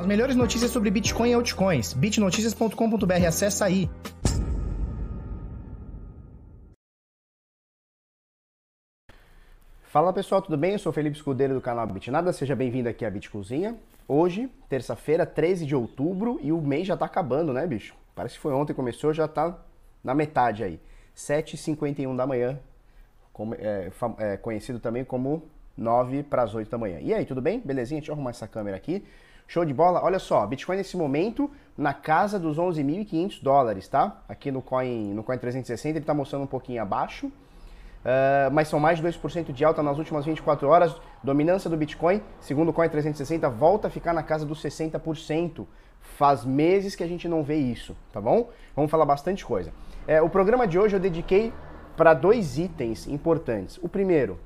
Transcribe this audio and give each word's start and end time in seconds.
As 0.00 0.06
melhores 0.06 0.34
notícias 0.34 0.70
sobre 0.70 0.90
Bitcoin 0.90 1.28
e 1.28 1.34
altcoins. 1.34 1.92
bitnoticias.com.br, 1.92 3.26
acessa 3.28 3.66
aí. 3.66 3.86
Fala 9.82 10.10
pessoal, 10.10 10.40
tudo 10.40 10.56
bem? 10.56 10.72
Eu 10.72 10.78
sou 10.78 10.90
Felipe 10.90 11.16
Escudeiro 11.16 11.52
do 11.52 11.60
canal 11.60 11.86
Bitnada, 11.86 12.32
seja 12.32 12.56
bem-vindo 12.56 12.88
aqui 12.88 13.04
à 13.04 13.10
Bitcozinha. 13.10 13.76
Hoje, 14.08 14.48
terça-feira, 14.70 15.26
13 15.26 15.66
de 15.66 15.76
outubro, 15.76 16.40
e 16.42 16.50
o 16.50 16.62
mês 16.62 16.86
já 16.86 16.96
tá 16.96 17.04
acabando, 17.04 17.52
né, 17.52 17.66
bicho? 17.66 17.94
Parece 18.14 18.36
que 18.36 18.40
foi 18.40 18.54
ontem 18.54 18.72
começou, 18.72 19.12
já 19.12 19.28
tá 19.28 19.58
na 20.02 20.14
metade 20.14 20.64
aí. 20.64 20.80
7h51 21.14 22.16
da 22.16 22.26
manhã, 22.26 22.58
como, 23.34 23.54
é, 23.54 23.90
é, 24.16 24.36
conhecido 24.38 24.80
também 24.80 25.04
como 25.04 25.42
9 25.76 26.22
para 26.22 26.42
as 26.42 26.54
8 26.54 26.70
da 26.70 26.78
manhã. 26.78 27.00
E 27.02 27.12
aí, 27.12 27.26
tudo 27.26 27.42
bem? 27.42 27.60
Belezinha? 27.60 28.00
Deixa 28.00 28.10
eu 28.10 28.14
arrumar 28.14 28.30
essa 28.30 28.48
câmera 28.48 28.78
aqui. 28.78 29.04
Show 29.50 29.64
de 29.64 29.74
bola? 29.74 30.00
Olha 30.04 30.20
só, 30.20 30.46
Bitcoin 30.46 30.76
nesse 30.76 30.96
momento 30.96 31.50
na 31.76 31.92
casa 31.92 32.38
dos 32.38 32.56
11.500 32.56 33.42
dólares, 33.42 33.88
tá? 33.88 34.22
Aqui 34.28 34.48
no 34.48 34.62
Coin, 34.62 35.12
no 35.12 35.24
Coin 35.24 35.38
360 35.38 35.88
ele 35.88 36.04
está 36.04 36.14
mostrando 36.14 36.42
um 36.42 36.46
pouquinho 36.46 36.80
abaixo, 36.80 37.26
uh, 37.26 38.48
mas 38.52 38.68
são 38.68 38.78
mais 38.78 39.00
de 39.00 39.08
2% 39.08 39.52
de 39.52 39.64
alta 39.64 39.82
nas 39.82 39.98
últimas 39.98 40.24
24 40.24 40.68
horas. 40.68 40.94
Dominância 41.24 41.68
do 41.68 41.76
Bitcoin, 41.76 42.22
segundo 42.38 42.68
o 42.68 42.72
Coin 42.72 42.88
360, 42.88 43.50
volta 43.50 43.88
a 43.88 43.90
ficar 43.90 44.12
na 44.12 44.22
casa 44.22 44.46
dos 44.46 44.62
60%. 44.62 45.66
Faz 45.98 46.44
meses 46.44 46.94
que 46.94 47.02
a 47.02 47.08
gente 47.08 47.26
não 47.26 47.42
vê 47.42 47.56
isso, 47.56 47.96
tá 48.12 48.20
bom? 48.20 48.50
Vamos 48.76 48.88
falar 48.88 49.04
bastante 49.04 49.44
coisa. 49.44 49.72
É, 50.06 50.22
o 50.22 50.30
programa 50.30 50.64
de 50.64 50.78
hoje 50.78 50.94
eu 50.94 51.00
dediquei 51.00 51.52
para 51.96 52.14
dois 52.14 52.56
itens 52.56 53.08
importantes. 53.08 53.80
O 53.82 53.88
primeiro, 53.88 54.38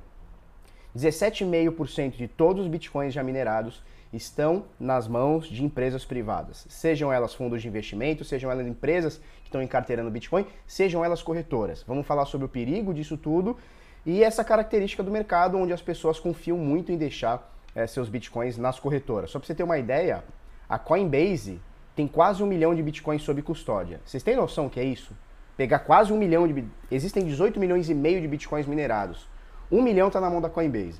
17,5% 0.97 2.17
de 2.17 2.27
todos 2.27 2.63
os 2.63 2.67
bitcoins 2.67 3.13
já 3.13 3.21
minerados 3.21 3.83
estão 4.15 4.65
nas 4.79 5.07
mãos 5.07 5.47
de 5.47 5.63
empresas 5.63 6.05
privadas, 6.05 6.65
sejam 6.69 7.11
elas 7.11 7.33
fundos 7.33 7.61
de 7.61 7.67
investimento, 7.67 8.23
sejam 8.23 8.51
elas 8.51 8.65
empresas 8.65 9.17
que 9.17 9.47
estão 9.47 9.61
encarteirando 9.61 10.09
Bitcoin, 10.09 10.45
sejam 10.65 11.03
elas 11.03 11.21
corretoras. 11.21 11.83
Vamos 11.87 12.05
falar 12.05 12.25
sobre 12.25 12.45
o 12.45 12.49
perigo 12.49 12.93
disso 12.93 13.17
tudo 13.17 13.57
e 14.05 14.23
essa 14.23 14.43
característica 14.43 15.01
do 15.01 15.11
mercado 15.11 15.57
onde 15.57 15.73
as 15.73 15.81
pessoas 15.81 16.19
confiam 16.19 16.57
muito 16.57 16.91
em 16.91 16.97
deixar 16.97 17.53
é, 17.73 17.85
seus 17.87 18.07
Bitcoins 18.07 18.57
nas 18.57 18.79
corretoras. 18.79 19.31
Só 19.31 19.39
para 19.39 19.47
você 19.47 19.55
ter 19.55 19.63
uma 19.63 19.77
ideia, 19.77 20.23
a 20.69 20.79
Coinbase 20.79 21.59
tem 21.95 22.07
quase 22.07 22.43
um 22.43 22.47
milhão 22.47 22.75
de 22.75 22.83
Bitcoins 22.83 23.21
sob 23.21 23.41
custódia. 23.41 24.01
Vocês 24.05 24.23
têm 24.23 24.35
noção 24.35 24.69
que 24.69 24.79
é 24.79 24.83
isso? 24.83 25.13
Pegar 25.57 25.79
quase 25.79 26.11
um 26.11 26.17
milhão 26.17 26.47
de... 26.47 26.65
Existem 26.91 27.25
18 27.25 27.59
milhões 27.59 27.89
e 27.89 27.93
meio 27.93 28.21
de 28.21 28.27
Bitcoins 28.27 28.67
minerados. 28.67 29.27
Um 29.71 29.81
milhão 29.81 30.07
está 30.07 30.19
na 30.19 30.29
mão 30.29 30.41
da 30.41 30.49
Coinbase. 30.49 30.99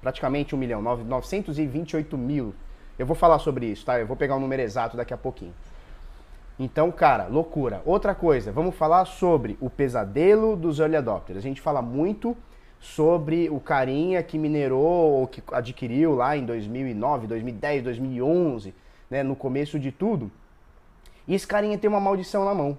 Praticamente 0.00 0.54
um 0.54 0.58
milhão, 0.58 0.80
928 0.80 2.16
mil. 2.16 2.54
Eu 2.98 3.06
vou 3.06 3.16
falar 3.16 3.38
sobre 3.38 3.66
isso, 3.66 3.84
tá? 3.84 3.98
Eu 3.98 4.06
vou 4.06 4.16
pegar 4.16 4.36
o 4.36 4.40
número 4.40 4.62
exato 4.62 4.96
daqui 4.96 5.12
a 5.14 5.16
pouquinho. 5.16 5.54
Então, 6.58 6.90
cara, 6.90 7.26
loucura. 7.26 7.82
Outra 7.84 8.14
coisa, 8.14 8.50
vamos 8.50 8.74
falar 8.74 9.04
sobre 9.04 9.56
o 9.60 9.70
pesadelo 9.70 10.56
dos 10.56 10.80
early 10.80 10.96
adopters. 10.96 11.38
A 11.38 11.42
gente 11.42 11.60
fala 11.60 11.80
muito 11.80 12.36
sobre 12.80 13.48
o 13.50 13.60
carinha 13.60 14.22
que 14.22 14.38
minerou 14.38 15.12
ou 15.20 15.26
que 15.26 15.42
adquiriu 15.52 16.14
lá 16.14 16.36
em 16.36 16.44
2009, 16.44 17.26
2010, 17.26 17.84
2011, 17.84 18.74
né, 19.10 19.22
no 19.22 19.36
começo 19.36 19.78
de 19.78 19.92
tudo. 19.92 20.30
E 21.26 21.34
esse 21.34 21.46
carinha 21.46 21.78
tem 21.78 21.88
uma 21.88 22.00
maldição 22.00 22.44
na 22.44 22.54
mão 22.54 22.76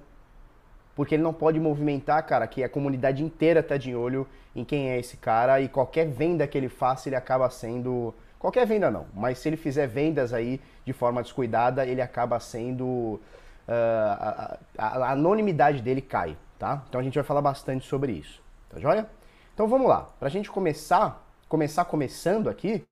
porque 1.00 1.16
ele 1.16 1.24
não 1.24 1.34
pode 1.34 1.58
movimentar, 1.62 2.22
cara, 2.26 2.46
que 2.46 2.62
a 2.62 2.68
comunidade 2.68 3.24
inteira 3.24 3.64
tá 3.64 3.78
de 3.78 3.96
olho 3.96 4.28
em 4.54 4.66
quem 4.66 4.90
é 4.90 5.00
esse 5.00 5.16
cara 5.16 5.62
e 5.62 5.70
qualquer 5.70 6.06
venda 6.06 6.46
que 6.46 6.58
ele 6.58 6.68
faça, 6.68 7.08
ele 7.08 7.16
acaba 7.16 7.50
sendo. 7.50 8.14
Qualquer 8.38 8.68
venda 8.68 8.92
não, 8.92 9.06
mas 9.14 9.40
se 9.40 9.48
ele 9.48 9.56
fizer 9.56 9.88
vendas 9.88 10.34
aí 10.34 10.60
de 10.84 10.92
forma 10.92 11.24
descuidada, 11.24 11.86
ele 11.86 12.02
acaba 12.02 12.38
sendo. 12.42 12.86
Uh, 12.86 13.22
a, 13.70 14.58
a, 14.78 14.88
a, 14.88 15.12
anonimidade 15.12 15.82
dele 15.82 16.02
cai, 16.02 16.36
tá? 16.58 16.84
Então 16.90 17.00
a 17.00 17.04
gente 17.06 17.16
vai 17.16 17.24
falar 17.24 17.42
bastante 17.42 17.88
sobre 17.88 18.12
isso, 18.12 18.44
tá 18.68 18.78
joia? 18.78 19.10
Então 19.54 19.70
vamos 19.70 19.88
lá, 19.88 20.02
pra 20.20 20.28
gente 20.28 20.52
começar, 20.52 21.26
começar 21.48 21.86
começando 21.86 22.50
aqui, 22.50 22.84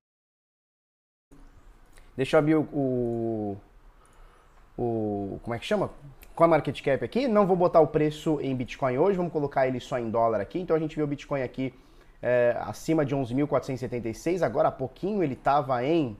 deixa 2.15 2.37
eu 2.37 2.39
abrir 2.39 2.55
o, 2.55 2.61
o, 2.71 3.57
o 4.77 5.39
como 5.43 5.53
é 5.53 5.59
que 5.59 5.65
chama? 5.65 5.91
Com 6.37 6.43
a 6.43 6.47
market 6.47 6.79
cap 6.83 7.03
aqui. 7.03 7.27
Não 7.27 7.47
vou 7.47 7.55
botar 7.57 7.81
o 7.81 7.87
preço 7.87 8.39
em 8.39 8.55
Bitcoin 8.55 8.99
hoje, 8.99 9.17
vamos 9.17 9.33
colocar 9.33 9.67
ele 9.67 9.79
só 9.79 9.97
em 9.97 10.07
dólar 10.07 10.39
aqui. 10.39 10.59
Então 10.59 10.75
a 10.75 10.79
gente 10.79 10.95
vê 10.95 11.01
o 11.01 11.07
Bitcoin 11.07 11.41
aqui 11.41 11.73
é, 12.21 12.55
acima 12.59 13.03
de 13.03 13.15
11.476. 13.15 14.43
Agora 14.43 14.67
há 14.67 14.71
pouquinho 14.71 15.23
ele 15.23 15.33
estava 15.33 15.83
em. 15.83 16.15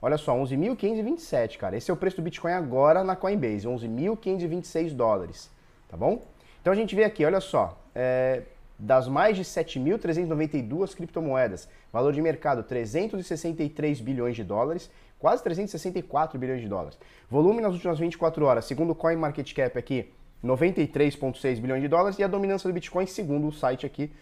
Olha 0.00 0.16
só, 0.16 0.34
11.527, 0.34 1.58
cara. 1.58 1.76
Esse 1.76 1.90
é 1.90 1.94
o 1.94 1.96
preço 1.98 2.16
do 2.16 2.22
Bitcoin 2.22 2.52
agora 2.52 3.04
na 3.04 3.14
Coinbase, 3.14 3.68
11.526 3.68 4.94
dólares, 4.94 5.50
tá 5.88 5.98
bom? 5.98 6.22
Então 6.62 6.72
a 6.72 6.76
gente 6.76 6.96
vê 6.96 7.04
aqui, 7.04 7.26
olha 7.26 7.40
só, 7.40 7.78
é, 7.94 8.42
das 8.78 9.06
mais 9.06 9.36
de 9.36 9.44
7.392 9.44 10.94
criptomoedas, 10.94 11.68
valor 11.92 12.12
de 12.12 12.22
mercado 12.22 12.62
363 12.62 14.00
bilhões 14.00 14.34
de 14.34 14.44
dólares, 14.44 14.90
quase 15.24 15.42
364 15.42 16.38
bilhões 16.38 16.60
de 16.60 16.68
dólares. 16.68 16.98
Volume 17.30 17.62
nas 17.62 17.72
últimas 17.72 17.98
24 17.98 18.44
horas, 18.44 18.66
segundo 18.66 18.90
o 18.90 18.94
CoinMarketCap 18.94 19.78
aqui, 19.78 20.12
93,6 20.44 21.60
bilhões 21.62 21.80
de 21.80 21.88
dólares 21.88 22.18
e 22.18 22.22
a 22.22 22.26
dominância 22.26 22.68
do 22.68 22.74
Bitcoin, 22.74 23.06
segundo 23.06 23.48
o 23.48 23.50
site 23.50 23.86
aqui, 23.86 24.12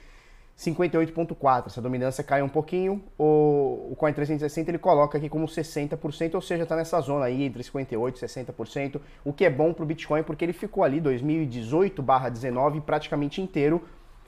58,4. 0.56 1.66
Essa 1.66 1.82
dominância 1.82 2.22
cai 2.22 2.40
um 2.40 2.48
pouquinho. 2.48 3.02
O, 3.18 3.88
o 3.90 3.96
Coin 3.96 4.12
360 4.12 4.70
ele 4.70 4.78
coloca 4.78 5.18
aqui 5.18 5.28
como 5.28 5.44
60%, 5.44 6.36
ou 6.36 6.40
seja, 6.40 6.62
está 6.62 6.76
nessa 6.76 7.00
zona 7.00 7.24
aí 7.24 7.42
entre 7.42 7.64
58 7.64 8.16
e 8.16 8.20
60%, 8.24 9.00
o 9.24 9.32
que 9.32 9.44
é 9.44 9.50
bom 9.50 9.72
para 9.72 9.82
o 9.82 9.86
Bitcoin 9.86 10.22
porque 10.22 10.44
ele 10.44 10.52
ficou 10.52 10.84
ali 10.84 11.00
2018/19 11.00 12.80
praticamente 12.80 13.42
inteiro 13.42 13.82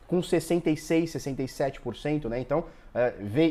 com 0.09 0.21
66, 0.21 1.13
67%, 1.13 2.29
né? 2.29 2.41
Então, 2.41 2.65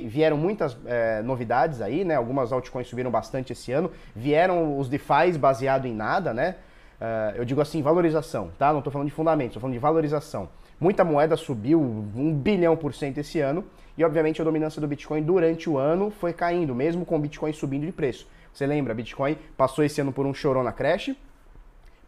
vieram 0.07 0.37
muitas 0.37 0.77
é, 0.85 1.21
novidades 1.21 1.81
aí, 1.81 2.03
né? 2.03 2.15
Algumas 2.15 2.51
altcoins 2.51 2.87
subiram 2.87 3.11
bastante 3.11 3.51
esse 3.53 3.71
ano. 3.71 3.91
Vieram 4.15 4.77
os 4.77 4.87
DeFi 4.87 5.37
baseado 5.37 5.85
em 5.85 5.93
nada, 5.93 6.33
né? 6.33 6.55
É, 6.99 7.33
eu 7.35 7.43
digo 7.43 7.59
assim, 7.59 7.81
valorização, 7.81 8.51
tá? 8.57 8.71
Não 8.71 8.79
estou 8.79 8.91
falando 8.91 9.07
de 9.07 9.13
fundamento, 9.13 9.49
estou 9.49 9.61
falando 9.61 9.73
de 9.73 9.79
valorização. 9.79 10.49
Muita 10.79 11.03
moeda 11.03 11.35
subiu 11.35 11.79
um 11.81 12.33
bilhão 12.33 12.75
por 12.75 12.93
cento 12.93 13.17
esse 13.17 13.39
ano 13.39 13.65
e, 13.97 14.03
obviamente, 14.03 14.41
a 14.41 14.45
dominância 14.45 14.79
do 14.81 14.87
Bitcoin 14.87 15.21
durante 15.21 15.69
o 15.69 15.77
ano 15.77 16.09
foi 16.09 16.33
caindo, 16.33 16.73
mesmo 16.73 17.05
com 17.05 17.15
o 17.15 17.19
Bitcoin 17.19 17.53
subindo 17.53 17.85
de 17.85 17.91
preço. 17.91 18.27
Você 18.53 18.65
lembra, 18.65 18.93
Bitcoin 18.93 19.37
passou 19.57 19.83
esse 19.83 19.99
ano 19.99 20.11
por 20.11 20.25
um 20.25 20.33
chorão 20.33 20.63
na 20.63 20.71
creche, 20.71 21.17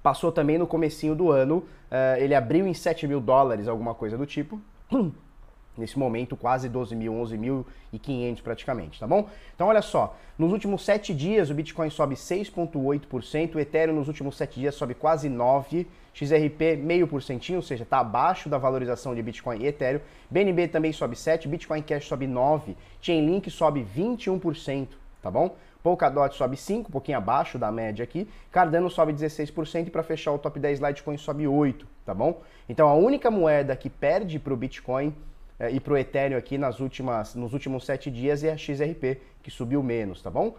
Passou 0.05 0.31
também 0.31 0.55
no 0.59 0.67
comecinho 0.67 1.15
do 1.15 1.31
ano, 1.31 1.65
uh, 1.89 2.19
ele 2.19 2.35
abriu 2.35 2.67
em 2.67 2.75
7 2.75 3.07
mil 3.07 3.19
dólares, 3.19 3.67
alguma 3.67 3.95
coisa 3.95 4.15
do 4.15 4.23
tipo. 4.23 4.61
Nesse 5.77 5.99
momento, 5.99 6.37
quase 6.37 6.69
12 6.69 6.95
mil, 6.95 7.13
11 7.13 7.37
mil 7.37 7.65
e 7.91 7.99
500 7.99 8.41
praticamente, 8.41 8.99
tá 8.99 9.05
bom? 9.05 9.27
Então, 9.53 9.67
olha 9.67 9.81
só, 9.81 10.17
nos 10.37 10.51
últimos 10.51 10.83
7 10.83 11.13
dias 11.13 11.49
o 11.49 11.53
Bitcoin 11.53 11.89
sobe 11.89 12.15
6,8%, 12.15 13.55
o 13.55 13.59
Ethereum 13.59 13.95
nos 13.95 14.07
últimos 14.07 14.37
7 14.37 14.59
dias 14.59 14.75
sobe 14.75 14.93
quase 14.93 15.29
9%, 15.29 15.85
XRP 16.13 16.77
meio 16.77 17.07
por 17.07 17.21
centinho, 17.21 17.57
ou 17.57 17.61
seja, 17.61 17.83
está 17.83 17.99
abaixo 17.99 18.47
da 18.47 18.57
valorização 18.57 19.13
de 19.13 19.21
Bitcoin 19.21 19.59
e 19.59 19.67
Ethereum. 19.67 19.99
BNB 20.31 20.69
também 20.69 20.93
sobe 20.93 21.15
7%, 21.15 21.47
Bitcoin 21.47 21.81
Cash 21.81 22.07
sobe 22.07 22.25
9%, 22.25 22.75
Chainlink 23.01 23.51
sobe 23.51 23.85
21%, 23.95 24.87
tá 25.21 25.29
bom? 25.29 25.55
Polkadot 25.85 26.35
sobe 26.35 26.57
5, 26.57 26.89
um 26.89 26.91
pouquinho 26.91 27.19
abaixo 27.19 27.59
da 27.59 27.71
média 27.71 28.01
aqui. 28.01 28.27
Cardano 28.51 28.89
sobe 28.89 29.13
16% 29.13 29.87
e 29.87 29.89
para 29.91 30.01
fechar 30.01 30.31
o 30.31 30.39
top 30.39 30.59
10 30.59 30.79
Litecoin 30.79 31.15
sobe 31.15 31.47
8, 31.47 31.85
tá 32.03 32.11
bom? 32.11 32.41
Então 32.67 32.87
a 32.87 32.95
única 32.95 33.29
moeda 33.29 33.75
que 33.75 33.87
perde 33.87 34.39
para 34.39 34.51
o 34.51 34.57
Bitcoin 34.57 35.13
eh, 35.59 35.71
e 35.71 35.79
para 35.79 35.93
o 35.93 35.97
Ethereum 35.97 36.37
aqui 36.37 36.57
nas 36.57 36.79
últimas, 36.79 37.35
nos 37.35 37.53
últimos 37.53 37.85
7 37.85 38.09
dias 38.11 38.43
é 38.43 38.51
a 38.51 38.57
XRP, 38.57 39.19
que 39.41 39.51
subiu 39.51 39.81
menos, 39.81 40.21
tá 40.21 40.29
bom? 40.29 40.55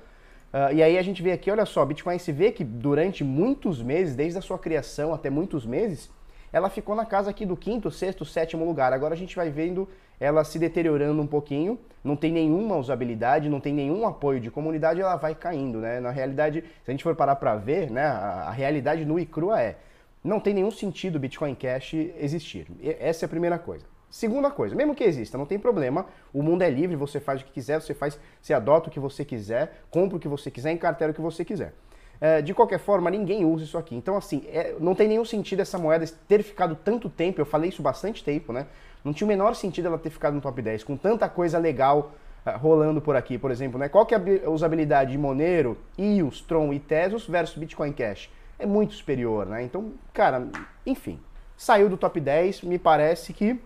Uh, 0.52 0.72
e 0.72 0.82
aí 0.82 0.96
a 0.96 1.02
gente 1.02 1.22
vê 1.22 1.32
aqui, 1.32 1.50
olha 1.50 1.66
só, 1.66 1.84
Bitcoin 1.84 2.18
se 2.18 2.32
vê 2.32 2.50
que 2.52 2.64
durante 2.64 3.22
muitos 3.24 3.82
meses, 3.82 4.14
desde 4.14 4.38
a 4.38 4.40
sua 4.40 4.58
criação 4.58 5.12
até 5.12 5.28
muitos 5.28 5.66
meses, 5.66 6.08
ela 6.52 6.70
ficou 6.70 6.94
na 6.94 7.04
casa 7.04 7.30
aqui 7.30 7.44
do 7.44 7.56
quinto, 7.56 7.90
sexto, 7.90 8.24
sétimo 8.24 8.64
lugar. 8.64 8.92
Agora 8.92 9.12
a 9.12 9.16
gente 9.16 9.36
vai 9.36 9.50
vendo 9.50 9.88
ela 10.18 10.42
se 10.44 10.58
deteriorando 10.58 11.20
um 11.20 11.26
pouquinho, 11.26 11.78
não 12.02 12.16
tem 12.16 12.32
nenhuma 12.32 12.76
usabilidade, 12.76 13.50
não 13.50 13.60
tem 13.60 13.74
nenhum 13.74 14.06
apoio 14.06 14.40
de 14.40 14.50
comunidade, 14.50 15.00
ela 15.00 15.16
vai 15.16 15.34
caindo, 15.34 15.78
né? 15.78 16.00
Na 16.00 16.10
realidade, 16.10 16.64
se 16.82 16.90
a 16.90 16.92
gente 16.92 17.04
for 17.04 17.14
parar 17.14 17.36
para 17.36 17.56
ver, 17.56 17.90
né, 17.90 18.02
a, 18.02 18.46
a, 18.48 18.50
realidade 18.50 19.04
nua 19.04 19.20
e 19.20 19.26
crua 19.26 19.60
é, 19.60 19.76
não 20.24 20.40
tem 20.40 20.54
nenhum 20.54 20.70
sentido 20.70 21.18
Bitcoin 21.18 21.54
Cash 21.54 21.92
existir. 22.18 22.66
E 22.80 22.96
essa 22.98 23.24
é 23.24 23.26
a 23.26 23.28
primeira 23.28 23.58
coisa. 23.58 23.84
Segunda 24.10 24.50
coisa, 24.50 24.74
mesmo 24.74 24.94
que 24.94 25.04
exista, 25.04 25.36
não 25.36 25.44
tem 25.44 25.58
problema, 25.58 26.06
o 26.32 26.42
mundo 26.42 26.62
é 26.62 26.70
livre, 26.70 26.96
você 26.96 27.18
faz 27.20 27.40
o 27.40 27.44
que 27.44 27.52
quiser, 27.52 27.80
você 27.80 27.92
faz, 27.92 28.18
você 28.40 28.54
adota 28.54 28.88
o 28.88 28.92
que 28.92 29.00
você 29.00 29.24
quiser, 29.24 29.82
compra 29.90 30.16
o 30.16 30.20
que 30.20 30.28
você 30.28 30.50
quiser, 30.50 30.72
encartera 30.72 31.10
o 31.10 31.14
que 31.14 31.20
você 31.20 31.44
quiser. 31.44 31.74
É, 32.20 32.40
de 32.40 32.54
qualquer 32.54 32.78
forma, 32.78 33.10
ninguém 33.10 33.44
usa 33.44 33.64
isso 33.64 33.76
aqui. 33.76 33.94
Então, 33.94 34.16
assim, 34.16 34.44
é, 34.48 34.74
não 34.80 34.94
tem 34.94 35.08
nenhum 35.08 35.24
sentido 35.24 35.60
essa 35.60 35.78
moeda 35.78 36.06
ter 36.26 36.42
ficado 36.42 36.74
tanto 36.74 37.10
tempo, 37.10 37.40
eu 37.40 37.46
falei 37.46 37.68
isso 37.68 37.82
bastante 37.82 38.24
tempo, 38.24 38.52
né? 38.52 38.66
Não 39.04 39.12
tinha 39.12 39.26
o 39.26 39.28
menor 39.28 39.54
sentido 39.54 39.86
ela 39.86 39.98
ter 39.98 40.10
ficado 40.10 40.34
no 40.34 40.40
top 40.40 40.60
10, 40.62 40.84
com 40.84 40.96
tanta 40.96 41.28
coisa 41.28 41.58
legal 41.58 42.12
uh, 42.46 42.58
rolando 42.58 43.00
por 43.00 43.16
aqui, 43.16 43.36
por 43.36 43.50
exemplo, 43.50 43.78
né? 43.78 43.88
Qual 43.88 44.06
que 44.06 44.14
é 44.14 44.18
a 44.44 44.50
usabilidade 44.50 45.12
de 45.12 45.18
Monero, 45.18 45.76
EOS, 45.98 46.40
Tron 46.40 46.72
e 46.72 46.80
Tesos 46.80 47.26
versus 47.26 47.58
Bitcoin 47.58 47.92
Cash? 47.92 48.30
É 48.58 48.64
muito 48.64 48.94
superior, 48.94 49.44
né? 49.44 49.62
Então, 49.62 49.92
cara, 50.14 50.48
enfim, 50.86 51.20
saiu 51.56 51.90
do 51.90 51.98
top 51.98 52.18
10, 52.18 52.62
me 52.62 52.78
parece 52.78 53.34
que 53.34 53.60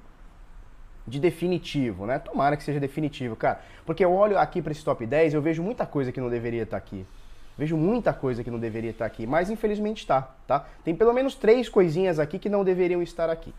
de 1.10 1.20
definitivo, 1.20 2.06
né? 2.06 2.18
Tomara 2.18 2.56
que 2.56 2.62
seja 2.62 2.80
definitivo, 2.80 3.36
cara. 3.36 3.60
Porque 3.84 4.04
eu 4.04 4.12
olho 4.12 4.38
aqui 4.38 4.62
para 4.62 4.72
esse 4.72 4.84
top 4.84 5.04
10, 5.04 5.34
eu 5.34 5.42
vejo 5.42 5.62
muita 5.62 5.84
coisa 5.84 6.12
que 6.12 6.20
não 6.20 6.30
deveria 6.30 6.62
estar 6.62 6.78
tá 6.80 6.84
aqui. 6.84 7.04
Vejo 7.58 7.76
muita 7.76 8.12
coisa 8.12 8.42
que 8.42 8.50
não 8.50 8.58
deveria 8.58 8.90
estar 8.90 9.04
tá 9.04 9.12
aqui, 9.12 9.26
mas 9.26 9.50
infelizmente 9.50 9.98
está, 9.98 10.22
tá? 10.46 10.66
Tem 10.82 10.94
pelo 10.94 11.12
menos 11.12 11.34
três 11.34 11.68
coisinhas 11.68 12.18
aqui 12.18 12.38
que 12.38 12.48
não 12.48 12.64
deveriam 12.64 13.02
estar 13.02 13.28
aqui. 13.28 13.52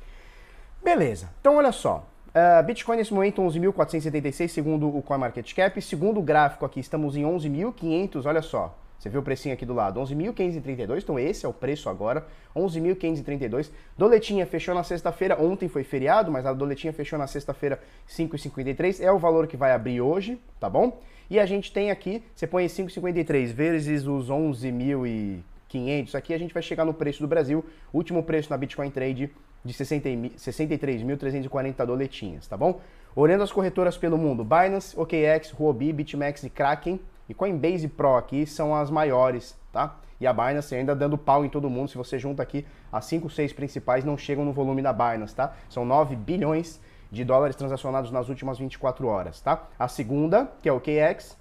Beleza, 0.83 1.29
então 1.39 1.57
olha 1.57 1.71
só. 1.71 2.07
Uh, 2.29 2.63
Bitcoin 2.63 2.95
nesse 2.95 3.13
momento 3.13 3.41
11.476 3.41 4.47
segundo 4.47 4.87
o 4.87 5.01
CoinMarketCap. 5.01 5.79
Segundo 5.81 6.19
o 6.19 6.23
gráfico 6.23 6.65
aqui, 6.65 6.79
estamos 6.79 7.15
em 7.15 7.23
11.500, 7.23 8.25
olha 8.25 8.41
só. 8.41 8.75
Você 9.01 9.09
viu 9.09 9.21
o 9.21 9.23
precinho 9.23 9.55
aqui 9.55 9.65
do 9.65 9.73
lado, 9.73 9.99
11.532, 9.99 11.01
então 11.01 11.17
esse 11.17 11.43
é 11.43 11.49
o 11.49 11.53
preço 11.53 11.89
agora, 11.89 12.23
11.532. 12.55 13.71
Doletinha 13.97 14.45
fechou 14.45 14.75
na 14.75 14.83
sexta-feira, 14.83 15.41
ontem 15.41 15.67
foi 15.67 15.83
feriado, 15.83 16.31
mas 16.31 16.45
a 16.45 16.53
doletinha 16.53 16.93
fechou 16.93 17.17
na 17.17 17.25
sexta-feira 17.25 17.79
5,53, 18.07 19.01
é 19.01 19.11
o 19.11 19.17
valor 19.17 19.47
que 19.47 19.57
vai 19.57 19.71
abrir 19.71 20.01
hoje, 20.01 20.39
tá 20.59 20.69
bom? 20.69 21.01
E 21.31 21.39
a 21.39 21.47
gente 21.47 21.73
tem 21.73 21.89
aqui, 21.89 22.23
você 22.35 22.45
põe 22.45 22.67
5,53 22.67 23.47
vezes 23.47 24.05
os 24.05 24.29
11.500, 24.29 26.13
aqui 26.13 26.35
a 26.35 26.37
gente 26.37 26.53
vai 26.53 26.61
chegar 26.61 26.85
no 26.85 26.93
preço 26.93 27.23
do 27.23 27.27
Brasil, 27.27 27.65
último 27.91 28.21
preço 28.21 28.51
na 28.51 28.57
Bitcoin 28.57 28.91
Trade 28.91 29.31
de 29.65 29.73
63.340 29.73 31.85
doletinhas, 31.87 32.45
tá 32.45 32.55
bom? 32.55 32.79
Olhando 33.15 33.41
as 33.41 33.51
corretoras 33.51 33.97
pelo 33.97 34.15
mundo, 34.15 34.43
Binance, 34.43 34.95
OKX, 34.95 35.55
Huobi, 35.59 35.91
BitMEX 35.91 36.43
e 36.43 36.51
Kraken 36.51 36.99
e 37.31 37.33
Coinbase 37.33 37.87
Pro 37.87 38.17
aqui 38.17 38.45
são 38.45 38.75
as 38.75 38.89
maiores, 38.89 39.57
tá? 39.71 39.95
E 40.19 40.27
a 40.27 40.33
Binance 40.33 40.75
ainda 40.75 40.93
dando 40.93 41.17
pau 41.17 41.45
em 41.45 41.49
todo 41.49 41.69
mundo, 41.69 41.87
se 41.87 41.97
você 41.97 42.19
junta 42.19 42.43
aqui 42.43 42.67
as 42.91 43.05
5, 43.05 43.29
6 43.29 43.53
principais 43.53 44.03
não 44.03 44.17
chegam 44.17 44.43
no 44.43 44.51
volume 44.51 44.81
da 44.81 44.91
Binance, 44.91 45.33
tá? 45.33 45.53
São 45.69 45.85
9 45.85 46.13
bilhões 46.17 46.81
de 47.09 47.23
dólares 47.23 47.55
transacionados 47.55 48.11
nas 48.11 48.27
últimas 48.27 48.57
24 48.57 49.07
horas, 49.07 49.39
tá? 49.39 49.65
A 49.79 49.87
segunda, 49.87 50.51
que 50.61 50.67
é 50.67 50.73
o 50.73 50.81
KX, 50.81 51.37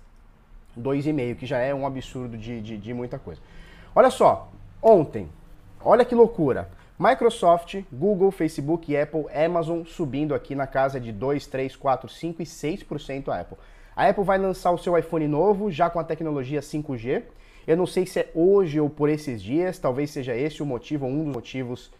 2,5, 0.78 1.34
que 1.34 1.44
já 1.44 1.58
é 1.58 1.74
um 1.74 1.84
absurdo 1.84 2.38
de, 2.38 2.60
de, 2.60 2.78
de 2.78 2.94
muita 2.94 3.18
coisa. 3.18 3.40
Olha 3.92 4.10
só, 4.10 4.48
ontem, 4.80 5.28
olha 5.82 6.04
que 6.04 6.14
loucura. 6.14 6.70
Microsoft, 6.96 7.82
Google, 7.92 8.30
Facebook, 8.30 8.96
Apple, 8.96 9.26
Amazon 9.34 9.82
subindo 9.84 10.36
aqui 10.36 10.54
na 10.54 10.68
casa 10.68 11.00
de 11.00 11.10
2, 11.10 11.48
3, 11.48 11.74
4, 11.74 12.08
5 12.08 12.42
e 12.42 12.44
6% 12.44 13.28
a 13.28 13.40
Apple. 13.40 13.58
A 14.00 14.08
Apple 14.08 14.24
vai 14.24 14.38
lançar 14.38 14.70
o 14.70 14.78
seu 14.78 14.96
iPhone 14.96 15.28
novo, 15.28 15.70
já 15.70 15.90
com 15.90 16.00
a 16.00 16.04
tecnologia 16.04 16.60
5G. 16.60 17.22
Eu 17.66 17.76
não 17.76 17.84
sei 17.84 18.06
se 18.06 18.18
é 18.18 18.30
hoje 18.34 18.80
ou 18.80 18.88
por 18.88 19.10
esses 19.10 19.42
dias, 19.42 19.78
talvez 19.78 20.10
seja 20.10 20.34
esse 20.34 20.62
o 20.62 20.66
motivo, 20.66 21.04
um 21.04 21.24
dos 21.24 21.34
motivos 21.34 21.92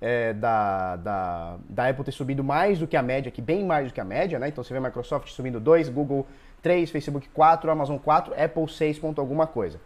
é, 0.00 0.32
da, 0.34 0.94
da, 0.94 1.56
da 1.68 1.88
Apple 1.88 2.04
ter 2.04 2.12
subido 2.12 2.44
mais 2.44 2.78
do 2.78 2.86
que 2.86 2.96
a 2.96 3.02
média, 3.02 3.28
que 3.32 3.42
bem 3.42 3.64
mais 3.64 3.88
do 3.88 3.92
que 3.92 4.00
a 4.00 4.04
média, 4.04 4.38
né? 4.38 4.46
Então 4.46 4.62
você 4.62 4.72
vê 4.72 4.78
Microsoft 4.78 5.30
subindo 5.30 5.58
2, 5.58 5.88
Google 5.88 6.28
3, 6.62 6.92
Facebook 6.92 7.28
4, 7.30 7.68
Amazon 7.72 7.98
4, 7.98 8.40
Apple 8.40 8.68
6 8.68 9.00
ponto 9.00 9.20
alguma 9.20 9.48
coisa. 9.48 9.80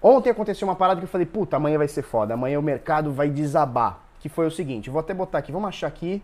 Ontem 0.00 0.30
aconteceu 0.30 0.68
uma 0.68 0.76
parada 0.76 1.00
que 1.00 1.04
eu 1.06 1.10
falei, 1.10 1.26
puta, 1.26 1.56
amanhã 1.56 1.78
vai 1.78 1.88
ser 1.88 2.02
foda, 2.02 2.34
amanhã 2.34 2.60
o 2.60 2.62
mercado 2.62 3.12
vai 3.12 3.28
desabar. 3.28 4.04
Que 4.20 4.28
foi 4.28 4.46
o 4.46 4.52
seguinte, 4.52 4.88
vou 4.88 5.00
até 5.00 5.12
botar 5.12 5.38
aqui, 5.38 5.50
vamos 5.50 5.68
achar 5.68 5.88
aqui, 5.88 6.22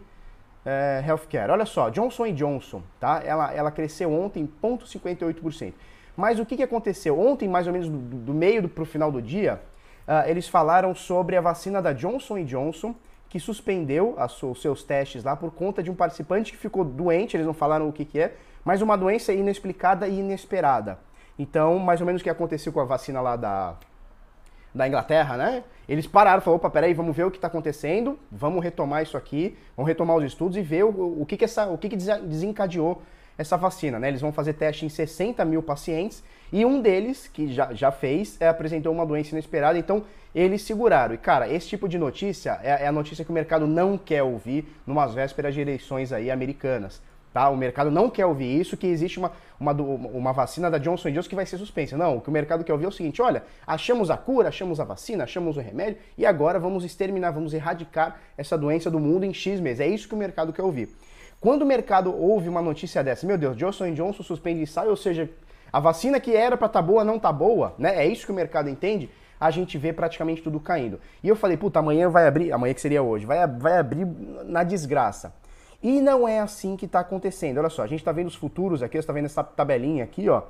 é, 0.65 1.03
healthcare. 1.07 1.51
Olha 1.51 1.67
só, 1.67 1.91
Johnson 1.91 2.33
Johnson, 2.33 2.83
tá? 3.01 3.23
Ela, 3.25 3.53
ela 3.53 3.71
cresceu 3.71 4.13
ontem 4.13 4.49
0,58%. 4.63 5.73
Mas 6.17 6.39
o 6.39 6.45
que, 6.45 6.57
que 6.57 6.63
aconteceu? 6.63 7.19
Ontem, 7.19 7.49
mais 7.49 7.67
ou 7.67 7.73
menos 7.73 7.89
do, 7.89 7.97
do 7.97 8.35
meio 8.35 8.69
para 8.69 8.83
o 8.83 8.87
final 8.87 9.13
do 9.13 9.23
dia, 9.23 9.61
uh, 10.07 10.29
eles 10.29 10.49
falaram 10.49 10.95
sobre 10.95 11.37
a 11.37 11.41
vacina 11.41 11.81
da 11.81 11.93
Johnson 11.93 12.45
Johnson, 12.45 12.95
que 13.29 13.39
suspendeu 13.39 14.17
os 14.43 14.61
seus 14.61 14.83
testes 14.83 15.23
lá 15.23 15.37
por 15.37 15.53
conta 15.53 15.83
de 15.83 15.91
um 15.91 15.95
participante 15.95 16.51
que 16.51 16.59
ficou 16.59 16.85
doente, 16.85 17.37
eles 17.37 17.47
não 17.47 17.55
falaram 17.55 17.89
o 17.89 17.93
que, 17.93 18.05
que 18.05 18.19
é, 18.19 18.35
mas 18.65 18.83
uma 18.83 18.97
doença 18.97 19.33
inexplicada 19.33 20.09
e 20.09 20.19
inesperada. 20.19 20.99
Então, 21.39 21.79
mais 21.79 22.01
ou 22.01 22.07
menos 22.07 22.21
o 22.21 22.25
que 22.25 22.31
aconteceu 22.31 22.73
com 22.73 22.81
a 22.81 22.85
vacina 22.85 23.21
lá 23.21 23.37
da, 23.37 23.77
da 24.75 24.87
Inglaterra, 24.87 25.37
né? 25.37 25.65
Eles 25.89 26.07
pararam, 26.07 26.41
falaram, 26.41 26.57
opa, 26.57 26.71
peraí, 26.71 26.93
vamos 26.95 27.17
ver 27.17 27.25
o 27.25 27.31
que 27.31 27.39
está 27.39 27.49
acontecendo, 27.49 28.19
vamos 28.31 28.63
retomar 28.63 29.03
isso 29.03 29.17
aqui, 29.17 29.57
vamos 29.77 29.89
retomar 29.89 30.17
os 30.17 30.25
estudos 30.25 30.57
e 30.57 30.63
ver 30.63 30.85
o, 30.85 31.23
o 31.23 31.27
que, 31.27 31.37
que, 31.37 31.45
essa, 31.45 31.67
o 31.67 31.79
que, 31.79 31.89
que 31.89 31.97
desencadeou 31.97 33.03
essa 33.39 33.57
vacina, 33.57 33.99
né? 33.99 34.09
Eles 34.09 34.21
vão 34.21 34.33
fazer 34.33 34.55
teste 34.55 34.85
em 34.85 34.89
60 34.89 35.45
mil 35.45 35.63
pacientes 35.63 36.23
e 36.53 36.65
um 36.65 36.81
deles, 36.81 37.29
que 37.29 37.53
já, 37.53 37.73
já 37.73 37.93
fez, 37.93 38.37
é, 38.41 38.49
apresentou 38.49 38.93
uma 38.93 39.07
doença 39.07 39.31
inesperada, 39.31 39.79
então 39.79 40.05
eles 40.35 40.63
seguraram. 40.63 41.15
E, 41.15 41.19
cara, 41.19 41.49
esse 41.49 41.69
tipo 41.69 41.89
de 41.89 41.99
notícia 41.99 42.59
é, 42.63 42.85
é 42.85 42.87
a 42.87 42.93
notícia 42.93 43.25
que 43.25 43.31
o 43.31 43.35
mercado 43.35 43.67
não 43.67 43.97
quer 43.97 44.23
ouvir 44.23 44.67
numas 44.87 45.15
vésperas 45.15 45.55
de 45.55 45.61
eleições 45.61 46.13
aí 46.13 46.31
americanas. 46.31 47.01
Tá? 47.39 47.49
O 47.51 47.57
mercado 47.57 47.89
não 47.89 48.11
quer 48.11 48.27
ouvir 48.27 48.61
isso, 48.61 48.77
que 48.77 48.89
existe 48.89 49.17
uma, 49.17 49.31
uma, 49.61 49.71
uma 49.73 50.33
vacina 50.33 50.69
da 50.69 50.77
Johnson 50.77 51.09
Johnson 51.13 51.29
que 51.29 51.37
vai 51.37 51.47
ser 51.47 51.57
suspensa. 51.57 51.97
Não, 51.97 52.17
o 52.17 52.21
que 52.21 52.29
o 52.29 52.33
mercado 52.33 52.65
quer 52.65 52.73
ouvir 52.73 52.87
é 52.87 52.89
o 52.89 52.91
seguinte, 52.91 53.23
olha, 53.23 53.45
achamos 53.65 54.11
a 54.11 54.17
cura, 54.17 54.49
achamos 54.49 54.81
a 54.81 54.85
vacina, 54.85 55.23
achamos 55.23 55.57
o 55.57 55.61
remédio 55.61 55.99
e 56.17 56.27
agora 56.27 56.59
vamos 56.59 56.85
exterminar, 56.85 57.31
vamos 57.31 57.55
erradicar 57.55 58.19
essa 58.37 58.59
doença 58.59 58.91
do 58.91 58.99
mundo 58.99 59.23
em 59.23 59.33
X 59.33 59.61
meses. 59.61 59.79
É 59.79 59.87
isso 59.87 60.09
que 60.09 60.17
o 60.17 60.19
mercado 60.19 60.53
quer 60.53 60.63
ouvir. 60.63 60.89
Quando 61.41 61.63
o 61.63 61.65
mercado 61.65 62.13
ouve 62.13 62.49
uma 62.49 62.61
notícia 62.61 63.05
dessa, 63.05 63.25
meu 63.25 63.39
Deus, 63.39 63.57
Johnson 63.57 63.95
Johnson 63.95 64.25
suspende 64.25 64.63
e 64.63 64.67
sai, 64.67 64.89
ou 64.89 64.97
seja, 64.97 65.31
a 65.73 65.79
vacina 65.79 66.19
que 66.19 66.35
era 66.35 66.57
para 66.57 66.67
estar 66.67 66.81
tá 66.81 66.85
boa 66.85 67.05
não 67.05 67.21
tá 67.21 67.31
boa, 67.31 67.73
né? 67.79 68.05
É 68.05 68.09
isso 68.09 68.27
que 68.27 68.33
o 68.33 68.35
mercado 68.35 68.69
entende. 68.69 69.09
A 69.39 69.53
gente 69.53 69.79
vê 69.79 69.93
praticamente 69.93 70.43
tudo 70.43 70.59
caindo. 70.59 70.99
E 71.23 71.29
eu 71.29 71.37
falei, 71.37 71.57
puta, 71.57 71.79
amanhã 71.79 72.11
vai 72.11 72.27
abrir, 72.27 72.51
amanhã 72.51 72.75
que 72.75 72.81
seria 72.81 73.01
hoje, 73.01 73.25
vai, 73.25 73.47
vai 73.47 73.79
abrir 73.79 74.05
na 74.45 74.65
desgraça. 74.65 75.33
E 75.83 76.01
não 76.01 76.27
é 76.27 76.41
assim 76.41 76.77
que 76.77 76.87
está 76.87 77.01
acontecendo. 77.01 77.59
Olha 77.59 77.69
só, 77.69 77.83
a 77.83 77.87
gente 77.87 78.01
está 78.01 78.11
vendo 78.11 78.27
os 78.27 78.35
futuros 78.35 78.83
aqui, 78.83 78.95
você 78.95 79.01
está 79.01 79.13
vendo 79.13 79.27
essa 79.27 79.45
tabelinha 79.45 80.05
aqui, 80.05 80.29
ó. 80.29 80.43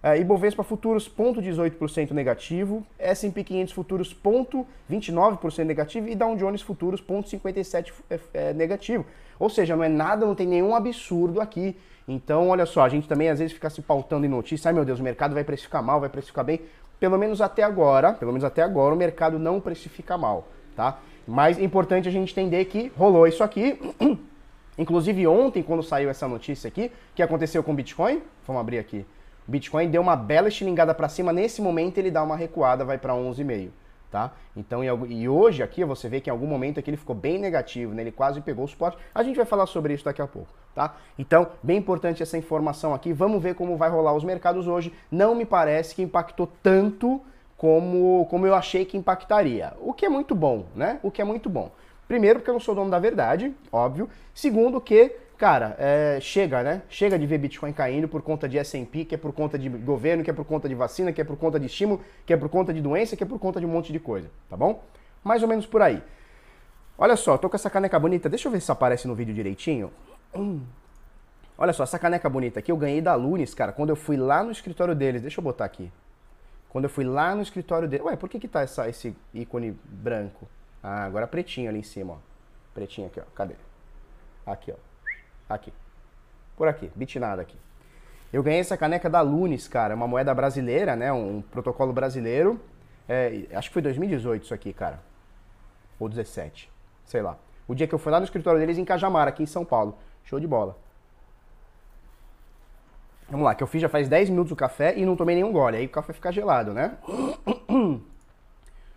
É, 0.00 0.16
Ibovespa 0.16 0.62
futuros 0.62 1.08
0,18% 1.08 2.12
negativo, 2.12 2.86
S&P 2.98 3.42
500 3.42 3.74
futuros 3.74 4.14
0,29% 4.14 5.64
negativo 5.64 6.08
e 6.08 6.14
Dow 6.14 6.36
Jones 6.36 6.62
futuros 6.62 7.02
0,57% 7.02 7.92
é, 8.08 8.20
é, 8.32 8.52
negativo. 8.52 9.04
Ou 9.40 9.50
seja, 9.50 9.74
não 9.74 9.82
é 9.82 9.88
nada, 9.88 10.24
não 10.24 10.36
tem 10.36 10.46
nenhum 10.46 10.74
absurdo 10.74 11.40
aqui. 11.40 11.76
Então, 12.06 12.48
olha 12.48 12.64
só, 12.64 12.82
a 12.82 12.88
gente 12.88 13.08
também 13.08 13.28
às 13.28 13.40
vezes 13.40 13.52
fica 13.52 13.68
se 13.68 13.82
pautando 13.82 14.24
em 14.24 14.28
notícias, 14.28 14.66
ai 14.66 14.72
meu 14.72 14.84
Deus, 14.84 15.00
o 15.00 15.02
mercado 15.02 15.34
vai 15.34 15.42
precificar 15.42 15.82
mal, 15.82 15.98
vai 15.98 16.08
precificar 16.08 16.44
bem. 16.44 16.60
Pelo 17.00 17.18
menos 17.18 17.40
até 17.40 17.64
agora, 17.64 18.12
pelo 18.12 18.32
menos 18.32 18.44
até 18.44 18.62
agora, 18.62 18.94
o 18.94 18.98
mercado 18.98 19.38
não 19.38 19.60
precifica 19.60 20.16
mal, 20.16 20.46
tá? 20.76 21.00
Mas 21.26 21.58
é 21.58 21.62
importante 21.62 22.08
a 22.08 22.10
gente 22.10 22.32
entender 22.32 22.64
que 22.66 22.92
rolou 22.96 23.26
isso 23.26 23.42
aqui. 23.42 23.78
Inclusive 24.78 25.26
ontem, 25.26 25.62
quando 25.62 25.82
saiu 25.82 26.08
essa 26.08 26.28
notícia 26.28 26.68
aqui, 26.68 26.92
que 27.14 27.22
aconteceu 27.22 27.62
com 27.64 27.72
o 27.72 27.74
Bitcoin? 27.74 28.22
Vamos 28.46 28.60
abrir 28.60 28.78
aqui. 28.78 29.04
O 29.46 29.50
Bitcoin 29.50 29.90
deu 29.90 30.00
uma 30.00 30.14
bela 30.14 30.48
estilingada 30.48 30.94
para 30.94 31.08
cima, 31.08 31.32
nesse 31.32 31.60
momento 31.60 31.98
ele 31.98 32.10
dá 32.10 32.22
uma 32.22 32.36
recuada, 32.36 32.84
vai 32.84 32.98
para 32.98 33.14
11,5, 33.14 33.70
tá? 34.10 34.32
Então, 34.54 34.84
e 34.84 35.28
hoje 35.28 35.62
aqui 35.62 35.82
você 35.84 36.08
vê 36.08 36.20
que 36.20 36.28
em 36.28 36.32
algum 36.32 36.46
momento 36.46 36.78
aqui 36.78 36.90
ele 36.90 36.96
ficou 36.98 37.16
bem 37.16 37.38
negativo, 37.38 37.94
né? 37.94 38.02
Ele 38.02 38.12
quase 38.12 38.40
pegou 38.40 38.66
o 38.66 38.68
suporte. 38.68 38.98
A 39.14 39.22
gente 39.22 39.36
vai 39.36 39.46
falar 39.46 39.66
sobre 39.66 39.94
isso 39.94 40.04
daqui 40.04 40.22
a 40.22 40.26
pouco, 40.26 40.48
tá? 40.74 40.94
Então, 41.18 41.48
bem 41.62 41.78
importante 41.78 42.22
essa 42.22 42.36
informação 42.36 42.94
aqui. 42.94 43.12
Vamos 43.12 43.42
ver 43.42 43.54
como 43.54 43.76
vai 43.76 43.88
rolar 43.88 44.12
os 44.12 44.22
mercados 44.22 44.68
hoje. 44.68 44.92
Não 45.10 45.34
me 45.34 45.44
parece 45.46 45.94
que 45.94 46.02
impactou 46.02 46.46
tanto 46.62 47.20
como, 47.56 48.26
como 48.30 48.46
eu 48.46 48.54
achei 48.54 48.84
que 48.84 48.96
impactaria. 48.96 49.72
O 49.80 49.92
que 49.92 50.06
é 50.06 50.08
muito 50.08 50.34
bom, 50.34 50.66
né? 50.76 51.00
O 51.02 51.10
que 51.10 51.20
é 51.20 51.24
muito 51.24 51.48
bom. 51.48 51.72
Primeiro, 52.08 52.38
porque 52.38 52.48
eu 52.48 52.54
não 52.54 52.60
sou 52.60 52.74
dono 52.74 52.90
da 52.90 52.98
verdade, 52.98 53.54
óbvio. 53.70 54.08
Segundo, 54.34 54.80
que, 54.80 55.14
cara, 55.36 55.76
é, 55.78 56.18
chega, 56.22 56.62
né? 56.62 56.82
Chega 56.88 57.18
de 57.18 57.26
ver 57.26 57.36
Bitcoin 57.36 57.70
caindo 57.70 58.08
por 58.08 58.22
conta 58.22 58.48
de 58.48 58.56
S&P, 58.56 59.04
que 59.04 59.14
é 59.14 59.18
por 59.18 59.34
conta 59.34 59.58
de 59.58 59.68
governo, 59.68 60.24
que 60.24 60.30
é 60.30 60.32
por 60.32 60.46
conta 60.46 60.66
de 60.66 60.74
vacina, 60.74 61.12
que 61.12 61.20
é 61.20 61.24
por 61.24 61.36
conta 61.36 61.60
de 61.60 61.66
estímulo, 61.66 62.02
que 62.24 62.32
é 62.32 62.36
por 62.36 62.48
conta 62.48 62.72
de 62.72 62.80
doença, 62.80 63.14
que 63.14 63.22
é 63.22 63.26
por 63.26 63.38
conta 63.38 63.60
de 63.60 63.66
um 63.66 63.68
monte 63.68 63.92
de 63.92 64.00
coisa, 64.00 64.30
tá 64.48 64.56
bom? 64.56 64.82
Mais 65.22 65.42
ou 65.42 65.48
menos 65.48 65.66
por 65.66 65.82
aí. 65.82 66.02
Olha 66.96 67.14
só, 67.14 67.36
tô 67.36 67.50
com 67.50 67.56
essa 67.56 67.68
caneca 67.68 67.98
bonita. 67.98 68.28
Deixa 68.28 68.48
eu 68.48 68.52
ver 68.52 68.60
se 68.62 68.72
aparece 68.72 69.06
no 69.06 69.14
vídeo 69.14 69.34
direitinho. 69.34 69.92
Hum. 70.34 70.62
Olha 71.58 71.74
só, 71.74 71.82
essa 71.82 71.98
caneca 71.98 72.28
bonita 72.28 72.60
aqui 72.60 72.72
eu 72.72 72.76
ganhei 72.76 73.02
da 73.02 73.14
Lunes, 73.14 73.52
cara, 73.52 73.70
quando 73.70 73.90
eu 73.90 73.96
fui 73.96 74.16
lá 74.16 74.42
no 74.42 74.50
escritório 74.50 74.94
deles. 74.94 75.20
Deixa 75.20 75.40
eu 75.40 75.44
botar 75.44 75.66
aqui. 75.66 75.92
Quando 76.70 76.84
eu 76.84 76.90
fui 76.90 77.04
lá 77.04 77.34
no 77.34 77.42
escritório 77.42 77.86
deles. 77.86 78.06
Ué, 78.06 78.16
por 78.16 78.28
que 78.30 78.40
que 78.40 78.48
tá 78.48 78.62
essa, 78.62 78.88
esse 78.88 79.14
ícone 79.34 79.78
branco? 79.84 80.48
Ah, 80.82 81.04
agora 81.04 81.26
pretinho 81.26 81.68
ali 81.68 81.80
em 81.80 81.82
cima, 81.82 82.14
ó. 82.14 82.16
Pretinho 82.74 83.06
aqui, 83.08 83.20
ó. 83.20 83.24
Cadê? 83.34 83.54
Aqui, 84.46 84.72
ó. 84.72 85.52
Aqui. 85.52 85.72
Por 86.56 86.68
aqui, 86.68 86.90
bitnada 86.94 87.42
aqui. 87.42 87.56
Eu 88.32 88.42
ganhei 88.42 88.60
essa 88.60 88.76
caneca 88.76 89.08
da 89.08 89.20
Lunes, 89.20 89.66
cara. 89.66 89.94
Uma 89.94 90.06
moeda 90.06 90.34
brasileira, 90.34 90.94
né? 90.94 91.12
Um 91.12 91.40
protocolo 91.40 91.92
brasileiro. 91.92 92.60
É, 93.08 93.46
acho 93.52 93.70
que 93.70 93.72
foi 93.72 93.82
2018 93.82 94.44
isso 94.44 94.54
aqui, 94.54 94.72
cara. 94.72 95.00
Ou 95.98 96.08
17. 96.08 96.70
Sei 97.06 97.22
lá. 97.22 97.38
O 97.66 97.74
dia 97.74 97.86
que 97.86 97.94
eu 97.94 97.98
fui 97.98 98.12
lá 98.12 98.18
no 98.18 98.24
escritório 98.24 98.60
deles 98.60 98.78
em 98.78 98.84
Cajamar, 98.84 99.26
aqui 99.28 99.42
em 99.42 99.46
São 99.46 99.64
Paulo. 99.64 99.96
Show 100.24 100.38
de 100.38 100.46
bola. 100.46 100.76
Vamos 103.30 103.44
lá, 103.44 103.54
que 103.54 103.62
eu 103.62 103.66
fiz 103.66 103.82
já 103.82 103.88
faz 103.88 104.08
10 104.08 104.30
minutos 104.30 104.52
o 104.52 104.56
café 104.56 104.96
e 104.96 105.04
não 105.04 105.16
tomei 105.16 105.34
nenhum 105.34 105.52
gole. 105.52 105.76
Aí 105.76 105.86
o 105.86 105.90
café 105.90 106.12
fica 106.12 106.32
gelado, 106.32 106.72
né? 106.72 106.96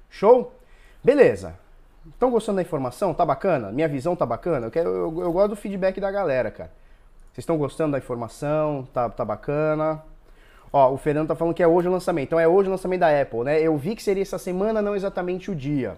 Show? 0.09 0.53
Beleza. 1.03 1.59
Estão 2.07 2.31
gostando 2.31 2.55
da 2.55 2.61
informação? 2.61 3.13
Tá 3.13 3.25
bacana? 3.25 3.71
Minha 3.71 3.87
visão 3.87 4.15
tá 4.15 4.25
bacana? 4.25 4.67
Eu, 4.67 4.71
quero, 4.71 4.89
eu, 4.89 5.21
eu 5.21 5.31
gosto 5.31 5.49
do 5.49 5.55
feedback 5.55 5.99
da 5.99 6.09
galera, 6.09 6.49
cara. 6.49 6.71
Vocês 7.31 7.43
estão 7.43 7.57
gostando 7.57 7.91
da 7.91 7.97
informação? 7.99 8.87
Tá, 8.91 9.09
tá 9.09 9.23
bacana? 9.23 10.03
Ó, 10.73 10.91
o 10.91 10.97
Fernando 10.97 11.27
tá 11.27 11.35
falando 11.35 11.53
que 11.53 11.61
é 11.61 11.67
hoje 11.67 11.87
o 11.87 11.91
lançamento. 11.91 12.27
Então 12.27 12.39
é 12.39 12.47
hoje 12.47 12.69
o 12.69 12.71
lançamento 12.71 13.01
da 13.01 13.21
Apple, 13.21 13.43
né? 13.43 13.61
Eu 13.61 13.77
vi 13.77 13.95
que 13.95 14.01
seria 14.01 14.23
essa 14.23 14.37
semana, 14.37 14.81
não 14.81 14.95
exatamente 14.95 15.51
o 15.51 15.55
dia. 15.55 15.95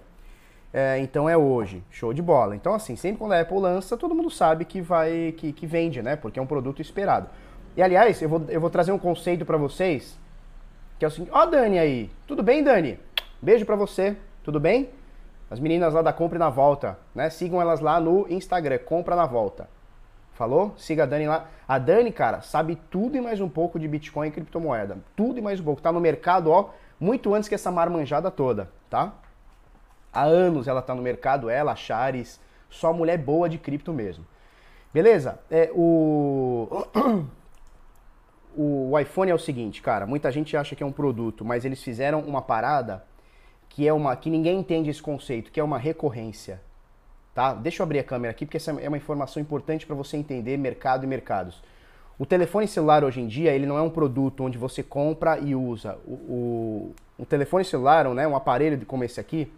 É, 0.73 0.99
então 0.99 1.29
é 1.29 1.37
hoje. 1.37 1.83
Show 1.89 2.13
de 2.13 2.21
bola. 2.21 2.55
Então, 2.55 2.73
assim, 2.73 2.95
sempre 2.95 3.19
quando 3.19 3.33
a 3.33 3.39
Apple 3.39 3.59
lança, 3.59 3.95
todo 3.95 4.13
mundo 4.13 4.29
sabe 4.29 4.65
que 4.65 4.81
vai. 4.81 5.33
que, 5.37 5.53
que 5.53 5.65
vende, 5.65 6.01
né? 6.01 6.15
Porque 6.15 6.37
é 6.37 6.41
um 6.41 6.47
produto 6.47 6.81
esperado. 6.81 7.29
E 7.77 7.81
aliás, 7.81 8.21
eu 8.21 8.27
vou, 8.27 8.43
eu 8.49 8.59
vou 8.59 8.69
trazer 8.69 8.91
um 8.91 8.99
conceito 8.99 9.45
para 9.45 9.57
vocês, 9.57 10.19
que 10.99 11.05
é 11.05 11.07
o 11.07 11.11
seguinte, 11.11 11.31
ó 11.33 11.45
Dani 11.45 11.79
aí, 11.79 12.09
tudo 12.27 12.43
bem 12.43 12.63
Dani? 12.63 12.99
Beijo 13.41 13.65
para 13.65 13.75
você, 13.75 14.15
tudo 14.43 14.59
bem? 14.59 14.89
As 15.53 15.59
meninas 15.59 15.93
lá 15.93 16.01
da 16.01 16.11
Compre 16.11 16.39
na 16.39 16.49
Volta, 16.49 16.97
né? 17.13 17.29
Sigam 17.29 17.61
elas 17.61 17.79
lá 17.79 17.99
no 17.99 18.25
Instagram, 18.27 18.79
Compra 18.79 19.15
na 19.15 19.27
Volta. 19.27 19.69
Falou? 20.31 20.73
Siga 20.75 21.03
a 21.03 21.05
Dani 21.05 21.27
lá. 21.27 21.47
A 21.67 21.77
Dani, 21.77 22.11
cara, 22.11 22.41
sabe 22.41 22.75
tudo 22.89 23.17
e 23.17 23.21
mais 23.21 23.39
um 23.39 23.47
pouco 23.47 23.77
de 23.77 23.87
Bitcoin 23.87 24.29
e 24.29 24.31
criptomoeda. 24.31 24.97
Tudo 25.15 25.37
e 25.37 25.43
mais 25.43 25.59
um 25.59 25.63
pouco. 25.63 25.79
Tá 25.79 25.91
no 25.91 25.99
mercado, 25.99 26.49
ó, 26.49 26.71
muito 26.99 27.35
antes 27.35 27.47
que 27.47 27.53
essa 27.53 27.69
marmanjada 27.69 28.31
toda, 28.31 28.67
tá? 28.89 29.13
Há 30.11 30.23
anos 30.23 30.67
ela 30.67 30.81
tá 30.81 30.95
no 30.95 31.03
mercado, 31.03 31.51
ela, 31.51 31.75
Chares, 31.75 32.41
só 32.67 32.91
mulher 32.91 33.19
boa 33.19 33.47
de 33.47 33.59
cripto 33.59 33.93
mesmo. 33.93 34.25
Beleza? 34.91 35.37
É, 35.51 35.69
o... 35.75 36.87
o 38.57 38.99
iPhone 38.99 39.29
é 39.29 39.35
o 39.35 39.39
seguinte, 39.39 39.83
cara, 39.83 40.07
muita 40.07 40.31
gente 40.31 40.57
acha 40.57 40.75
que 40.75 40.81
é 40.81 40.85
um 40.85 40.91
produto, 40.91 41.45
mas 41.45 41.63
eles 41.63 41.83
fizeram 41.83 42.21
uma 42.21 42.41
parada 42.41 43.03
que 43.73 43.87
é 43.87 43.93
uma 43.93 44.15
que 44.15 44.29
ninguém 44.29 44.59
entende 44.59 44.89
esse 44.89 45.01
conceito, 45.01 45.51
que 45.51 45.59
é 45.59 45.63
uma 45.63 45.79
recorrência, 45.79 46.61
tá? 47.33 47.53
Deixa 47.53 47.81
eu 47.81 47.85
abrir 47.85 47.99
a 47.99 48.03
câmera 48.03 48.31
aqui 48.31 48.45
porque 48.45 48.57
essa 48.57 48.71
é 48.71 48.87
uma 48.87 48.97
informação 48.97 49.41
importante 49.41 49.85
para 49.85 49.95
você 49.95 50.15
entender 50.15 50.57
mercado 50.57 51.03
e 51.03 51.07
mercados. 51.07 51.61
O 52.19 52.25
telefone 52.25 52.67
celular 52.67 53.03
hoje 53.03 53.19
em 53.19 53.27
dia 53.27 53.51
ele 53.51 53.65
não 53.65 53.75
é 53.75 53.81
um 53.81 53.89
produto 53.89 54.43
onde 54.43 54.59
você 54.59 54.83
compra 54.83 55.39
e 55.39 55.55
usa. 55.55 55.97
O, 56.05 56.11
o, 56.11 56.95
o 57.17 57.25
telefone 57.25 57.65
celular, 57.65 58.07
né, 58.13 58.27
um 58.27 58.35
aparelho 58.35 58.85
como 58.85 59.03
esse 59.03 59.19
aqui, 59.19 59.51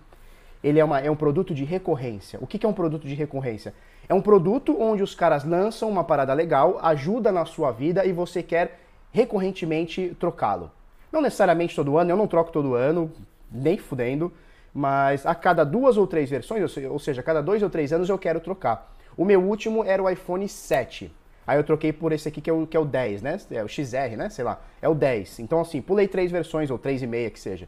ele 0.64 0.80
é, 0.80 0.86
uma, 0.86 1.02
é 1.02 1.12
um 1.12 1.16
produto 1.16 1.54
de 1.54 1.66
recorrência. 1.66 2.40
O 2.42 2.48
que, 2.48 2.58
que 2.58 2.66
é 2.66 2.70
um 2.70 2.74
produto 2.74 3.06
de 3.06 3.16
recorrência? 3.16 3.74
É 4.08 4.14
um 4.14 4.22
produto 4.22 4.78
onde 4.80 5.04
os 5.04 5.14
caras 5.14 5.44
lançam 5.44 5.90
uma 5.90 6.06
parada 6.06 6.34
legal, 6.34 6.80
ajuda 6.82 7.34
na 7.34 7.46
sua 7.46 7.72
vida 7.72 8.06
e 8.06 8.14
você 8.14 8.42
quer 8.42 8.80
recorrentemente 9.12 10.16
trocá-lo. 10.18 10.72
Não 11.12 11.22
necessariamente 11.22 11.76
todo 11.76 11.98
ano, 11.98 12.12
eu 12.12 12.18
não 12.18 12.28
troco 12.28 12.52
todo 12.52 12.76
ano, 12.76 13.12
nem 13.52 13.78
fudendo, 13.78 14.32
mas 14.74 15.26
a 15.26 15.34
cada 15.34 15.64
duas 15.64 15.98
ou 15.98 16.06
três 16.06 16.30
versões, 16.30 16.78
ou 16.90 17.00
seja, 17.00 17.22
a 17.22 17.24
cada 17.24 17.42
dois 17.42 17.64
ou 17.64 17.70
três 17.70 17.94
anos 17.94 18.10
eu 18.10 18.18
quero 18.18 18.40
trocar. 18.40 18.94
O 19.18 19.24
meu 19.24 19.42
último 19.42 19.84
era 19.84 20.04
o 20.04 20.10
iPhone 20.10 20.48
7. 20.48 21.12
Aí 21.48 21.58
eu 21.58 21.64
troquei 21.64 21.94
por 21.94 22.12
esse 22.12 22.28
aqui 22.28 22.42
que 22.42 22.50
é 22.50 22.54
o, 22.54 22.66
que 22.66 22.76
é 22.76 22.80
o 22.80 22.86
10, 22.86 23.22
né? 23.22 23.38
É 23.52 23.64
o 23.64 23.68
XR, 23.68 24.18
né? 24.18 24.30
Sei 24.30 24.44
lá. 24.44 24.60
É 24.82 24.90
o 24.90 24.96
10. 24.96 25.40
Então, 25.40 25.62
assim, 25.62 25.82
pulei 25.82 26.08
três 26.08 26.32
versões, 26.32 26.72
ou 26.72 26.78
três 26.78 27.02
e 27.02 27.08
meia 27.08 27.30
que 27.30 27.40
seja. 27.40 27.68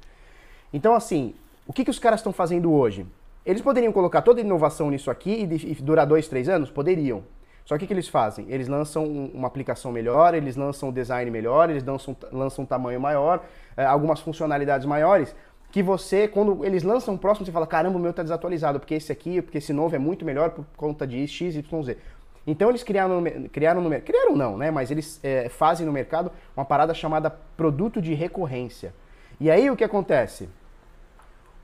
Então, 0.74 0.96
assim, 0.96 1.36
o 1.65 1.72
que, 1.72 1.86
que 1.86 1.91
os 1.91 2.00
caras 2.00 2.19
estão 2.19 2.34
fazendo 2.34 2.72
hoje? 2.74 3.05
Eles 3.46 3.62
poderiam 3.62 3.93
colocar 3.93 4.22
toda 4.22 4.41
a 4.41 4.43
inovação 4.43 4.89
nisso 4.89 5.10
aqui 5.10 5.48
e, 5.50 5.72
e 5.72 5.75
durar 5.75 6.05
dois, 6.05 6.27
três 6.27 6.50
anos? 6.50 6.69
Poderiam. 6.69 7.24
Só 7.67 7.77
que 7.77 7.84
o 7.84 7.88
que 7.88 7.93
eles 7.93 8.07
fazem? 8.07 8.46
Eles 8.50 8.69
lançam 8.69 9.05
uma 9.05 9.48
aplicação 9.48 9.91
melhor, 9.91 10.34
eles 10.34 10.55
lançam 10.55 10.88
um 10.88 10.91
design 10.91 11.29
melhor, 11.29 11.69
eles 11.69 11.84
lançam, 11.84 12.15
lançam 12.31 12.63
um 12.63 12.65
tamanho 12.65 13.00
maior, 13.00 13.43
é, 13.75 13.84
algumas 13.86 14.22
funcionalidades 14.22 14.88
maiores, 14.88 15.36
que 15.71 15.83
você, 15.83 16.27
quando 16.27 16.65
eles 16.65 16.83
lançam 16.83 17.13
o 17.13 17.17
próximo, 17.17 17.45
você 17.45 17.51
fala, 17.51 17.67
caramba, 17.67 17.97
o 17.97 18.01
meu 18.01 18.12
está 18.12 18.24
desatualizado, 18.24 18.79
porque 18.79 18.95
esse 18.95 19.12
aqui, 19.12 19.41
porque 19.41 19.57
esse 19.57 19.74
novo 19.74 19.95
é 19.95 20.00
muito 20.00 20.24
melhor 20.25 20.51
por 20.51 20.65
conta 20.75 21.05
de 21.05 21.27
X, 21.27 21.55
Y, 21.55 21.83
Z. 21.83 21.97
Então 22.45 22.69
eles 22.69 22.83
criaram, 22.83 23.24
criaram 23.51 23.81
no 23.81 24.01
criaram 24.01 24.36
não, 24.36 24.57
né? 24.57 24.71
Mas 24.71 24.89
eles 24.89 25.19
é, 25.21 25.50
fazem 25.50 25.86
no 25.86 25.91
mercado 25.91 26.31
uma 26.55 26.63
parada 26.63 26.93
chamada 26.93 27.29
produto 27.29 28.01
de 28.01 28.13
recorrência. 28.13 28.93
E 29.39 29.51
aí 29.51 29.69
o 29.69 29.75
que 29.75 29.83
acontece? 29.83 30.47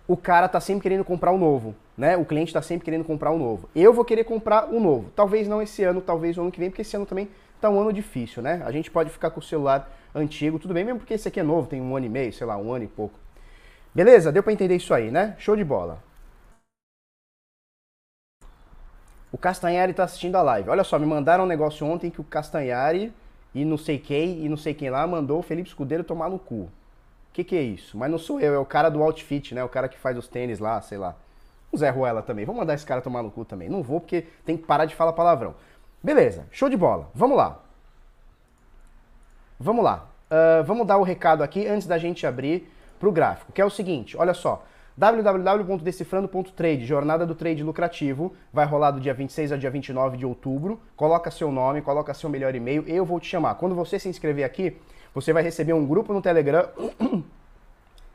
o 0.07 0.17
cara 0.17 0.47
tá 0.47 0.59
sempre 0.59 0.83
querendo 0.83 1.05
comprar 1.05 1.31
o 1.31 1.37
novo, 1.37 1.73
né? 1.97 2.17
O 2.17 2.25
cliente 2.25 2.49
está 2.49 2.61
sempre 2.61 2.83
querendo 2.83 3.05
comprar 3.05 3.31
o 3.31 3.37
novo. 3.37 3.69
Eu 3.75 3.93
vou 3.93 4.03
querer 4.03 4.23
comprar 4.25 4.69
o 4.69 4.79
novo. 4.79 5.09
Talvez 5.15 5.47
não 5.47 5.61
esse 5.61 5.83
ano, 5.83 6.01
talvez 6.01 6.37
o 6.37 6.41
ano 6.41 6.51
que 6.51 6.59
vem, 6.59 6.69
porque 6.69 6.81
esse 6.81 6.95
ano 6.95 7.05
também 7.05 7.29
tá 7.61 7.69
um 7.69 7.79
ano 7.79 7.93
difícil, 7.93 8.43
né? 8.43 8.61
A 8.65 8.71
gente 8.71 8.91
pode 8.91 9.09
ficar 9.09 9.31
com 9.31 9.39
o 9.39 9.43
celular 9.43 9.89
antigo, 10.13 10.59
tudo 10.59 10.73
bem, 10.73 10.83
mesmo 10.83 10.99
porque 10.99 11.13
esse 11.13 11.27
aqui 11.27 11.39
é 11.39 11.43
novo, 11.43 11.67
tem 11.67 11.81
um 11.81 11.95
ano 11.95 12.05
e 12.05 12.09
meio, 12.09 12.33
sei 12.33 12.45
lá, 12.45 12.57
um 12.57 12.73
ano 12.73 12.83
e 12.83 12.87
pouco. 12.87 13.17
Beleza? 13.93 14.31
Deu 14.31 14.43
para 14.43 14.53
entender 14.53 14.75
isso 14.75 14.93
aí, 14.93 15.11
né? 15.11 15.35
Show 15.37 15.55
de 15.55 15.63
bola. 15.63 16.03
O 19.31 19.37
Castanhari 19.37 19.93
tá 19.93 20.03
assistindo 20.03 20.35
a 20.35 20.41
live. 20.41 20.69
Olha 20.69 20.83
só, 20.83 20.97
me 20.99 21.05
mandaram 21.05 21.43
um 21.43 21.47
negócio 21.47 21.85
ontem 21.85 22.09
que 22.09 22.21
o 22.21 22.23
Castanhari 22.23 23.13
e 23.53 23.65
não 23.65 23.77
sei 23.77 23.97
quem 23.97 24.43
e 24.43 24.49
não 24.49 24.57
sei 24.57 24.73
quem 24.73 24.89
lá 24.89 25.05
mandou 25.05 25.39
o 25.39 25.43
Felipe 25.43 25.69
Escudeiro 25.69 26.03
tomar 26.03 26.29
no 26.29 26.39
cu 26.39 26.69
que, 27.33 27.43
que 27.43 27.57
é 27.57 27.61
isso? 27.61 27.97
Mas 27.97 28.11
não 28.11 28.19
sou 28.19 28.39
eu, 28.39 28.53
é 28.53 28.59
o 28.59 28.65
cara 28.65 28.89
do 28.89 29.01
outfit, 29.01 29.55
né? 29.55 29.63
O 29.63 29.69
cara 29.69 29.89
que 29.89 29.97
faz 29.97 30.17
os 30.17 30.27
tênis 30.27 30.59
lá, 30.59 30.79
sei 30.81 30.99
lá. 30.99 31.15
O 31.71 31.77
Zé 31.77 31.89
Ruela 31.89 32.21
também. 32.21 32.45
Vamos 32.45 32.59
mandar 32.59 32.75
esse 32.75 32.85
cara 32.85 33.01
tomar 33.01 33.23
no 33.23 33.31
cu 33.31 33.43
também. 33.43 33.67
Não 33.67 33.81
vou 33.81 33.99
porque 33.99 34.27
tem 34.45 34.55
que 34.55 34.63
parar 34.63 34.85
de 34.85 34.93
falar 34.93 35.13
palavrão. 35.13 35.55
Beleza, 36.01 36.45
show 36.51 36.69
de 36.69 36.77
bola. 36.77 37.09
Vamos 37.15 37.35
lá. 37.35 37.59
Vamos 39.59 39.83
lá. 39.83 40.07
Uh, 40.29 40.63
vamos 40.63 40.85
dar 40.85 40.97
o 40.97 41.03
recado 41.03 41.41
aqui 41.41 41.67
antes 41.67 41.87
da 41.87 41.97
gente 41.97 42.27
abrir 42.27 42.71
para 43.03 43.09
o 43.09 43.11
gráfico, 43.11 43.51
que 43.51 43.59
é 43.61 43.65
o 43.65 43.69
seguinte, 43.69 44.15
olha 44.15 44.33
só. 44.33 44.63
www.decifrando.trade, 44.95 46.85
jornada 46.85 47.25
do 47.25 47.35
trade 47.35 47.61
lucrativo, 47.61 48.33
vai 48.53 48.65
rolar 48.65 48.91
do 48.91 49.01
dia 49.01 49.13
26 49.13 49.51
ao 49.51 49.57
dia 49.57 49.69
29 49.69 50.15
de 50.15 50.25
outubro. 50.25 50.79
Coloca 50.95 51.29
seu 51.29 51.51
nome, 51.51 51.81
coloca 51.81 52.13
seu 52.13 52.29
melhor 52.29 52.55
e-mail, 52.55 52.85
eu 52.87 53.03
vou 53.03 53.19
te 53.19 53.27
chamar. 53.27 53.55
Quando 53.55 53.75
você 53.75 53.99
se 53.99 54.07
inscrever 54.07 54.45
aqui, 54.45 54.77
você 55.13 55.33
vai 55.33 55.43
receber 55.43 55.73
um 55.73 55.85
grupo 55.85 56.13
no 56.13 56.21
Telegram 56.21 56.69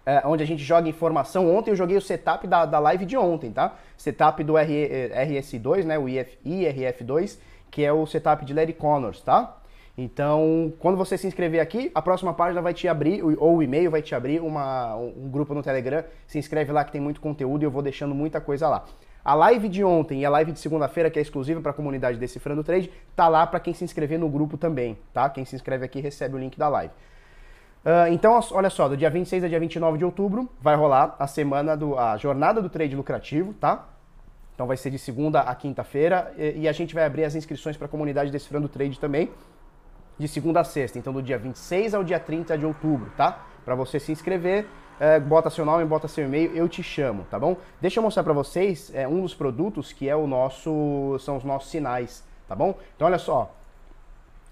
é, 0.06 0.22
onde 0.24 0.42
a 0.42 0.46
gente 0.46 0.64
joga 0.64 0.88
informação. 0.88 1.54
Ontem 1.54 1.72
eu 1.72 1.76
joguei 1.76 1.98
o 1.98 2.00
setup 2.00 2.46
da, 2.46 2.64
da 2.64 2.78
live 2.78 3.04
de 3.04 3.18
ontem, 3.18 3.52
tá? 3.52 3.76
Setup 3.94 4.42
do 4.42 4.54
RS2, 4.54 5.84
né? 5.84 5.98
O 5.98 6.08
IF, 6.08 6.38
IRF2, 6.46 7.38
que 7.70 7.84
é 7.84 7.92
o 7.92 8.06
setup 8.06 8.42
de 8.42 8.54
Larry 8.54 8.72
Connors, 8.72 9.20
tá? 9.20 9.57
Então, 10.00 10.72
quando 10.78 10.96
você 10.96 11.18
se 11.18 11.26
inscrever 11.26 11.60
aqui, 11.60 11.90
a 11.92 12.00
próxima 12.00 12.32
página 12.32 12.62
vai 12.62 12.72
te 12.72 12.86
abrir, 12.86 13.20
ou 13.20 13.56
o 13.56 13.62
e-mail 13.64 13.90
vai 13.90 14.00
te 14.00 14.14
abrir 14.14 14.40
uma, 14.40 14.94
um 14.94 15.28
grupo 15.28 15.52
no 15.52 15.60
Telegram. 15.60 16.04
Se 16.24 16.38
inscreve 16.38 16.70
lá 16.70 16.84
que 16.84 16.92
tem 16.92 17.00
muito 17.00 17.20
conteúdo 17.20 17.62
e 17.62 17.66
eu 17.66 17.70
vou 17.70 17.82
deixando 17.82 18.14
muita 18.14 18.40
coisa 18.40 18.68
lá. 18.68 18.84
A 19.24 19.34
live 19.34 19.68
de 19.68 19.82
ontem 19.82 20.20
e 20.20 20.24
a 20.24 20.30
live 20.30 20.52
de 20.52 20.60
segunda-feira, 20.60 21.10
que 21.10 21.18
é 21.18 21.22
exclusiva 21.22 21.60
para 21.60 21.72
a 21.72 21.74
comunidade 21.74 22.16
Decifrando 22.16 22.62
Trade, 22.62 22.92
tá 23.16 23.26
lá 23.26 23.44
para 23.44 23.58
quem 23.58 23.74
se 23.74 23.82
inscrever 23.82 24.20
no 24.20 24.28
grupo 24.28 24.56
também, 24.56 24.96
tá? 25.12 25.28
Quem 25.28 25.44
se 25.44 25.56
inscreve 25.56 25.84
aqui 25.84 26.00
recebe 26.00 26.36
o 26.36 26.38
link 26.38 26.56
da 26.56 26.68
live. 26.68 26.94
Uh, 27.84 28.12
então, 28.12 28.38
olha 28.52 28.70
só, 28.70 28.88
do 28.88 28.96
dia 28.96 29.10
26 29.10 29.42
a 29.42 29.48
dia 29.48 29.58
29 29.58 29.98
de 29.98 30.04
outubro 30.04 30.48
vai 30.60 30.76
rolar 30.76 31.16
a 31.18 31.26
semana 31.26 31.76
do 31.76 31.98
a 31.98 32.16
jornada 32.16 32.62
do 32.62 32.70
trade 32.70 32.94
lucrativo, 32.94 33.52
tá? 33.54 33.88
Então 34.54 34.64
vai 34.64 34.76
ser 34.76 34.90
de 34.90 34.98
segunda 34.98 35.40
a 35.40 35.54
quinta-feira 35.56 36.32
e, 36.38 36.60
e, 36.60 36.68
a 36.68 36.72
gente 36.72 36.94
vai 36.94 37.04
abrir 37.04 37.24
as 37.24 37.34
inscrições 37.34 37.76
para 37.76 37.86
a 37.86 37.88
comunidade 37.88 38.30
Decifrando 38.30 38.68
Trade 38.68 38.98
também 38.98 39.30
de 40.18 40.26
segunda 40.26 40.60
a 40.60 40.64
sexta, 40.64 40.98
então 40.98 41.12
do 41.12 41.22
dia 41.22 41.38
26 41.38 41.94
ao 41.94 42.02
dia 42.02 42.18
30 42.18 42.58
de 42.58 42.66
outubro, 42.66 43.10
tá? 43.16 43.46
Para 43.64 43.74
você 43.74 44.00
se 44.00 44.10
inscrever, 44.10 44.66
é, 44.98 45.20
bota 45.20 45.48
seu 45.48 45.64
nome, 45.64 45.84
bota 45.84 46.08
seu 46.08 46.24
e-mail, 46.24 46.54
eu 46.56 46.68
te 46.68 46.82
chamo, 46.82 47.24
tá 47.30 47.38
bom? 47.38 47.56
Deixa 47.80 48.00
eu 48.00 48.02
mostrar 48.02 48.24
para 48.24 48.32
vocês 48.32 48.92
é, 48.94 49.06
um 49.06 49.22
dos 49.22 49.34
produtos 49.34 49.92
que 49.92 50.08
é 50.08 50.16
o 50.16 50.26
nosso, 50.26 51.16
são 51.20 51.36
os 51.36 51.44
nossos 51.44 51.70
sinais, 51.70 52.24
tá 52.48 52.54
bom? 52.54 52.76
Então 52.96 53.06
olha 53.06 53.18
só, 53.18 53.54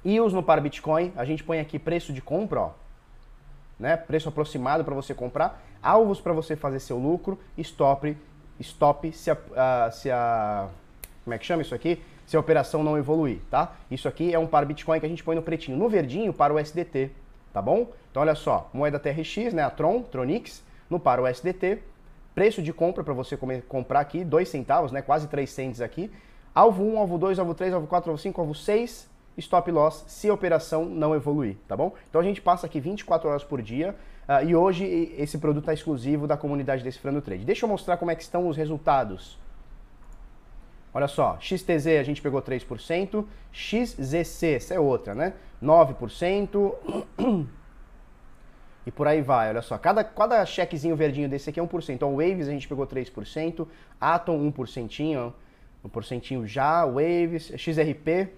EOS 0.05 0.33
no 0.33 0.43
par 0.43 0.61
Bitcoin, 0.61 1.13
a 1.17 1.25
gente 1.25 1.43
põe 1.43 1.59
aqui 1.59 1.79
preço 1.79 2.13
de 2.13 2.23
compra, 2.23 2.61
ó, 2.61 2.71
né? 3.79 3.97
Preço 3.97 4.29
aproximado 4.29 4.85
para 4.85 4.95
você 4.95 5.13
comprar, 5.13 5.61
alvos 5.83 6.21
para 6.21 6.33
você 6.33 6.55
fazer 6.55 6.79
seu 6.79 6.97
lucro, 6.97 7.39
stop, 7.59 8.17
stop 8.61 9.13
se 9.13 9.31
a, 9.31 9.37
a, 9.57 9.91
se 9.91 10.11
a, 10.11 10.69
como 11.25 11.35
é 11.35 11.39
que 11.39 11.45
chama 11.45 11.63
isso 11.63 11.75
aqui? 11.75 12.01
Se 12.27 12.37
a 12.37 12.41
operação 12.41 12.83
não 12.83 12.99
evoluir, 12.99 13.39
tá? 13.51 13.77
Isso 13.91 14.09
aqui 14.09 14.35
é 14.35 14.39
um 14.39 14.47
par 14.47 14.67
Bitcoin 14.67 15.01
que 15.01 15.07
a 15.07 15.09
gente 15.09 15.23
põe 15.23 15.37
no 15.37 15.43
pretinho, 15.43 15.79
no 15.79 15.89
verdinho 15.89 16.33
para 16.33 16.53
o 16.53 16.59
SDT, 16.59 17.11
tá 17.53 17.63
bom? 17.63 17.89
Então 18.11 18.21
olha 18.21 18.35
só, 18.35 18.69
moeda 18.75 18.99
TRX, 18.99 19.55
né, 19.55 19.63
a 19.63 19.71
Tron, 19.71 20.03
Tronix, 20.03 20.63
no 20.91 20.99
par 20.99 21.21
o 21.21 21.27
SDT, 21.27 21.79
preço 22.35 22.61
de 22.61 22.73
compra 22.73 23.03
para 23.03 23.15
você 23.15 23.39
comprar 23.69 24.01
aqui, 24.01 24.25
2 24.25 24.49
centavos, 24.49 24.93
né, 24.93 25.01
quase 25.01 25.29
3 25.29 25.49
cents 25.49 25.81
aqui, 25.81 26.11
alvo 26.55 26.83
1, 26.83 26.99
alvo 26.99 27.17
2, 27.17 27.39
alvo 27.39 27.55
3, 27.55 27.73
alvo 27.73 27.87
4, 27.87 28.11
alvo 28.11 28.21
5, 28.21 28.41
alvo 28.41 28.55
6, 28.55 29.09
stop 29.39 29.71
loss 29.71 30.05
se 30.07 30.29
a 30.29 30.35
operação 30.35 30.85
não 30.85 31.15
evoluir, 31.15 31.57
tá 31.69 31.77
bom? 31.77 31.93
Então 32.09 32.21
a 32.21 32.25
gente 32.25 32.41
passa 32.41 32.67
aqui 32.67 32.81
24 32.81 33.29
horas 33.29 33.45
por 33.45 33.63
dia 33.63 33.95
uh, 34.29 34.45
e 34.45 34.55
hoje 34.55 35.15
esse 35.17 35.39
produto 35.39 35.63
está 35.63 35.75
exclusivo 35.75 36.27
da 36.27 36.37
comunidade 36.37 36.83
Decifrando 36.83 37.21
Trade. 37.21 37.45
Deixa 37.45 37.65
eu 37.65 37.69
mostrar 37.69 37.97
como 37.97 38.11
é 38.11 38.15
que 38.15 38.23
estão 38.23 38.49
os 38.49 38.57
resultados. 38.57 39.39
Olha 40.97 41.09
só, 41.09 41.37
XTZ 41.39 41.89
a 42.01 42.03
gente 42.03 42.23
pegou 42.23 42.41
3%, 42.41 43.23
XZC, 43.53 44.55
essa 44.55 44.73
é 44.73 44.81
outra, 44.81 45.15
né? 45.15 45.35
9%. 45.63 46.75
E 48.87 48.91
por 48.91 49.07
aí 49.07 49.21
vai, 49.21 49.51
olha 49.51 49.61
só. 49.61 49.77
Cada, 49.77 50.03
cada 50.03 50.47
chequezinho 50.47 50.97
verdinho 50.97 51.29
desse 51.29 51.51
aqui 51.51 51.61
é 51.61 51.63
1%. 51.63 51.91
Então, 51.91 52.17
Waves 52.17 52.49
a 52.49 52.53
gente 52.53 52.67
pegou 52.67 52.87
3%, 52.87 53.67
Atom 54.01 54.51
1%, 54.51 55.33
1% 55.87 56.47
já, 56.47 56.87
Waves, 56.87 57.53
XRP, 57.59 58.31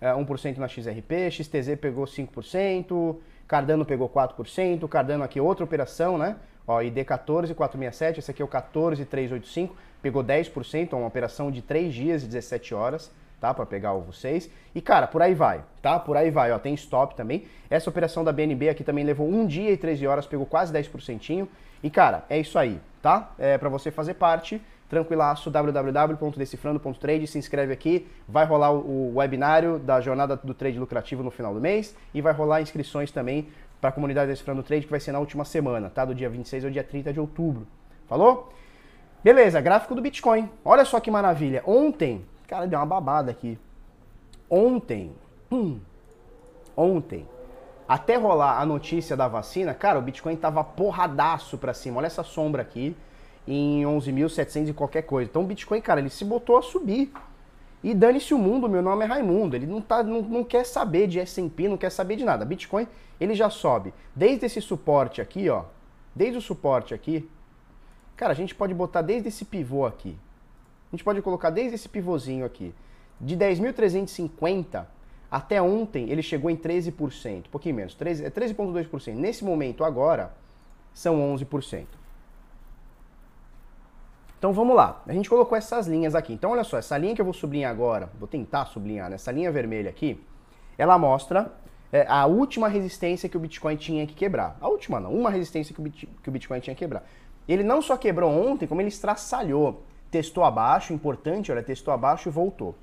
1% 0.00 0.56
na 0.56 0.68
XRP, 0.68 1.30
XTZ 1.30 1.76
pegou 1.78 2.06
5%, 2.06 3.16
Cardano 3.46 3.84
pegou 3.84 4.08
4%, 4.08 4.88
Cardano 4.88 5.22
aqui 5.22 5.38
outra 5.38 5.64
operação, 5.64 6.16
né? 6.16 6.36
Ó, 6.66 6.80
ID 6.80 7.04
14467, 7.04 8.20
esse 8.20 8.30
aqui 8.30 8.40
é 8.40 8.44
o 8.44 8.48
14385, 8.48 9.76
pegou 10.02 10.22
10%, 10.22 10.92
uma 10.92 11.06
operação 11.06 11.50
de 11.50 11.62
3 11.62 11.94
dias 11.94 12.22
e 12.22 12.26
17 12.26 12.74
horas 12.74 13.10
tá? 13.40 13.52
Para 13.52 13.66
pegar 13.66 13.92
vocês. 13.92 14.50
E 14.74 14.80
cara, 14.80 15.06
por 15.06 15.22
aí 15.22 15.34
vai, 15.34 15.62
tá? 15.82 15.98
Por 15.98 16.16
aí 16.16 16.30
vai, 16.30 16.52
ó, 16.52 16.58
tem 16.58 16.74
stop 16.74 17.14
também. 17.14 17.44
Essa 17.70 17.90
operação 17.90 18.24
da 18.24 18.32
BNB 18.32 18.68
aqui 18.68 18.84
também 18.84 19.04
levou 19.04 19.28
um 19.28 19.46
dia 19.46 19.70
e 19.70 19.76
13 19.76 20.06
horas, 20.06 20.26
pegou 20.26 20.46
quase 20.46 20.72
10%. 20.72 21.46
E 21.82 21.90
cara, 21.90 22.24
é 22.28 22.38
isso 22.38 22.58
aí, 22.58 22.80
tá? 23.02 23.30
É 23.38 23.58
para 23.58 23.68
você 23.68 23.90
fazer 23.90 24.14
parte, 24.14 24.60
tranquilaço, 24.88 25.50
www.decifrando.trade, 25.50 27.26
se 27.26 27.38
inscreve 27.38 27.72
aqui, 27.72 28.06
vai 28.26 28.46
rolar 28.46 28.72
o 28.72 29.16
webinário 29.16 29.78
da 29.78 30.00
jornada 30.00 30.36
do 30.36 30.54
trade 30.54 30.78
lucrativo 30.78 31.22
no 31.22 31.30
final 31.30 31.52
do 31.52 31.60
mês 31.60 31.94
e 32.14 32.20
vai 32.20 32.32
rolar 32.32 32.62
inscrições 32.62 33.10
também 33.10 33.48
para 33.80 33.90
a 33.90 33.92
comunidade 33.92 34.30
Decifrando 34.30 34.62
Trade, 34.62 34.86
que 34.86 34.90
vai 34.90 34.98
ser 34.98 35.12
na 35.12 35.18
última 35.18 35.44
semana, 35.44 35.90
tá? 35.90 36.04
Do 36.04 36.14
dia 36.14 36.30
26 36.30 36.64
ao 36.64 36.70
dia 36.70 36.82
30 36.82 37.12
de 37.12 37.20
outubro. 37.20 37.66
Falou? 38.08 38.50
Beleza, 39.26 39.60
gráfico 39.60 39.92
do 39.92 40.00
Bitcoin. 40.00 40.48
Olha 40.64 40.84
só 40.84 41.00
que 41.00 41.10
maravilha. 41.10 41.60
Ontem 41.66 42.24
Cara, 42.46 42.66
deu 42.66 42.78
uma 42.78 42.86
babada 42.86 43.30
aqui. 43.30 43.58
Ontem, 44.48 45.12
hum, 45.50 45.80
ontem, 46.76 47.26
até 47.88 48.14
rolar 48.16 48.60
a 48.60 48.64
notícia 48.64 49.16
da 49.16 49.26
vacina, 49.26 49.74
cara, 49.74 49.98
o 49.98 50.02
Bitcoin 50.02 50.36
tava 50.36 50.62
porradaço 50.62 51.58
pra 51.58 51.74
cima. 51.74 51.98
Olha 51.98 52.06
essa 52.06 52.22
sombra 52.22 52.62
aqui, 52.62 52.96
em 53.46 53.82
11.700 53.82 54.68
e 54.68 54.72
qualquer 54.72 55.02
coisa. 55.02 55.28
Então 55.28 55.42
o 55.42 55.46
Bitcoin, 55.46 55.80
cara, 55.80 55.98
ele 55.98 56.10
se 56.10 56.24
botou 56.24 56.56
a 56.56 56.62
subir. 56.62 57.12
E 57.82 57.92
dane-se 57.94 58.32
o 58.32 58.38
mundo, 58.38 58.68
meu 58.68 58.80
nome 58.80 59.04
é 59.04 59.08
Raimundo. 59.08 59.56
Ele 59.56 59.66
não, 59.66 59.80
tá, 59.80 60.04
não, 60.04 60.22
não 60.22 60.44
quer 60.44 60.64
saber 60.64 61.08
de 61.08 61.18
S&P, 61.18 61.68
não 61.68 61.76
quer 61.76 61.90
saber 61.90 62.14
de 62.14 62.24
nada. 62.24 62.44
Bitcoin, 62.44 62.86
ele 63.20 63.34
já 63.34 63.50
sobe. 63.50 63.92
Desde 64.14 64.46
esse 64.46 64.60
suporte 64.60 65.20
aqui, 65.20 65.48
ó. 65.50 65.64
Desde 66.14 66.38
o 66.38 66.40
suporte 66.40 66.94
aqui. 66.94 67.28
Cara, 68.16 68.32
a 68.32 68.36
gente 68.36 68.54
pode 68.54 68.72
botar 68.74 69.02
desde 69.02 69.28
esse 69.28 69.44
pivô 69.44 69.84
aqui 69.84 70.16
a 70.92 70.96
gente 70.96 71.04
pode 71.04 71.20
colocar 71.22 71.50
desde 71.50 71.74
esse 71.74 71.88
pivôzinho 71.88 72.44
aqui. 72.44 72.74
De 73.20 73.36
10.350 73.36 74.86
até 75.30 75.60
ontem 75.60 76.08
ele 76.08 76.22
chegou 76.22 76.50
em 76.50 76.56
13%, 76.56 77.38
um 77.38 77.50
pouquinho 77.50 77.74
menos, 77.74 77.96
13,2%. 77.96 79.08
É 79.08 79.14
Nesse 79.14 79.44
momento 79.44 79.84
agora 79.84 80.32
são 80.94 81.16
11%. 81.34 81.86
Então 84.38 84.52
vamos 84.52 84.76
lá, 84.76 85.02
a 85.06 85.12
gente 85.12 85.28
colocou 85.28 85.56
essas 85.56 85.86
linhas 85.86 86.14
aqui. 86.14 86.32
Então 86.32 86.52
olha 86.52 86.62
só, 86.62 86.78
essa 86.78 86.96
linha 86.96 87.14
que 87.14 87.20
eu 87.20 87.24
vou 87.24 87.34
sublinhar 87.34 87.70
agora, 87.70 88.08
vou 88.18 88.28
tentar 88.28 88.66
sublinhar, 88.66 89.10
nessa 89.10 89.32
linha 89.32 89.50
vermelha 89.50 89.90
aqui, 89.90 90.22
ela 90.78 90.96
mostra 90.96 91.52
é, 91.92 92.06
a 92.06 92.26
última 92.26 92.68
resistência 92.68 93.28
que 93.28 93.36
o 93.36 93.40
Bitcoin 93.40 93.76
tinha 93.76 94.06
que 94.06 94.14
quebrar. 94.14 94.56
A 94.60 94.68
última 94.68 95.00
não, 95.00 95.12
uma 95.12 95.30
resistência 95.30 95.74
que 95.74 95.80
o, 95.80 95.90
que 95.90 96.28
o 96.28 96.32
Bitcoin 96.32 96.60
tinha 96.60 96.74
que 96.74 96.80
quebrar. 96.80 97.04
Ele 97.48 97.62
não 97.62 97.80
só 97.80 97.96
quebrou 97.96 98.30
ontem, 98.30 98.66
como 98.66 98.80
ele 98.80 98.88
estraçalhou 98.88 99.82
testou 100.10 100.44
abaixo, 100.44 100.92
importante, 100.92 101.50
olha, 101.52 101.62
testou 101.62 101.92
abaixo 101.92 102.28
e 102.28 102.32
voltou. 102.32 102.74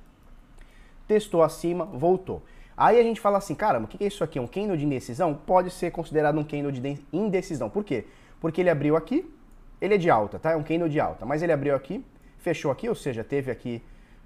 Testou 1.08 1.44
acima, 1.44 1.86
voltou. 1.86 2.44
Aí 2.76 3.00
a 3.00 3.04
gente 3.04 3.20
fala 3.20 3.38
assim, 3.38 3.56
caramba, 3.56 3.86
o 3.86 3.88
que 3.88 4.04
é 4.04 4.08
isso 4.08 4.24
aqui? 4.24 4.40
É 4.40 4.42
um 4.42 4.48
candle 4.48 4.78
de 4.78 4.86
indecisão? 4.86 5.34
Pode 5.34 5.70
ser 5.70 5.92
considerado 5.92 6.38
um 6.40 6.44
candle 6.44 6.72
de 6.72 7.00
indecisão. 7.12 7.70
Por 7.70 7.84
quê? 7.84 8.06
Porque 8.40 8.62
ele 8.62 8.70
abriu 8.70 8.96
aqui, 8.96 9.30
ele 9.80 9.96
é 9.96 9.98
de 9.98 10.10
alta, 10.10 10.40
tá? 10.40 10.52
É 10.52 10.56
um 10.56 10.64
candle 10.64 10.90
de 10.90 11.00
alta, 11.00 11.26
mas 11.26 11.42
ele 11.42 11.52
abriu 11.52 11.76
aqui, 11.76 12.04
fechou 12.38 12.72
aqui, 12.72 12.90
ou 12.90 12.96
seja, 12.96 13.24
teve 13.24 13.52
aqui, 13.52 13.82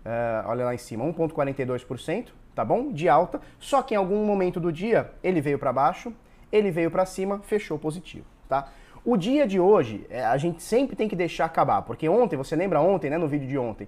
uh, 0.06 0.50
olha 0.50 0.66
lá 0.66 0.74
em 0.74 0.78
cima, 0.78 1.04
1,42%, 1.06 2.28
tá 2.56 2.64
bom? 2.64 2.92
De 2.92 3.10
alta, 3.10 3.42
só 3.60 3.82
que 3.82 3.94
em 3.94 3.98
algum 3.98 4.26
momento 4.26 4.60
do 4.60 4.72
dia 4.72 5.12
ele 5.24 5.42
veio 5.42 5.60
para 5.60 5.74
baixo, 5.74 6.14
ele 6.52 6.72
veio 6.72 6.90
para 6.90 7.06
cima, 7.06 7.40
fechou 7.40 7.78
positivo, 7.78 8.26
tá? 8.48 8.70
O 9.10 9.16
dia 9.16 9.48
de 9.48 9.58
hoje, 9.58 10.06
é, 10.10 10.26
a 10.26 10.36
gente 10.36 10.62
sempre 10.62 10.94
tem 10.94 11.08
que 11.08 11.16
deixar 11.16 11.46
acabar, 11.46 11.82
porque 11.84 12.10
ontem, 12.10 12.36
você 12.36 12.58
lembra 12.58 12.82
ontem, 12.82 13.10
né, 13.10 13.18
no 13.18 13.26
vídeo 13.26 13.48
de 13.48 13.58
ontem, 13.58 13.88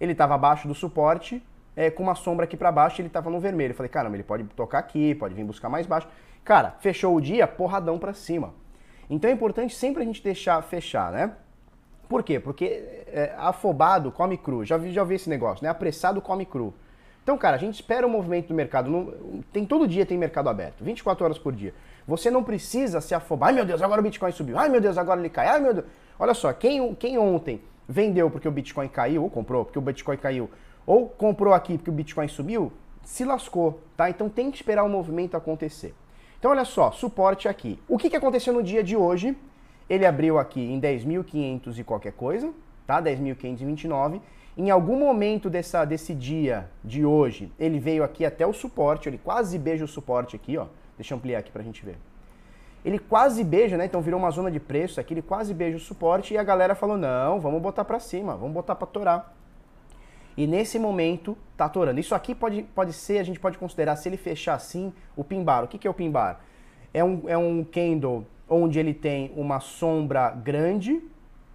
ele 0.00 0.12
estava 0.12 0.36
abaixo 0.36 0.68
do 0.68 0.74
suporte, 0.74 1.42
é, 1.74 1.90
com 1.90 2.04
uma 2.04 2.14
sombra 2.14 2.44
aqui 2.44 2.56
para 2.56 2.70
baixo, 2.70 3.00
ele 3.00 3.08
estava 3.08 3.28
no 3.28 3.40
vermelho. 3.40 3.72
Eu 3.72 3.74
falei, 3.74 3.90
caramba, 3.90 4.14
ele 4.14 4.22
pode 4.22 4.44
tocar 4.54 4.78
aqui, 4.78 5.16
pode 5.16 5.34
vir 5.34 5.42
buscar 5.42 5.68
mais 5.68 5.84
baixo. 5.84 6.06
Cara, 6.44 6.76
fechou 6.78 7.16
o 7.16 7.20
dia, 7.20 7.44
porradão 7.44 7.98
para 7.98 8.14
cima. 8.14 8.54
Então 9.10 9.28
é 9.28 9.32
importante 9.32 9.74
sempre 9.74 10.04
a 10.04 10.06
gente 10.06 10.22
deixar 10.22 10.62
fechar, 10.62 11.10
né? 11.10 11.32
Por 12.08 12.22
quê? 12.22 12.38
Porque 12.38 12.66
é, 13.08 13.34
afobado 13.38 14.12
come 14.12 14.38
cru. 14.38 14.64
Já 14.64 14.76
vi, 14.76 14.92
já 14.92 15.02
vi 15.02 15.16
esse 15.16 15.28
negócio, 15.28 15.64
né? 15.64 15.70
Apressado 15.70 16.22
come 16.22 16.46
cru. 16.46 16.72
Então, 17.24 17.36
cara, 17.36 17.56
a 17.56 17.58
gente 17.58 17.74
espera 17.74 18.06
o 18.06 18.10
movimento 18.10 18.46
do 18.46 18.54
mercado. 18.54 18.88
No, 18.88 19.42
tem 19.52 19.66
todo 19.66 19.88
dia 19.88 20.06
tem 20.06 20.16
mercado 20.16 20.48
aberto, 20.48 20.84
24 20.84 21.24
horas 21.24 21.38
por 21.38 21.52
dia. 21.52 21.74
Você 22.06 22.30
não 22.30 22.42
precisa 22.42 23.00
se 23.00 23.14
afobar. 23.14 23.48
Ai 23.48 23.54
meu 23.54 23.64
Deus, 23.64 23.80
agora 23.82 24.00
o 24.00 24.04
Bitcoin 24.04 24.32
subiu. 24.32 24.58
Ai 24.58 24.68
meu 24.68 24.80
Deus, 24.80 24.98
agora 24.98 25.20
ele 25.20 25.28
cai. 25.28 25.46
Ai 25.46 25.60
meu 25.60 25.74
Deus. 25.74 25.86
Olha 26.18 26.34
só, 26.34 26.52
quem, 26.52 26.94
quem 26.94 27.18
ontem 27.18 27.60
vendeu 27.88 28.30
porque 28.30 28.48
o 28.48 28.52
Bitcoin 28.52 28.88
caiu, 28.88 29.22
ou 29.22 29.30
comprou 29.30 29.64
porque 29.64 29.78
o 29.78 29.82
Bitcoin 29.82 30.16
caiu, 30.16 30.50
ou 30.86 31.08
comprou 31.08 31.52
aqui 31.52 31.76
porque 31.76 31.90
o 31.90 31.92
Bitcoin 31.92 32.28
subiu, 32.28 32.72
se 33.04 33.24
lascou, 33.24 33.80
tá? 33.96 34.08
Então 34.08 34.28
tem 34.28 34.50
que 34.50 34.56
esperar 34.56 34.84
o 34.84 34.88
movimento 34.88 35.36
acontecer. 35.36 35.94
Então 36.38 36.50
olha 36.50 36.64
só, 36.64 36.90
suporte 36.90 37.48
aqui. 37.48 37.78
O 37.88 37.98
que, 37.98 38.10
que 38.10 38.16
aconteceu 38.16 38.52
no 38.52 38.62
dia 38.62 38.82
de 38.82 38.96
hoje? 38.96 39.36
Ele 39.88 40.06
abriu 40.06 40.38
aqui 40.38 40.60
em 40.60 40.80
10.500 40.80 41.78
e 41.78 41.84
qualquer 41.84 42.12
coisa, 42.12 42.52
tá? 42.86 43.02
10.529. 43.02 44.20
Em 44.56 44.70
algum 44.70 44.98
momento 44.98 45.48
dessa, 45.48 45.84
desse 45.84 46.14
dia 46.14 46.70
de 46.84 47.04
hoje, 47.04 47.50
ele 47.58 47.78
veio 47.78 48.04
aqui 48.04 48.24
até 48.24 48.46
o 48.46 48.52
suporte, 48.52 49.08
ele 49.08 49.18
quase 49.18 49.58
beija 49.58 49.84
o 49.84 49.88
suporte 49.88 50.36
aqui, 50.36 50.56
ó. 50.58 50.66
Deixa 51.02 51.14
eu 51.14 51.18
ampliar 51.18 51.40
aqui 51.40 51.50
pra 51.50 51.64
gente 51.64 51.84
ver. 51.84 51.98
Ele 52.84 52.96
quase 52.96 53.42
beija, 53.42 53.76
né? 53.76 53.86
Então 53.86 54.00
virou 54.00 54.20
uma 54.20 54.30
zona 54.30 54.52
de 54.52 54.60
preço 54.60 55.00
aqui, 55.00 55.14
ele 55.14 55.22
quase 55.22 55.52
beija 55.52 55.76
o 55.76 55.80
suporte 55.80 56.32
e 56.32 56.38
a 56.38 56.44
galera 56.44 56.76
falou: 56.76 56.96
"Não, 56.96 57.40
vamos 57.40 57.60
botar 57.60 57.84
para 57.84 57.98
cima, 57.98 58.36
vamos 58.36 58.54
botar 58.54 58.76
para 58.76 58.86
torar". 58.86 59.34
E 60.36 60.46
nesse 60.46 60.78
momento 60.78 61.36
tá 61.56 61.68
torando. 61.68 61.98
Isso 61.98 62.14
aqui 62.14 62.36
pode, 62.36 62.62
pode 62.62 62.92
ser, 62.92 63.18
a 63.18 63.24
gente 63.24 63.40
pode 63.40 63.58
considerar 63.58 63.96
se 63.96 64.08
ele 64.08 64.16
fechar 64.16 64.54
assim, 64.54 64.92
o 65.16 65.24
pin 65.24 65.42
bar. 65.42 65.64
O 65.64 65.68
que, 65.68 65.76
que 65.76 65.88
é 65.88 65.90
o 65.90 65.94
pin 65.94 66.08
bar? 66.08 66.40
É 66.94 67.02
um, 67.02 67.28
é 67.28 67.36
um 67.36 67.64
candle 67.64 68.24
onde 68.48 68.78
ele 68.78 68.94
tem 68.94 69.32
uma 69.36 69.58
sombra 69.58 70.30
grande 70.30 71.02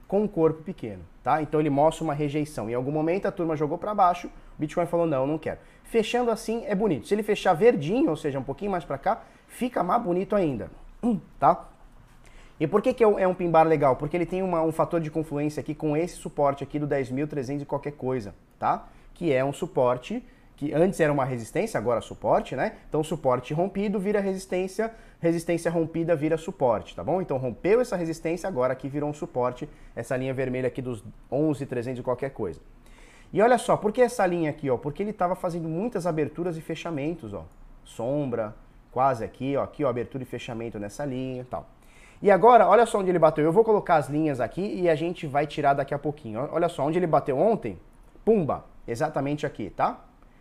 com 0.10 0.24
um 0.24 0.28
corpo 0.28 0.62
pequeno, 0.62 1.04
tá? 1.24 1.42
Então 1.42 1.60
ele 1.60 1.70
mostra 1.70 2.04
uma 2.04 2.14
rejeição. 2.14 2.70
Em 2.70 2.74
algum 2.74 2.92
momento 2.92 3.28
a 3.28 3.32
turma 3.32 3.56
jogou 3.56 3.78
para 3.78 3.96
baixo, 3.96 4.28
o 4.28 4.60
Bitcoin 4.60 4.86
falou: 4.86 5.08
"Não, 5.08 5.26
não 5.26 5.38
quero". 5.38 5.60
Fechando 5.86 6.30
assim 6.32 6.66
é 6.66 6.76
bonito. 6.76 7.08
Se 7.08 7.16
ele 7.16 7.24
fechar 7.24 7.54
verdinho, 7.54 8.10
ou 8.10 8.18
seja, 8.18 8.38
um 8.38 8.44
pouquinho 8.44 8.72
mais 8.72 8.84
para 8.84 8.98
cá, 8.98 9.24
fica 9.48 9.84
mais 9.84 10.02
bonito 10.02 10.36
ainda, 10.36 10.70
tá? 11.40 11.68
E 12.60 12.66
por 12.66 12.82
que, 12.82 12.94
que 12.94 13.04
é 13.04 13.28
um 13.28 13.36
pin 13.36 13.52
bar 13.52 13.68
legal? 13.68 13.96
Porque 13.96 14.18
ele 14.18 14.26
tem 14.26 14.42
uma, 14.42 14.62
um 14.64 14.72
fator 14.72 15.00
de 15.00 15.12
confluência 15.12 15.62
aqui 15.62 15.76
com 15.76 15.96
esse 15.96 16.16
suporte 16.16 16.64
aqui 16.64 16.80
do 16.80 16.88
10.300 16.88 17.62
e 17.62 17.66
qualquer 17.66 17.92
coisa, 17.92 18.34
tá? 18.58 18.88
Que 19.14 19.32
é 19.32 19.46
um 19.46 19.54
suporte 19.54 20.24
que 20.56 20.74
antes 20.74 21.00
era 21.00 21.14
uma 21.14 21.24
resistência, 21.24 21.78
agora 21.78 22.02
suporte, 22.02 22.56
né? 22.56 22.74
Então 22.90 23.04
suporte 23.04 23.54
rompido 23.54 24.00
vira 24.00 24.20
resistência, 24.20 24.92
resistência 25.20 25.70
rompida 25.70 26.16
vira 26.16 26.36
suporte, 26.36 26.96
tá 26.96 27.04
bom? 27.04 27.22
Então 27.22 27.38
rompeu 27.38 27.80
essa 27.80 27.96
resistência, 27.96 28.48
agora 28.48 28.74
aqui 28.74 28.90
virou 28.90 29.08
um 29.08 29.14
suporte, 29.14 29.70
essa 29.96 30.18
linha 30.18 30.34
vermelha 30.34 30.68
aqui 30.68 30.82
dos 30.82 31.04
11.300 31.32 32.00
e 32.00 32.02
qualquer 32.02 32.32
coisa. 32.32 32.60
E 33.32 33.40
olha 33.40 33.60
só, 33.60 33.78
por 33.78 33.92
que 33.92 34.02
essa 34.02 34.26
linha 34.26 34.50
aqui, 34.50 34.68
ó? 34.68 34.78
Porque 34.78 35.04
ele 35.04 35.12
estava 35.12 35.36
fazendo 35.36 35.70
muitas 35.70 36.08
aberturas 36.08 36.58
e 36.58 36.62
fechamentos, 36.62 37.36
ó. 37.36 37.46
Sombra, 37.84 38.56
quase 38.98 39.24
aqui, 39.24 39.56
ó, 39.56 39.62
aqui, 39.62 39.84
ó, 39.84 39.90
abertura 39.90 40.24
e 40.24 40.26
fechamento 40.26 40.80
nessa 40.80 41.06
linha 41.06 41.42
e 41.42 41.44
tal. 41.44 41.68
E 42.20 42.32
agora, 42.32 42.68
olha 42.68 42.84
só 42.84 42.98
onde 42.98 43.12
ele 43.12 43.20
bateu. 43.20 43.46
Eu 43.46 43.52
vou 43.52 43.64
colocar 43.64 43.98
as 43.98 44.10
linhas 44.10 44.40
aqui 44.40 44.82
e 44.82 44.90
a 44.90 44.96
gente 44.96 45.28
vai 45.28 45.46
tirar 45.46 45.76
daqui 45.76 45.94
a 45.94 46.00
pouquinho. 46.00 46.50
Olha 46.52 46.68
só, 46.68 46.84
onde 46.84 46.98
ele 46.98 47.06
bateu 47.06 47.38
ontem, 47.38 47.78
pumba, 48.26 48.66
exatamente 48.88 49.46
aqui, 49.46 49.70
tá? 49.70 50.00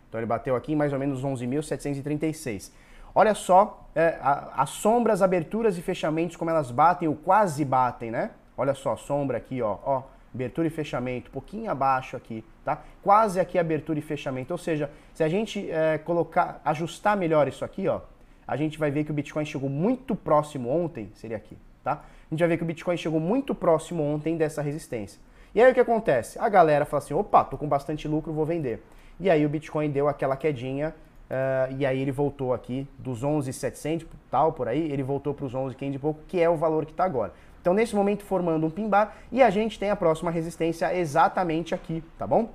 Então 0.09 0.19
ele 0.19 0.25
bateu 0.25 0.55
aqui 0.55 0.73
em 0.73 0.75
mais 0.75 0.91
ou 0.91 0.97
menos 0.97 1.23
11.736. 1.23 2.71
Olha 3.13 3.35
só 3.35 3.87
é, 3.93 4.17
as 4.55 4.71
sombras, 4.71 5.21
aberturas 5.21 5.77
e 5.77 5.83
fechamentos, 5.83 6.35
como 6.35 6.49
elas 6.49 6.71
batem 6.71 7.07
ou 7.07 7.15
quase 7.15 7.63
batem, 7.63 8.09
né? 8.09 8.31
Olha 8.57 8.73
só, 8.73 8.95
sombra 8.95 9.37
aqui, 9.37 9.61
ó, 9.61 9.77
ó, 9.85 10.01
abertura 10.33 10.65
e 10.65 10.71
fechamento, 10.71 11.29
pouquinho 11.29 11.69
abaixo 11.69 12.17
aqui, 12.17 12.43
tá? 12.65 12.81
Quase 13.03 13.39
aqui 13.39 13.59
abertura 13.59 13.99
e 13.99 14.01
fechamento. 14.01 14.51
Ou 14.51 14.57
seja, 14.57 14.89
se 15.13 15.23
a 15.23 15.29
gente 15.29 15.69
é, 15.69 15.99
colocar, 15.99 16.59
ajustar 16.65 17.15
melhor 17.15 17.47
isso 17.47 17.63
aqui, 17.63 17.87
ó, 17.87 18.01
a 18.47 18.55
gente 18.55 18.79
vai 18.79 18.89
ver 18.89 19.03
que 19.03 19.11
o 19.11 19.13
Bitcoin 19.13 19.43
chegou 19.43 19.69
muito 19.69 20.15
próximo 20.15 20.69
ontem, 20.69 21.11
seria 21.13 21.35
aqui, 21.35 21.57
tá? 21.83 22.03
A 22.29 22.33
gente 22.33 22.39
vai 22.39 22.49
ver 22.49 22.57
que 22.57 22.63
o 22.63 22.65
Bitcoin 22.65 22.95
chegou 22.95 23.19
muito 23.19 23.53
próximo 23.53 24.01
ontem 24.03 24.37
dessa 24.37 24.61
resistência. 24.61 25.19
E 25.53 25.61
aí 25.61 25.71
o 25.71 25.73
que 25.73 25.79
acontece? 25.79 26.39
A 26.39 26.47
galera 26.47 26.85
fala 26.85 27.03
assim, 27.03 27.13
opa, 27.13 27.43
tô 27.43 27.57
com 27.57 27.67
bastante 27.67 28.07
lucro, 28.07 28.31
vou 28.31 28.45
vender. 28.45 28.83
E 29.19 29.29
aí 29.29 29.45
o 29.45 29.49
Bitcoin 29.49 29.89
deu 29.89 30.07
aquela 30.07 30.37
quedinha, 30.37 30.93
uh, 31.29 31.75
e 31.77 31.85
aí 31.85 31.99
ele 31.99 32.11
voltou 32.11 32.53
aqui 32.53 32.87
dos 32.97 33.23
11.700, 33.23 34.05
tal, 34.29 34.53
por 34.53 34.67
aí, 34.67 34.91
ele 34.91 35.03
voltou 35.03 35.33
para 35.33 35.45
os 35.45 35.53
11.500 35.53 35.95
e 35.95 35.99
pouco, 35.99 36.19
que 36.27 36.39
é 36.39 36.49
o 36.49 36.55
valor 36.55 36.85
que 36.85 36.91
está 36.91 37.03
agora. 37.03 37.33
Então, 37.59 37.73
nesse 37.73 37.95
momento, 37.95 38.23
formando 38.23 38.65
um 38.65 38.69
pimbar, 38.69 39.15
e 39.31 39.41
a 39.41 39.49
gente 39.49 39.79
tem 39.79 39.89
a 39.89 39.95
próxima 39.95 40.31
resistência 40.31 40.95
exatamente 40.95 41.73
aqui, 41.75 42.03
tá 42.17 42.25
bom? 42.25 42.49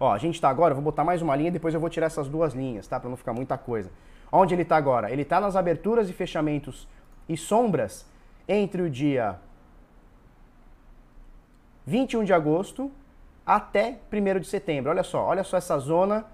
Ó, 0.00 0.12
a 0.12 0.18
gente 0.18 0.34
está 0.34 0.48
agora, 0.48 0.74
vou 0.74 0.82
botar 0.82 1.04
mais 1.04 1.22
uma 1.22 1.36
linha, 1.36 1.52
depois 1.52 1.72
eu 1.72 1.80
vou 1.80 1.88
tirar 1.88 2.06
essas 2.06 2.28
duas 2.28 2.52
linhas, 2.52 2.86
tá? 2.88 2.98
Para 2.98 3.10
não 3.10 3.16
ficar 3.16 3.32
muita 3.32 3.56
coisa. 3.56 3.90
Onde 4.36 4.52
ele 4.52 4.62
está 4.62 4.76
agora? 4.76 5.12
Ele 5.12 5.22
está 5.22 5.40
nas 5.40 5.54
aberturas 5.54 6.10
e 6.10 6.12
fechamentos 6.12 6.88
e 7.28 7.36
sombras 7.36 8.04
entre 8.48 8.82
o 8.82 8.90
dia 8.90 9.38
21 11.86 12.24
de 12.24 12.32
agosto 12.32 12.90
até 13.46 13.98
1 14.12 14.40
de 14.40 14.48
setembro. 14.48 14.90
Olha 14.90 15.04
só, 15.04 15.24
olha 15.24 15.44
só 15.44 15.56
essa 15.56 15.78
zona 15.78 16.26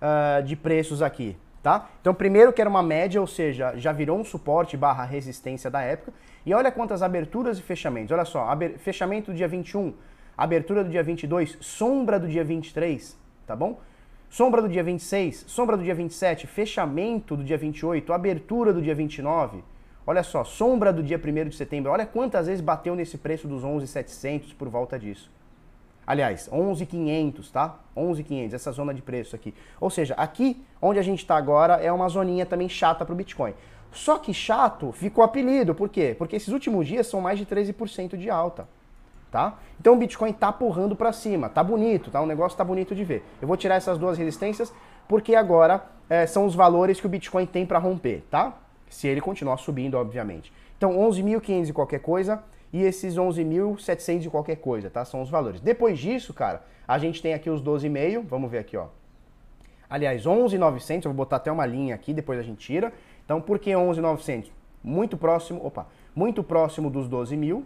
uh, 0.00 0.40
de 0.44 0.54
preços 0.54 1.02
aqui, 1.02 1.36
tá? 1.60 1.88
Então, 2.00 2.14
primeiro 2.14 2.52
que 2.52 2.60
era 2.60 2.70
uma 2.70 2.82
média, 2.82 3.20
ou 3.20 3.26
seja, 3.26 3.76
já 3.76 3.90
virou 3.90 4.20
um 4.20 4.24
suporte 4.24 4.76
barra 4.76 5.02
resistência 5.02 5.68
da 5.68 5.82
época. 5.82 6.12
E 6.46 6.54
olha 6.54 6.70
quantas 6.70 7.02
aberturas 7.02 7.58
e 7.58 7.62
fechamentos. 7.62 8.12
Olha 8.12 8.24
só, 8.24 8.46
fechamento 8.78 9.32
do 9.32 9.36
dia 9.36 9.48
21, 9.48 9.94
abertura 10.36 10.84
do 10.84 10.90
dia 10.90 11.02
22, 11.02 11.58
sombra 11.60 12.20
do 12.20 12.28
dia 12.28 12.44
23, 12.44 13.18
tá 13.44 13.56
bom? 13.56 13.80
Sombra 14.30 14.60
do 14.60 14.68
dia 14.68 14.84
26, 14.84 15.46
sombra 15.48 15.74
do 15.74 15.82
dia 15.82 15.94
27, 15.94 16.46
fechamento 16.46 17.34
do 17.34 17.42
dia 17.42 17.56
28, 17.56 18.12
abertura 18.12 18.74
do 18.74 18.82
dia 18.82 18.94
29. 18.94 19.64
Olha 20.06 20.22
só, 20.22 20.44
sombra 20.44 20.92
do 20.92 21.02
dia 21.02 21.18
1 21.18 21.48
de 21.48 21.56
setembro. 21.56 21.90
Olha 21.90 22.04
quantas 22.04 22.46
vezes 22.46 22.60
bateu 22.60 22.94
nesse 22.94 23.16
preço 23.16 23.48
dos 23.48 23.64
11,700 23.64 24.52
por 24.52 24.68
volta 24.68 24.98
disso. 24.98 25.30
Aliás, 26.06 26.46
11,500, 26.52 27.50
tá? 27.50 27.80
11,500, 27.96 28.52
essa 28.52 28.70
zona 28.70 28.92
de 28.92 29.00
preço 29.00 29.34
aqui. 29.34 29.54
Ou 29.80 29.88
seja, 29.88 30.12
aqui 30.14 30.62
onde 30.80 30.98
a 30.98 31.02
gente 31.02 31.20
está 31.20 31.34
agora 31.34 31.76
é 31.76 31.90
uma 31.90 32.08
zoninha 32.08 32.44
também 32.44 32.68
chata 32.68 33.06
para 33.06 33.14
o 33.14 33.16
Bitcoin. 33.16 33.54
Só 33.90 34.18
que 34.18 34.34
chato 34.34 34.92
ficou 34.92 35.24
apelido, 35.24 35.74
por 35.74 35.88
quê? 35.88 36.14
Porque 36.16 36.36
esses 36.36 36.48
últimos 36.48 36.86
dias 36.86 37.06
são 37.06 37.22
mais 37.22 37.38
de 37.38 37.46
13% 37.46 38.14
de 38.18 38.28
alta 38.28 38.68
tá? 39.30 39.58
Então 39.80 39.94
o 39.94 39.96
Bitcoin 39.96 40.32
tá 40.32 40.52
porrando 40.52 40.96
para 40.96 41.12
cima, 41.12 41.48
tá 41.48 41.62
bonito, 41.62 42.10
tá? 42.10 42.20
O 42.20 42.26
negócio 42.26 42.56
tá 42.56 42.64
bonito 42.64 42.94
de 42.94 43.04
ver. 43.04 43.24
Eu 43.40 43.48
vou 43.48 43.56
tirar 43.56 43.76
essas 43.76 43.98
duas 43.98 44.16
resistências 44.16 44.72
porque 45.06 45.34
agora 45.34 45.84
é, 46.08 46.26
são 46.26 46.44
os 46.44 46.54
valores 46.54 47.00
que 47.00 47.06
o 47.06 47.08
Bitcoin 47.08 47.46
tem 47.46 47.64
para 47.64 47.78
romper, 47.78 48.24
tá? 48.30 48.58
Se 48.88 49.06
ele 49.06 49.20
continuar 49.20 49.56
subindo, 49.58 49.94
obviamente. 49.94 50.52
Então 50.76 50.96
11.500 50.96 51.68
e 51.68 51.72
qualquer 51.72 52.00
coisa 52.00 52.42
e 52.72 52.82
esses 52.82 53.16
11.700 53.16 54.26
e 54.26 54.30
qualquer 54.30 54.56
coisa, 54.56 54.90
tá? 54.90 55.04
São 55.04 55.22
os 55.22 55.30
valores. 55.30 55.60
Depois 55.60 55.98
disso, 55.98 56.34
cara, 56.34 56.62
a 56.86 56.98
gente 56.98 57.20
tem 57.22 57.34
aqui 57.34 57.50
os 57.50 57.62
12,5, 57.62 58.24
vamos 58.26 58.50
ver 58.50 58.58
aqui, 58.58 58.76
ó. 58.76 58.86
Aliás, 59.90 60.24
11.900, 60.24 60.96
eu 60.96 61.10
vou 61.10 61.14
botar 61.14 61.36
até 61.36 61.50
uma 61.50 61.64
linha 61.64 61.94
aqui, 61.94 62.12
depois 62.12 62.38
a 62.38 62.42
gente 62.42 62.58
tira. 62.58 62.92
Então, 63.24 63.40
por 63.40 63.58
que 63.58 63.70
11.900? 63.70 64.50
Muito 64.84 65.16
próximo, 65.16 65.64
opa, 65.64 65.86
muito 66.14 66.42
próximo 66.42 66.90
dos 66.90 67.08
12.000, 67.08 67.62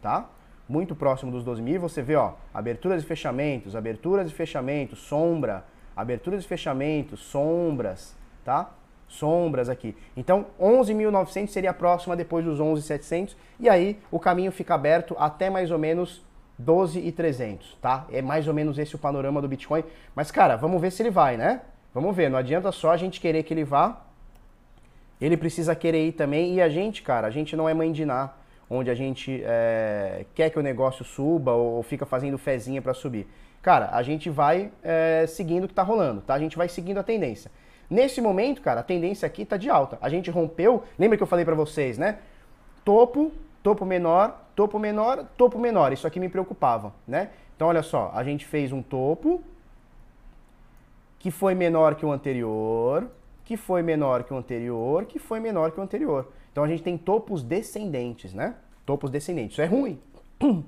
tá? 0.00 0.28
Muito 0.68 0.94
próximo 0.94 1.30
dos 1.30 1.44
12 1.44 1.60
mil, 1.60 1.80
você 1.80 2.02
vê, 2.02 2.16
ó, 2.16 2.32
aberturas 2.52 3.02
e 3.02 3.06
fechamentos, 3.06 3.76
aberturas 3.76 4.30
e 4.30 4.32
fechamentos, 4.32 4.98
sombra, 4.98 5.64
aberturas 5.94 6.44
e 6.44 6.46
fechamentos, 6.46 7.20
sombras, 7.20 8.16
tá? 8.44 8.72
Sombras 9.06 9.68
aqui. 9.68 9.94
Então, 10.16 10.46
11.900 10.60 11.48
seria 11.48 11.70
a 11.70 11.74
próxima 11.74 12.16
depois 12.16 12.44
dos 12.44 12.58
11.700 12.58 13.36
e 13.60 13.68
aí 13.68 13.98
o 14.10 14.18
caminho 14.18 14.50
fica 14.50 14.74
aberto 14.74 15.14
até 15.18 15.50
mais 15.50 15.70
ou 15.70 15.78
menos 15.78 16.24
12.300, 16.60 17.76
tá? 17.80 18.06
É 18.10 18.22
mais 18.22 18.48
ou 18.48 18.54
menos 18.54 18.78
esse 18.78 18.94
o 18.94 18.98
panorama 18.98 19.42
do 19.42 19.48
Bitcoin. 19.48 19.84
Mas, 20.14 20.30
cara, 20.30 20.56
vamos 20.56 20.80
ver 20.80 20.90
se 20.90 21.02
ele 21.02 21.10
vai, 21.10 21.36
né? 21.36 21.60
Vamos 21.92 22.16
ver, 22.16 22.30
não 22.30 22.38
adianta 22.38 22.72
só 22.72 22.90
a 22.90 22.96
gente 22.96 23.20
querer 23.20 23.42
que 23.42 23.52
ele 23.52 23.64
vá. 23.64 24.00
Ele 25.20 25.36
precisa 25.36 25.76
querer 25.76 26.08
ir 26.08 26.12
também 26.12 26.54
e 26.54 26.62
a 26.62 26.68
gente, 26.68 27.02
cara, 27.02 27.26
a 27.26 27.30
gente 27.30 27.54
não 27.54 27.68
é 27.68 27.74
mãe 27.74 27.92
de 27.92 28.04
nada 28.04 28.43
onde 28.74 28.90
a 28.90 28.94
gente 28.94 29.42
é, 29.44 30.24
quer 30.34 30.50
que 30.50 30.58
o 30.58 30.62
negócio 30.62 31.04
suba 31.04 31.52
ou 31.52 31.82
fica 31.82 32.04
fazendo 32.04 32.36
fezinha 32.36 32.82
para 32.82 32.94
subir. 32.94 33.26
Cara, 33.62 33.90
a 33.92 34.02
gente 34.02 34.28
vai 34.28 34.70
é, 34.82 35.26
seguindo 35.26 35.64
o 35.64 35.66
que 35.66 35.72
está 35.72 35.82
rolando, 35.82 36.20
tá? 36.20 36.34
A 36.34 36.38
gente 36.38 36.56
vai 36.56 36.68
seguindo 36.68 36.98
a 36.98 37.02
tendência. 37.02 37.50
Nesse 37.88 38.20
momento, 38.20 38.60
cara, 38.60 38.80
a 38.80 38.82
tendência 38.82 39.26
aqui 39.26 39.42
está 39.42 39.56
de 39.56 39.70
alta. 39.70 39.98
A 40.00 40.08
gente 40.08 40.30
rompeu, 40.30 40.82
lembra 40.98 41.16
que 41.16 41.22
eu 41.22 41.26
falei 41.26 41.44
para 41.44 41.54
vocês, 41.54 41.96
né? 41.96 42.18
Topo, 42.84 43.32
topo 43.62 43.84
menor, 43.86 44.48
topo 44.54 44.78
menor, 44.78 45.26
topo 45.36 45.58
menor. 45.58 45.92
Isso 45.92 46.06
aqui 46.06 46.20
me 46.20 46.28
preocupava, 46.28 46.92
né? 47.06 47.30
Então, 47.56 47.68
olha 47.68 47.82
só, 47.82 48.10
a 48.14 48.24
gente 48.24 48.44
fez 48.44 48.72
um 48.72 48.82
topo 48.82 49.42
que 51.18 51.30
foi 51.30 51.54
menor 51.54 51.94
que 51.94 52.04
o 52.04 52.12
anterior, 52.12 53.08
que 53.44 53.56
foi 53.56 53.82
menor 53.82 54.24
que 54.24 54.32
o 54.32 54.36
anterior, 54.36 55.04
que 55.04 55.18
foi 55.18 55.38
menor 55.40 55.70
que 55.70 55.80
o 55.80 55.82
anterior. 55.82 56.30
Então 56.50 56.64
a 56.64 56.68
gente 56.68 56.82
tem 56.82 56.96
topos 56.96 57.42
descendentes, 57.42 58.32
né? 58.32 58.54
Topos 58.84 59.10
descendentes. 59.10 59.52
Isso 59.52 59.62
é 59.62 59.66
ruim. 59.66 60.00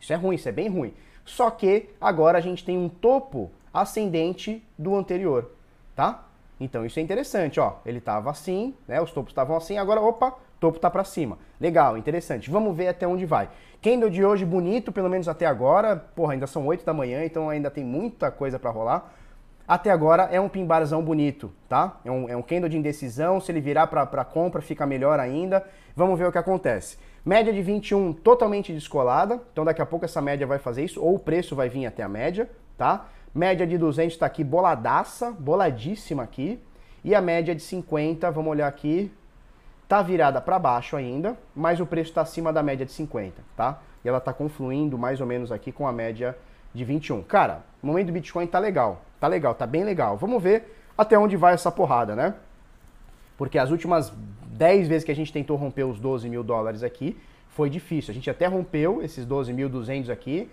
Isso 0.00 0.12
é 0.12 0.16
ruim, 0.16 0.36
isso 0.36 0.48
é 0.48 0.52
bem 0.52 0.68
ruim. 0.68 0.94
Só 1.24 1.50
que 1.50 1.90
agora 2.00 2.38
a 2.38 2.40
gente 2.40 2.64
tem 2.64 2.78
um 2.78 2.88
topo 2.88 3.50
ascendente 3.74 4.62
do 4.78 4.94
anterior, 4.94 5.50
tá? 5.96 6.24
Então 6.60 6.86
isso 6.86 7.00
é 7.00 7.02
interessante, 7.02 7.58
ó. 7.58 7.78
Ele 7.84 7.98
estava 7.98 8.30
assim, 8.30 8.72
né? 8.86 9.00
Os 9.02 9.10
topos 9.10 9.32
estavam 9.32 9.56
assim, 9.56 9.76
agora, 9.76 10.00
opa, 10.00 10.36
topo 10.60 10.78
tá 10.78 10.88
para 10.88 11.02
cima. 11.02 11.36
Legal, 11.60 11.98
interessante. 11.98 12.48
Vamos 12.48 12.76
ver 12.76 12.86
até 12.86 13.08
onde 13.08 13.26
vai. 13.26 13.50
Candle 13.82 14.08
de 14.08 14.24
hoje 14.24 14.44
bonito, 14.44 14.92
pelo 14.92 15.10
menos 15.10 15.26
até 15.26 15.46
agora. 15.46 15.96
Porra, 15.96 16.34
ainda 16.34 16.46
são 16.46 16.64
8 16.64 16.84
da 16.84 16.94
manhã, 16.94 17.24
então 17.24 17.50
ainda 17.50 17.72
tem 17.72 17.84
muita 17.84 18.30
coisa 18.30 18.56
para 18.56 18.70
rolar 18.70 19.12
até 19.68 19.90
agora 19.90 20.22
é 20.32 20.40
um 20.40 20.48
pimbarzão 20.48 21.02
bonito, 21.02 21.52
tá? 21.68 22.00
É 22.02 22.10
um, 22.10 22.26
é 22.26 22.34
um 22.34 22.40
candle 22.40 22.70
de 22.70 22.78
indecisão, 22.78 23.38
se 23.38 23.52
ele 23.52 23.60
virar 23.60 23.86
para 23.88 24.24
compra 24.24 24.62
fica 24.62 24.86
melhor 24.86 25.20
ainda. 25.20 25.62
Vamos 25.94 26.18
ver 26.18 26.26
o 26.26 26.32
que 26.32 26.38
acontece. 26.38 26.96
Média 27.28 27.52
de 27.52 27.60
21 27.60 28.14
totalmente 28.14 28.72
descolada, 28.72 29.38
então 29.52 29.62
daqui 29.62 29.82
a 29.82 29.84
pouco 29.84 30.06
essa 30.06 30.18
média 30.18 30.46
vai 30.46 30.58
fazer 30.58 30.82
isso, 30.82 30.98
ou 30.98 31.16
o 31.16 31.18
preço 31.18 31.54
vai 31.54 31.68
vir 31.68 31.84
até 31.84 32.02
a 32.02 32.08
média, 32.08 32.48
tá? 32.78 33.04
Média 33.34 33.66
de 33.66 33.76
200 33.76 34.14
está 34.14 34.24
aqui 34.24 34.42
boladaça, 34.42 35.30
boladíssima 35.32 36.22
aqui. 36.22 36.58
E 37.04 37.14
a 37.14 37.20
média 37.20 37.54
de 37.54 37.60
50, 37.60 38.30
vamos 38.30 38.50
olhar 38.50 38.66
aqui, 38.66 39.12
tá 39.86 40.00
virada 40.00 40.40
para 40.40 40.58
baixo 40.58 40.96
ainda, 40.96 41.36
mas 41.54 41.80
o 41.80 41.84
preço 41.84 42.12
está 42.12 42.22
acima 42.22 42.50
da 42.50 42.62
média 42.62 42.86
de 42.86 42.92
50, 42.92 43.42
tá? 43.54 43.78
E 44.02 44.08
ela 44.08 44.16
está 44.16 44.32
confluindo 44.32 44.96
mais 44.96 45.20
ou 45.20 45.26
menos 45.26 45.52
aqui 45.52 45.70
com 45.70 45.86
a 45.86 45.92
média 45.92 46.34
de 46.72 46.82
21. 46.82 47.22
Cara, 47.24 47.62
o 47.82 47.86
momento 47.86 48.06
do 48.06 48.12
Bitcoin 48.14 48.46
tá 48.46 48.58
legal. 48.58 49.02
Tá 49.20 49.26
legal, 49.26 49.54
tá 49.54 49.66
bem 49.66 49.84
legal. 49.84 50.16
Vamos 50.16 50.42
ver 50.42 50.82
até 50.96 51.18
onde 51.18 51.36
vai 51.36 51.52
essa 51.52 51.70
porrada, 51.70 52.16
né? 52.16 52.32
Porque 53.36 53.58
as 53.58 53.70
últimas 53.70 54.10
10 54.58 54.88
vezes 54.88 55.04
que 55.04 55.12
a 55.12 55.14
gente 55.14 55.32
tentou 55.32 55.56
romper 55.56 55.84
os 55.84 56.00
12 56.00 56.28
mil 56.28 56.42
dólares 56.42 56.82
aqui, 56.82 57.16
foi 57.48 57.70
difícil. 57.70 58.10
A 58.10 58.14
gente 58.14 58.28
até 58.28 58.46
rompeu 58.46 59.00
esses 59.02 59.24
12.200 59.24 60.10
aqui, 60.10 60.50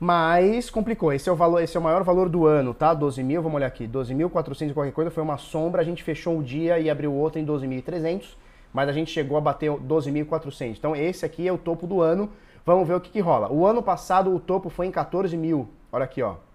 mas 0.00 0.70
complicou. 0.70 1.12
Esse 1.12 1.28
é 1.28 1.32
o 1.32 1.36
valor, 1.36 1.62
esse 1.62 1.76
é 1.76 1.80
o 1.80 1.82
maior 1.82 2.02
valor 2.02 2.30
do 2.30 2.46
ano, 2.46 2.72
tá? 2.72 2.94
12 2.94 3.22
mil, 3.22 3.42
vamos 3.42 3.56
olhar 3.56 3.66
aqui, 3.66 3.86
12.400 3.86 4.70
e 4.70 4.72
qualquer 4.72 4.92
coisa, 4.92 5.10
foi 5.10 5.22
uma 5.22 5.36
sombra. 5.36 5.82
A 5.82 5.84
gente 5.84 6.02
fechou 6.02 6.38
o 6.38 6.42
dia 6.42 6.78
e 6.78 6.88
abriu 6.88 7.12
outro 7.12 7.38
em 7.38 7.44
12.300, 7.44 8.24
mas 8.72 8.88
a 8.88 8.92
gente 8.92 9.10
chegou 9.10 9.36
a 9.36 9.40
bater 9.40 9.70
12.400. 9.70 10.76
Então 10.78 10.96
esse 10.96 11.24
aqui 11.26 11.46
é 11.46 11.52
o 11.52 11.58
topo 11.58 11.86
do 11.86 12.00
ano. 12.00 12.30
Vamos 12.64 12.88
ver 12.88 12.94
o 12.94 13.00
que, 13.00 13.10
que 13.10 13.20
rola. 13.20 13.52
O 13.52 13.64
ano 13.66 13.82
passado 13.82 14.34
o 14.34 14.40
topo 14.40 14.70
foi 14.70 14.86
em 14.86 14.90
14 14.90 15.36
mil. 15.36 15.68
Olha 15.92 16.04
aqui, 16.04 16.20
ó. 16.22 16.45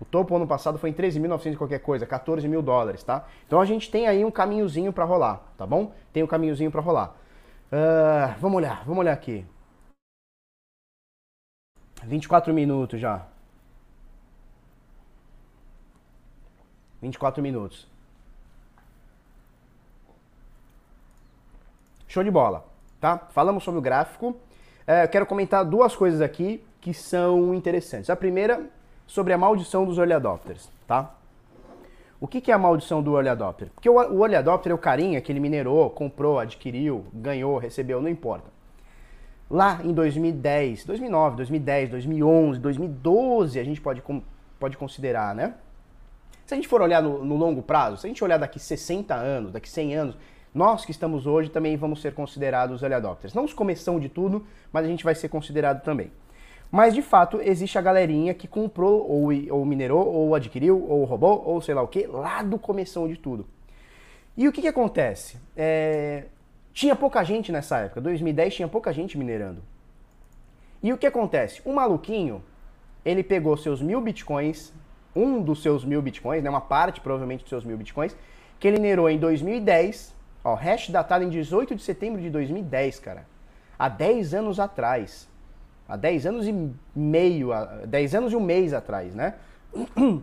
O 0.00 0.04
topo 0.04 0.36
ano 0.36 0.46
passado 0.46 0.78
foi 0.78 0.90
em 0.90 0.92
13.900 0.92 1.54
e 1.54 1.56
qualquer 1.56 1.78
coisa, 1.78 2.04
14 2.04 2.46
mil 2.46 2.60
dólares, 2.60 3.02
tá? 3.02 3.26
Então 3.46 3.60
a 3.60 3.64
gente 3.64 3.90
tem 3.90 4.06
aí 4.06 4.24
um 4.24 4.30
caminhozinho 4.30 4.92
para 4.92 5.04
rolar, 5.04 5.42
tá 5.56 5.66
bom? 5.66 5.92
Tem 6.12 6.22
um 6.22 6.26
caminhozinho 6.26 6.70
para 6.70 6.80
rolar. 6.80 7.14
Uh, 7.72 8.38
vamos 8.38 8.58
olhar, 8.58 8.84
vamos 8.84 9.00
olhar 9.00 9.12
aqui. 9.12 9.44
24 12.04 12.52
minutos 12.52 13.00
já. 13.00 13.26
24 17.00 17.42
minutos. 17.42 17.88
Show 22.06 22.22
de 22.22 22.30
bola, 22.30 22.66
tá? 23.00 23.18
Falamos 23.30 23.64
sobre 23.64 23.78
o 23.78 23.82
gráfico. 23.82 24.28
Uh, 24.28 25.08
quero 25.10 25.26
comentar 25.26 25.64
duas 25.64 25.96
coisas 25.96 26.20
aqui 26.20 26.64
que 26.80 26.94
são 26.94 27.54
interessantes. 27.54 28.10
A 28.10 28.16
primeira 28.16 28.70
sobre 29.06 29.32
a 29.32 29.38
maldição 29.38 29.84
dos 29.84 29.98
early 29.98 30.12
adopters, 30.12 30.68
tá? 30.86 31.14
O 32.18 32.26
que, 32.26 32.40
que 32.40 32.50
é 32.50 32.54
a 32.54 32.58
maldição 32.58 33.02
do 33.02 33.14
early 33.14 33.28
adopter? 33.28 33.68
Porque 33.74 33.88
o, 33.88 34.00
early 34.00 34.36
adopter 34.36 34.72
é 34.72 34.74
o 34.74 34.78
carinha 34.78 35.20
que 35.20 35.30
ele 35.30 35.38
minerou, 35.38 35.90
comprou, 35.90 36.38
adquiriu, 36.38 37.04
ganhou, 37.12 37.58
recebeu, 37.58 38.00
não 38.00 38.08
importa. 38.08 38.50
Lá 39.50 39.80
em 39.84 39.92
2010, 39.92 40.84
2009, 40.86 41.36
2010, 41.36 41.90
2011, 41.90 42.58
2012, 42.58 43.60
a 43.60 43.64
gente 43.64 43.80
pode, 43.80 44.02
pode 44.58 44.76
considerar, 44.76 45.34
né? 45.34 45.54
Se 46.46 46.54
a 46.54 46.56
gente 46.56 46.68
for 46.68 46.80
olhar 46.80 47.02
no, 47.02 47.24
no 47.24 47.36
longo 47.36 47.62
prazo, 47.62 47.98
se 47.98 48.06
a 48.06 48.08
gente 48.08 48.24
olhar 48.24 48.38
daqui 48.38 48.58
60 48.58 49.14
anos, 49.14 49.52
daqui 49.52 49.68
100 49.68 49.94
anos, 49.94 50.16
nós 50.54 50.84
que 50.86 50.90
estamos 50.90 51.26
hoje 51.26 51.50
também 51.50 51.76
vamos 51.76 52.00
ser 52.00 52.14
considerados 52.14 52.82
early 52.82 52.94
adopters. 52.94 53.34
Não 53.34 53.44
os 53.44 53.52
começão 53.52 54.00
de 54.00 54.08
tudo, 54.08 54.46
mas 54.72 54.86
a 54.86 54.88
gente 54.88 55.04
vai 55.04 55.14
ser 55.14 55.28
considerado 55.28 55.82
também. 55.82 56.10
Mas 56.70 56.94
de 56.94 57.02
fato 57.02 57.40
existe 57.40 57.78
a 57.78 57.82
galerinha 57.82 58.34
que 58.34 58.48
comprou, 58.48 59.08
ou, 59.08 59.28
ou 59.50 59.64
minerou, 59.64 60.06
ou 60.06 60.34
adquiriu, 60.34 60.84
ou 60.88 61.04
roubou, 61.04 61.42
ou 61.46 61.60
sei 61.60 61.74
lá 61.74 61.82
o 61.82 61.88
que, 61.88 62.06
lá 62.06 62.42
do 62.42 62.58
começo 62.58 63.06
de 63.08 63.16
tudo. 63.16 63.46
E 64.36 64.46
o 64.46 64.52
que, 64.52 64.60
que 64.60 64.68
acontece? 64.68 65.38
É... 65.56 66.24
Tinha 66.72 66.94
pouca 66.94 67.24
gente 67.24 67.50
nessa 67.50 67.78
época, 67.78 68.00
2010 68.02 68.54
tinha 68.54 68.68
pouca 68.68 68.92
gente 68.92 69.16
minerando. 69.16 69.62
E 70.82 70.92
o 70.92 70.98
que 70.98 71.06
acontece? 71.06 71.62
O 71.64 71.72
maluquinho, 71.72 72.44
ele 73.02 73.22
pegou 73.22 73.56
seus 73.56 73.80
mil 73.80 74.00
bitcoins, 74.00 74.74
um 75.14 75.40
dos 75.40 75.62
seus 75.62 75.84
mil 75.84 76.02
bitcoins, 76.02 76.42
né, 76.42 76.50
uma 76.50 76.60
parte 76.60 77.00
provavelmente 77.00 77.40
dos 77.40 77.48
seus 77.48 77.64
mil 77.64 77.78
bitcoins, 77.78 78.14
que 78.60 78.68
ele 78.68 78.78
minerou 78.78 79.08
em 79.08 79.18
2010, 79.18 80.14
ó, 80.44 80.54
hash 80.54 80.90
datado 80.90 81.24
em 81.24 81.30
18 81.30 81.74
de 81.74 81.82
setembro 81.82 82.20
de 82.20 82.28
2010, 82.28 83.00
cara. 83.00 83.26
Há 83.78 83.88
10 83.88 84.34
anos 84.34 84.60
atrás. 84.60 85.28
Há 85.88 85.96
10 85.96 86.26
anos 86.26 86.46
e 86.46 86.72
meio, 86.94 87.50
10 87.86 88.14
anos 88.14 88.32
e 88.32 88.36
um 88.36 88.40
mês 88.40 88.72
atrás, 88.72 89.14
né? 89.14 89.34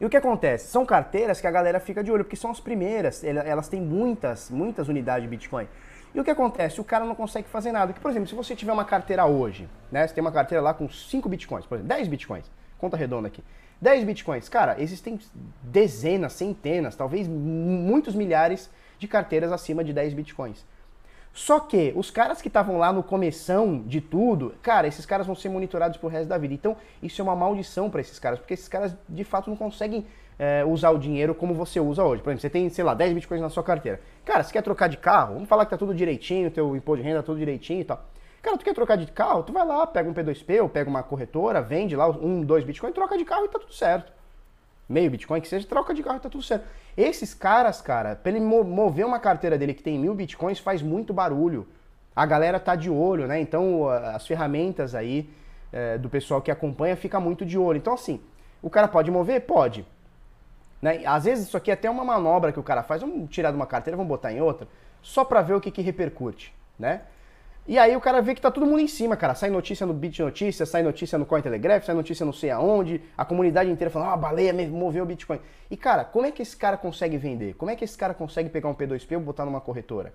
E 0.00 0.04
o 0.04 0.10
que 0.10 0.16
acontece? 0.16 0.66
São 0.66 0.84
carteiras 0.84 1.40
que 1.40 1.46
a 1.46 1.50
galera 1.52 1.78
fica 1.78 2.02
de 2.02 2.10
olho, 2.10 2.24
porque 2.24 2.34
são 2.34 2.50
as 2.50 2.58
primeiras, 2.58 3.22
elas 3.22 3.68
têm 3.68 3.80
muitas, 3.80 4.50
muitas 4.50 4.88
unidades 4.88 5.22
de 5.22 5.28
Bitcoin. 5.28 5.68
E 6.12 6.20
o 6.20 6.24
que 6.24 6.30
acontece? 6.30 6.80
O 6.80 6.84
cara 6.84 7.04
não 7.04 7.14
consegue 7.14 7.48
fazer 7.48 7.70
nada. 7.70 7.92
Porque, 7.92 8.00
por 8.02 8.10
exemplo, 8.10 8.28
se 8.28 8.34
você 8.34 8.56
tiver 8.56 8.72
uma 8.72 8.84
carteira 8.84 9.24
hoje, 9.26 9.68
né? 9.92 10.04
Você 10.04 10.14
tem 10.14 10.20
uma 10.20 10.32
carteira 10.32 10.60
lá 10.60 10.74
com 10.74 10.88
5 10.88 11.28
bitcoins, 11.28 11.66
por 11.66 11.76
exemplo, 11.76 11.94
10 11.94 12.08
bitcoins, 12.08 12.50
conta 12.78 12.96
redonda 12.96 13.28
aqui. 13.28 13.44
10 13.80 14.04
bitcoins, 14.04 14.48
cara, 14.48 14.80
existem 14.80 15.18
dezenas, 15.62 16.34
centenas, 16.34 16.94
talvez 16.94 17.26
muitos 17.26 18.14
milhares 18.14 18.70
de 18.98 19.08
carteiras 19.08 19.50
acima 19.50 19.82
de 19.82 19.92
10 19.92 20.14
bitcoins. 20.14 20.64
Só 21.32 21.58
que 21.60 21.92
os 21.96 22.10
caras 22.10 22.42
que 22.42 22.48
estavam 22.48 22.76
lá 22.78 22.92
no 22.92 23.02
começão 23.02 23.82
de 23.86 24.00
tudo, 24.00 24.54
cara, 24.62 24.86
esses 24.86 25.06
caras 25.06 25.26
vão 25.26 25.34
ser 25.34 25.48
monitorados 25.48 25.96
pro 25.96 26.08
resto 26.08 26.28
da 26.28 26.36
vida. 26.36 26.52
Então, 26.52 26.76
isso 27.02 27.20
é 27.20 27.24
uma 27.24 27.34
maldição 27.34 27.88
para 27.88 28.02
esses 28.02 28.18
caras, 28.18 28.38
porque 28.38 28.52
esses 28.52 28.68
caras 28.68 28.94
de 29.08 29.24
fato 29.24 29.48
não 29.48 29.56
conseguem 29.56 30.06
é, 30.38 30.62
usar 30.64 30.90
o 30.90 30.98
dinheiro 30.98 31.34
como 31.34 31.54
você 31.54 31.80
usa 31.80 32.04
hoje. 32.04 32.22
Por 32.22 32.30
exemplo, 32.30 32.42
você 32.42 32.50
tem, 32.50 32.68
sei 32.68 32.84
lá, 32.84 32.92
10 32.92 33.14
bitcoins 33.14 33.40
na 33.40 33.48
sua 33.48 33.62
carteira. 33.62 34.00
Cara, 34.24 34.42
você 34.42 34.52
quer 34.52 34.62
trocar 34.62 34.88
de 34.88 34.98
carro? 34.98 35.34
Vamos 35.34 35.48
falar 35.48 35.64
que 35.64 35.70
tá 35.70 35.78
tudo 35.78 35.94
direitinho, 35.94 36.50
teu 36.50 36.76
imposto 36.76 37.02
de 37.02 37.08
renda 37.08 37.22
tá 37.22 37.26
tudo 37.26 37.38
direitinho 37.38 37.80
e 37.80 37.84
tal. 37.84 38.04
Cara, 38.42 38.58
tu 38.58 38.64
quer 38.64 38.74
trocar 38.74 38.96
de 38.96 39.06
carro? 39.06 39.42
Tu 39.42 39.52
vai 39.52 39.64
lá, 39.64 39.86
pega 39.86 40.10
um 40.10 40.12
P2P 40.12 40.60
ou 40.60 40.68
pega 40.68 40.90
uma 40.90 41.02
corretora, 41.02 41.62
vende 41.62 41.96
lá 41.96 42.08
um, 42.08 42.42
dois 42.42 42.64
bitcoins, 42.64 42.92
troca 42.92 43.16
de 43.16 43.24
carro 43.24 43.46
e 43.46 43.48
tá 43.48 43.58
tudo 43.58 43.72
certo 43.72 44.11
meio 44.92 45.10
Bitcoin 45.10 45.40
que 45.40 45.48
seja, 45.48 45.66
troca 45.66 45.94
de 45.94 46.02
carro 46.02 46.20
tá 46.20 46.28
tudo 46.28 46.44
certo. 46.44 46.66
Esses 46.96 47.32
caras, 47.32 47.80
cara, 47.80 48.14
pra 48.14 48.30
ele 48.30 48.40
mover 48.40 49.06
uma 49.06 49.18
carteira 49.18 49.56
dele 49.56 49.74
que 49.74 49.82
tem 49.82 49.98
mil 49.98 50.14
Bitcoins 50.14 50.58
faz 50.58 50.82
muito 50.82 51.12
barulho. 51.12 51.66
A 52.14 52.26
galera 52.26 52.60
tá 52.60 52.76
de 52.76 52.90
olho, 52.90 53.26
né? 53.26 53.40
Então 53.40 53.88
as 53.88 54.26
ferramentas 54.26 54.94
aí 54.94 55.28
é, 55.72 55.96
do 55.96 56.10
pessoal 56.10 56.42
que 56.42 56.50
acompanha 56.50 56.94
fica 56.94 57.18
muito 57.18 57.44
de 57.44 57.56
olho. 57.56 57.78
Então 57.78 57.94
assim, 57.94 58.20
o 58.60 58.68
cara 58.68 58.86
pode 58.86 59.10
mover? 59.10 59.40
Pode. 59.40 59.86
Né? 60.82 61.02
Às 61.06 61.24
vezes 61.24 61.46
isso 61.46 61.56
aqui 61.56 61.70
é 61.70 61.74
até 61.74 61.88
uma 61.88 62.04
manobra 62.04 62.52
que 62.52 62.60
o 62.60 62.62
cara 62.62 62.82
faz. 62.82 63.00
Vamos 63.00 63.30
tirar 63.30 63.50
de 63.50 63.56
uma 63.56 63.66
carteira, 63.66 63.96
vamos 63.96 64.10
botar 64.10 64.32
em 64.32 64.40
outra, 64.40 64.68
só 65.00 65.24
para 65.24 65.40
ver 65.40 65.54
o 65.54 65.60
que, 65.60 65.70
que 65.70 65.80
repercute, 65.80 66.54
né? 66.78 67.02
E 67.64 67.78
aí 67.78 67.96
o 67.96 68.00
cara 68.00 68.20
vê 68.20 68.34
que 68.34 68.40
tá 68.40 68.50
todo 68.50 68.66
mundo 68.66 68.80
em 68.80 68.88
cima, 68.88 69.16
cara. 69.16 69.34
Sai 69.34 69.48
notícia 69.48 69.86
no 69.86 69.94
Bit 69.94 70.20
Notícias, 70.20 70.68
sai 70.68 70.82
notícia 70.82 71.16
no 71.16 71.24
Cointelegraph, 71.24 71.84
sai 71.84 71.94
notícia 71.94 72.26
não 72.26 72.32
sei 72.32 72.50
aonde, 72.50 73.00
a 73.16 73.24
comunidade 73.24 73.70
inteira 73.70 73.88
falando, 73.88 74.08
ah, 74.08 74.14
a 74.14 74.16
baleia 74.16 74.52
moveu 74.68 75.04
o 75.04 75.06
Bitcoin. 75.06 75.40
E 75.70 75.76
cara, 75.76 76.04
como 76.04 76.26
é 76.26 76.32
que 76.32 76.42
esse 76.42 76.56
cara 76.56 76.76
consegue 76.76 77.16
vender? 77.16 77.54
Como 77.54 77.70
é 77.70 77.76
que 77.76 77.84
esse 77.84 77.96
cara 77.96 78.14
consegue 78.14 78.48
pegar 78.48 78.68
um 78.68 78.74
P2P 78.74 79.12
e 79.12 79.16
botar 79.18 79.44
numa 79.44 79.60
corretora? 79.60 80.12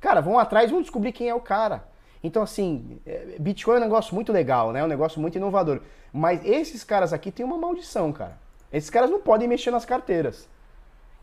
Cara, 0.00 0.20
vão 0.20 0.38
atrás 0.38 0.70
vão 0.70 0.80
descobrir 0.80 1.10
quem 1.10 1.28
é 1.28 1.34
o 1.34 1.40
cara. 1.40 1.82
Então, 2.22 2.42
assim, 2.42 3.00
é, 3.04 3.36
Bitcoin 3.40 3.74
é 3.74 3.78
um 3.78 3.82
negócio 3.82 4.14
muito 4.14 4.32
legal, 4.32 4.72
né? 4.72 4.80
É 4.80 4.84
um 4.84 4.88
negócio 4.88 5.20
muito 5.20 5.36
inovador. 5.36 5.80
Mas 6.12 6.44
esses 6.44 6.84
caras 6.84 7.12
aqui 7.12 7.32
têm 7.32 7.44
uma 7.44 7.58
maldição, 7.58 8.12
cara. 8.12 8.38
Esses 8.72 8.90
caras 8.90 9.10
não 9.10 9.20
podem 9.20 9.48
mexer 9.48 9.72
nas 9.72 9.84
carteiras. 9.84 10.48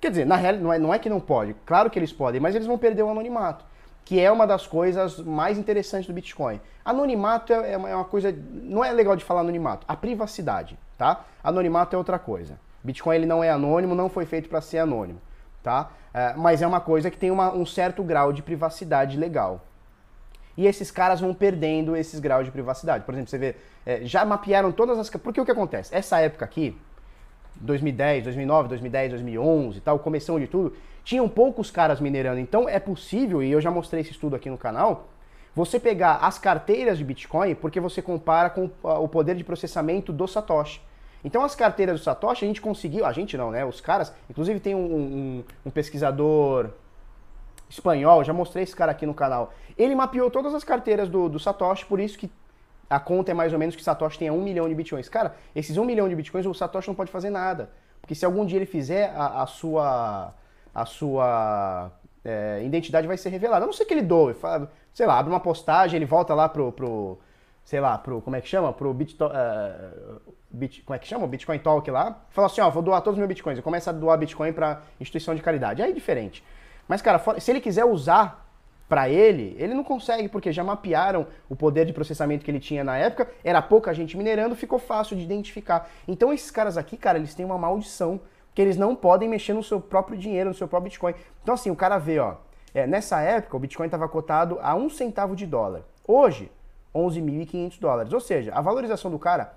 Quer 0.02 0.10
dizer, 0.10 0.26
na 0.26 0.36
real, 0.36 0.58
não 0.58 0.74
é, 0.74 0.80
não 0.80 0.94
é 0.94 1.00
que 1.00 1.10
não 1.10 1.22
pode. 1.22 1.56
Claro 1.66 1.90
que 1.90 1.98
eles 1.98 2.12
podem, 2.12 2.42
mas 2.42 2.56
eles 2.56 2.68
vão 2.68 2.78
perder 2.78 3.04
o 3.04 3.10
anonimato 3.10 3.66
que 4.06 4.20
é 4.22 4.32
uma 4.32 4.46
das 4.46 4.68
coisas 4.68 5.20
mais 5.20 5.58
interessantes 5.58 6.06
do 6.06 6.14
Bitcoin. 6.14 6.62
Anonimato 6.86 7.52
é, 7.52 7.72
é, 7.72 7.74
é 7.74 7.96
uma 7.96 8.06
coisa, 8.06 8.34
não 8.54 8.86
é 8.86 8.94
legal 8.94 9.16
de 9.16 9.24
falar 9.24 9.42
anonimato, 9.42 9.84
a 9.88 9.96
privacidade, 9.96 10.78
tá? 10.96 11.26
Anonimato 11.44 11.96
é 11.96 11.98
outra 11.98 12.20
coisa. 12.20 12.60
Bitcoin 12.84 13.16
ele 13.16 13.26
não 13.26 13.44
é 13.44 13.50
anônimo, 13.50 13.96
não 13.96 14.08
foi 14.08 14.28
feito 14.28 14.48
para 14.48 14.62
ser 14.62 14.78
anônimo, 14.78 15.20
tá? 15.64 15.90
É, 16.14 16.36
mas 16.36 16.62
é 16.62 16.68
uma 16.68 16.80
coisa 16.80 17.10
que 17.10 17.18
tem 17.18 17.32
uma, 17.32 17.52
um 17.52 17.66
certo 17.66 18.04
grau 18.04 18.32
de 18.32 18.44
privacidade 18.44 19.18
legal. 19.18 19.62
E 20.56 20.68
esses 20.68 20.92
caras 20.92 21.20
vão 21.20 21.34
perdendo 21.34 21.96
esses 21.96 22.20
graus 22.20 22.46
de 22.46 22.52
privacidade. 22.52 23.04
Por 23.04 23.14
exemplo, 23.14 23.30
você 23.30 23.38
vê, 23.38 23.56
é, 23.86 24.06
já 24.06 24.24
mapearam 24.24 24.72
todas 24.72 24.98
as... 24.98 25.10
Porque 25.10 25.42
o 25.42 25.44
que 25.44 25.52
acontece? 25.52 25.94
Essa 25.94 26.20
época 26.20 26.46
aqui, 26.46 26.78
2010, 27.56 28.24
2009, 28.24 28.70
2010, 28.70 29.10
2011 29.12 29.82
tal, 29.82 30.00
começou 30.00 30.40
de 30.40 30.48
tudo, 30.48 30.74
tinham 31.06 31.30
poucos 31.30 31.72
caras 31.72 32.02
minerando. 32.02 32.40
Então 32.40 32.68
é 32.68 32.80
possível, 32.80 33.42
e 33.42 33.52
eu 33.52 33.62
já 33.62 33.72
mostrei 33.72 34.02
esse 34.02 34.12
estudo 34.12 34.36
aqui 34.36 34.50
no 34.50 34.58
canal, 34.58 35.08
você 35.56 35.80
pegar 35.80 36.16
as 36.16 36.38
carteiras 36.38 36.98
de 36.98 37.06
Bitcoin 37.06 37.56
porque 37.56 37.80
você 37.80 38.02
compara 38.02 38.50
com 38.50 38.70
o 38.84 39.08
poder 39.08 39.36
de 39.36 39.44
processamento 39.44 40.12
do 40.12 40.28
Satoshi. 40.28 40.82
Então 41.24 41.44
as 41.44 41.56
carteiras 41.56 42.00
do 42.02 42.04
Satoshi 42.04 42.44
a 42.44 42.48
gente 42.48 42.60
conseguiu, 42.60 43.06
a 43.06 43.14
gente 43.14 43.38
não, 43.38 43.52
né? 43.52 43.64
Os 43.64 43.80
caras, 43.80 44.14
inclusive 44.30 44.60
tem 44.60 44.76
um, 44.76 44.80
um, 44.80 45.44
um 45.68 45.70
pesquisador 45.70 46.72
espanhol, 47.70 48.24
já 48.24 48.34
mostrei 48.34 48.64
esse 48.64 48.76
cara 48.76 48.92
aqui 48.92 49.06
no 49.06 49.14
canal. 49.14 49.54
Ele 49.78 49.96
mapeou 49.96 50.30
todas 50.30 50.54
as 50.54 50.64
carteiras 50.64 51.08
do, 51.08 51.30
do 51.30 51.40
Satoshi, 51.40 51.86
por 51.86 52.00
isso 52.00 52.18
que 52.18 52.30
a 52.90 53.00
conta 53.00 53.32
é 53.32 53.34
mais 53.34 53.54
ou 53.54 53.60
menos 53.60 53.76
que 53.76 53.84
Satoshi 53.84 54.20
tenha 54.20 54.34
um 54.34 54.44
milhão 54.44 54.68
de 54.68 54.76
bitcoins. 54.76 55.08
Cara, 55.08 55.36
esses 55.56 55.78
um 55.78 55.86
milhão 55.86 56.10
de 56.10 56.16
bitcoins 56.16 56.46
o 56.46 56.54
Satoshi 56.54 56.88
não 56.88 56.96
pode 56.96 57.12
fazer 57.12 57.30
nada. 57.30 57.70
Porque 58.02 58.14
se 58.14 58.26
algum 58.26 58.46
dia 58.46 58.58
ele 58.58 58.68
fizer, 58.68 59.12
a, 59.16 59.42
a 59.42 59.48
sua, 59.48 60.34
a 60.76 60.86
sua 60.86 61.90
é, 62.24 62.62
identidade 62.64 63.08
vai 63.08 63.18
ser 63.18 63.30
revelada. 63.30 63.64
A 63.64 63.66
não 63.66 63.74
ser 63.74 63.86
que 63.86 63.94
ele 63.94 64.02
doe, 64.02 64.34
fala, 64.34 64.70
sei 64.94 65.08
lá, 65.08 65.18
abre 65.18 65.32
uma 65.32 65.40
postagem, 65.40 65.98
ele 65.98 66.06
volta 66.06 66.34
lá 66.34 66.50
pro, 66.50 66.72
pro 66.74 67.18
sei 67.64 67.80
lá, 67.80 67.98
pro, 67.98 68.22
como 68.22 68.36
é 68.36 68.42
que 68.42 68.48
chama? 68.48 68.74
Pro 68.74 68.94
Bit, 68.94 69.18
uh, 69.24 70.22
Bit, 70.52 70.84
como 70.84 70.96
é 70.96 71.00
que 71.00 71.08
chama? 71.08 71.26
Bitcoin 71.28 71.60
Talk 71.60 71.90
lá. 71.90 72.24
Fala 72.30 72.48
assim, 72.48 72.62
ó, 72.62 72.70
vou 72.70 72.84
doar 72.84 73.02
todos 73.02 73.16
os 73.16 73.18
meus 73.18 73.28
bitcoins. 73.28 73.58
Eu 73.58 73.64
começo 73.64 73.90
a 73.90 73.94
doar 73.94 74.18
bitcoin 74.18 74.54
para 74.54 74.82
instituição 75.00 75.34
de 75.34 75.42
caridade. 75.42 75.82
Aí 75.82 75.90
é 75.90 75.94
diferente. 75.94 76.44
Mas, 76.88 77.02
cara, 77.02 77.20
se 77.40 77.52
ele 77.52 77.60
quiser 77.60 77.86
usar 77.86 78.46
para 78.88 79.10
ele, 79.10 79.56
ele 79.58 79.74
não 79.74 79.84
consegue, 79.84 80.30
porque 80.30 80.52
já 80.52 80.64
mapearam 80.64 81.26
o 81.50 81.56
poder 81.56 81.86
de 81.86 81.94
processamento 81.94 82.46
que 82.46 82.52
ele 82.52 82.60
tinha 82.60 82.84
na 82.84 82.96
época, 82.96 83.28
era 83.44 83.60
pouca 83.62 83.92
gente 83.94 84.16
minerando, 84.16 84.56
ficou 84.56 84.78
fácil 84.78 85.18
de 85.18 85.24
identificar. 85.24 85.90
Então 86.08 86.32
esses 86.32 86.52
caras 86.52 86.78
aqui, 86.78 86.96
cara, 86.96 87.18
eles 87.18 87.34
têm 87.34 87.46
uma 87.46 87.58
maldição, 87.58 88.20
que 88.56 88.62
eles 88.62 88.78
não 88.78 88.96
podem 88.96 89.28
mexer 89.30 89.54
no 89.54 89.62
seu 89.62 89.80
próprio 89.82 90.18
dinheiro, 90.18 90.50
no 90.50 90.56
seu 90.56 90.68
próprio 90.68 90.90
Bitcoin. 90.90 91.14
Então 91.44 91.54
assim, 91.54 91.70
o 91.70 91.76
cara 91.76 91.98
vê, 91.98 92.18
ó, 92.18 92.36
é, 92.74 92.88
nessa 92.88 93.22
época 93.22 93.58
o 93.58 93.60
Bitcoin 93.60 93.86
estava 93.86 94.08
cotado 94.08 94.58
a 94.62 94.74
um 94.74 94.90
centavo 94.90 95.36
de 95.36 95.46
dólar. 95.46 95.84
Hoje, 96.08 96.50
11.500 96.96 97.80
dólares. 97.80 98.14
Ou 98.14 98.20
seja, 98.22 98.54
a 98.54 98.62
valorização 98.62 99.12
do 99.12 99.20
cara, 99.20 99.54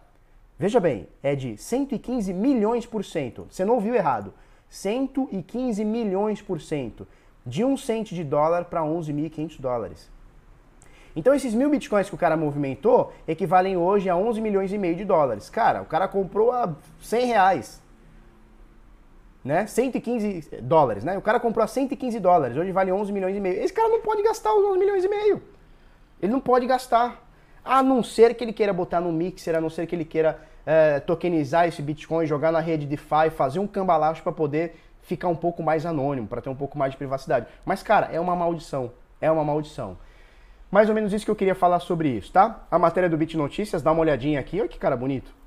veja 0.59 0.81
bem, 0.81 1.09
é 1.23 1.37
de 1.37 1.57
115 1.57 2.35
milhões 2.35 2.85
por 2.85 3.05
cento. 3.05 3.47
Você 3.49 3.65
não 3.65 3.75
ouviu 3.75 3.95
errado. 3.95 4.35
115 4.69 5.85
milhões 5.85 6.43
por 6.43 6.61
cento 6.61 7.07
de 7.47 7.65
um 7.65 7.77
cento 7.77 8.15
de 8.15 8.23
dólar 8.23 8.65
para 8.65 8.83
11.500 8.83 9.61
dólares. 9.61 10.11
Então 11.17 11.35
esses 11.35 11.55
mil 11.55 11.71
bitcoins 11.71 12.09
que 12.09 12.15
o 12.15 12.19
cara 12.19 12.37
movimentou 12.37 13.13
equivalem 13.27 13.77
hoje 13.77 14.11
a 14.11 14.17
11 14.17 14.41
milhões 14.41 14.73
e 14.73 14.79
meio 14.79 14.95
de 14.95 15.05
dólares. 15.05 15.49
Cara, 15.49 15.83
o 15.83 15.87
cara 15.87 16.07
comprou 16.07 16.53
a 16.53 16.75
100 17.01 17.27
reais. 17.27 17.83
Né? 19.49 19.67
115 19.67 20.61
dólares, 20.61 21.03
né? 21.05 21.17
O 21.17 21.23
cara 21.23 21.41
comprou 21.41 21.65
a 21.65 21.67
115 21.67 22.21
dólares, 22.21 22.55
hoje 22.55 22.71
vale 22.71 22.93
11 22.93 23.11
milhões 23.11 23.35
e 23.35 23.41
meio. 23.41 23.63
Esse 23.63 23.73
cara 23.73 23.89
não 23.89 24.03
pode 24.03 24.23
gastar 24.23 24.55
os 24.55 24.63
11 24.63 24.79
milhões 24.79 25.03
e 25.03 25.09
meio. 25.09 25.43
Ele 26.21 26.31
não 26.31 26.39
pode 26.39 26.67
gastar. 26.67 27.27
A 27.65 27.83
não 27.83 28.03
ser 28.03 28.35
que 28.35 28.45
ele 28.45 28.53
queira 28.53 28.75
botar 28.75 29.01
no 29.01 29.11
mixer, 29.11 29.57
a 29.57 29.61
não 29.61 29.71
ser 29.71 29.87
que 29.87 29.97
ele 29.97 30.05
queira 30.05 30.39
é, 30.67 31.01
tokenizar 31.01 31.67
esse 31.67 31.81
Bitcoin, 31.81 32.27
jogar 32.27 32.53
na 32.53 32.61
rede 32.61 32.85
DeFi, 32.85 33.31
fazer 33.35 33.59
um 33.59 33.67
cambalacho 33.67 34.23
para 34.23 34.33
poder 34.33 34.77
ficar 35.01 35.29
um 35.29 35.37
pouco 35.37 35.63
mais 35.63 35.87
anônimo, 35.87 36.29
para 36.29 36.43
ter 36.43 36.51
um 36.51 36.55
pouco 36.55 36.77
mais 36.77 36.93
de 36.93 36.99
privacidade. 36.99 37.47
Mas, 37.65 37.83
cara, 37.83 38.11
é 38.13 38.21
uma 38.21 38.37
maldição. 38.37 38.93
É 39.19 39.31
uma 39.31 39.45
maldição. 39.45 39.97
Mais 40.71 40.91
ou 40.91 40.95
menos 40.95 41.11
isso 41.11 41.25
que 41.25 41.31
eu 41.31 41.37
queria 41.37 41.55
falar 41.55 41.81
sobre 41.81 42.11
isso, 42.11 42.31
tá? 42.31 42.67
A 42.71 42.79
matéria 42.79 43.09
do 43.09 43.17
Bit 43.17 43.35
Notícias, 43.35 43.81
dá 43.81 43.93
uma 43.93 44.03
olhadinha 44.03 44.41
aqui. 44.41 44.61
Olha 44.61 44.69
que 44.69 44.79
cara 44.79 44.95
bonito. 44.95 45.38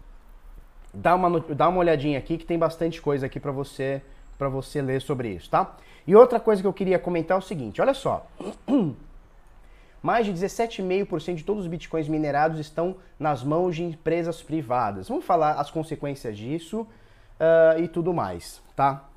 Dá 0.94 1.16
uma, 1.16 1.40
dá 1.40 1.70
uma 1.70 1.80
olhadinha 1.80 2.18
aqui 2.18 2.38
que 2.38 2.46
tem 2.46 2.58
bastante 2.58 3.02
coisa 3.02 3.26
aqui 3.26 3.40
para 3.40 3.52
você 3.52 4.02
para 4.38 4.50
você 4.50 4.82
ler 4.82 5.00
sobre 5.02 5.30
isso, 5.30 5.52
tá? 5.52 5.78
E 6.08 6.16
outra 6.16 6.40
coisa 6.40 6.64
que 6.64 6.68
eu 6.68 6.74
queria 6.74 6.98
comentar 6.98 7.36
é 7.36 7.40
o 7.40 7.44
seguinte, 7.44 7.80
olha 7.80 7.94
só. 7.94 8.26
Mais 10.02 10.26
de 10.26 10.34
17,5% 10.34 11.36
de 11.36 11.44
todos 11.44 11.64
os 11.64 11.70
bitcoins 11.70 12.08
minerados 12.08 12.60
estão 12.60 12.96
nas 13.20 13.44
mãos 13.44 13.76
de 13.76 13.84
empresas 13.84 14.42
privadas. 14.42 15.10
Vamos 15.10 15.26
falar 15.26 15.52
as 15.60 15.70
consequências 15.70 16.36
disso 16.36 16.82
uh, 16.82 17.80
e 17.80 17.88
tudo 17.88 18.12
mais, 18.12 18.64
tá? 18.76 19.08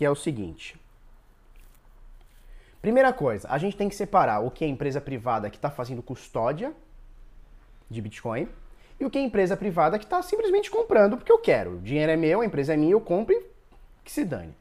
que 0.00 0.04
é 0.06 0.10
o 0.10 0.14
seguinte. 0.14 0.80
Primeira 2.80 3.12
coisa, 3.12 3.46
a 3.50 3.58
gente 3.58 3.76
tem 3.76 3.86
que 3.86 3.94
separar 3.94 4.40
o 4.40 4.50
que 4.50 4.64
é 4.64 4.68
empresa 4.68 4.98
privada 4.98 5.50
que 5.50 5.56
está 5.56 5.70
fazendo 5.70 6.02
custódia 6.02 6.72
de 7.90 8.00
Bitcoin 8.00 8.48
e 9.00 9.04
o 9.04 9.10
que 9.10 9.18
é 9.18 9.22
empresa 9.22 9.56
privada 9.56 9.98
que 9.98 10.04
está 10.04 10.22
simplesmente 10.22 10.70
comprando 10.70 11.16
porque 11.16 11.32
eu 11.32 11.38
quero. 11.38 11.76
O 11.76 11.80
dinheiro 11.80 12.12
é 12.12 12.16
meu, 12.16 12.42
a 12.42 12.44
empresa 12.44 12.74
é 12.74 12.76
minha, 12.76 12.92
eu 12.92 13.00
compro 13.00 13.34
e 13.34 13.42
que 14.04 14.12
se 14.12 14.24
dane. 14.24 14.54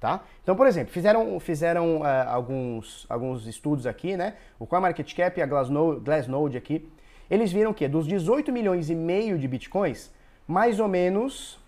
Tá? 0.00 0.22
Então, 0.42 0.54
por 0.54 0.66
exemplo, 0.66 0.92
fizeram, 0.92 1.40
fizeram 1.40 2.00
uh, 2.00 2.28
alguns, 2.28 3.06
alguns 3.08 3.46
estudos 3.46 3.86
aqui, 3.86 4.16
né? 4.16 4.34
O 4.58 4.66
CoinMarketCap 4.66 5.38
e 5.38 5.42
a 5.42 5.46
Glassnode, 5.46 6.00
Glassnode 6.00 6.58
aqui, 6.58 6.86
eles 7.30 7.50
viram 7.50 7.72
que 7.72 7.88
dos 7.88 8.06
18 8.06 8.52
milhões 8.52 8.90
e 8.90 8.94
meio 8.94 9.38
de 9.38 9.48
bitcoins, 9.48 10.12
mais 10.46 10.78
ou 10.78 10.88
menos 10.88 11.58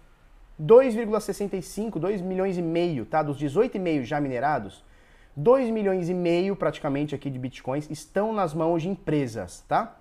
2,65, 0.62 1.98
2 1.98 2.20
milhões 2.20 2.58
e 2.58 2.62
meio, 2.62 3.06
tá? 3.06 3.22
Dos 3.22 3.38
18,5 3.38 4.02
já 4.04 4.20
minerados, 4.20 4.84
2 5.34 5.70
milhões 5.70 6.10
e 6.10 6.14
meio 6.14 6.54
praticamente 6.54 7.14
aqui 7.14 7.30
de 7.30 7.38
bitcoins 7.38 7.90
estão 7.90 8.34
nas 8.34 8.52
mãos 8.52 8.82
de 8.82 8.90
empresas, 8.90 9.64
tá? 9.66 9.96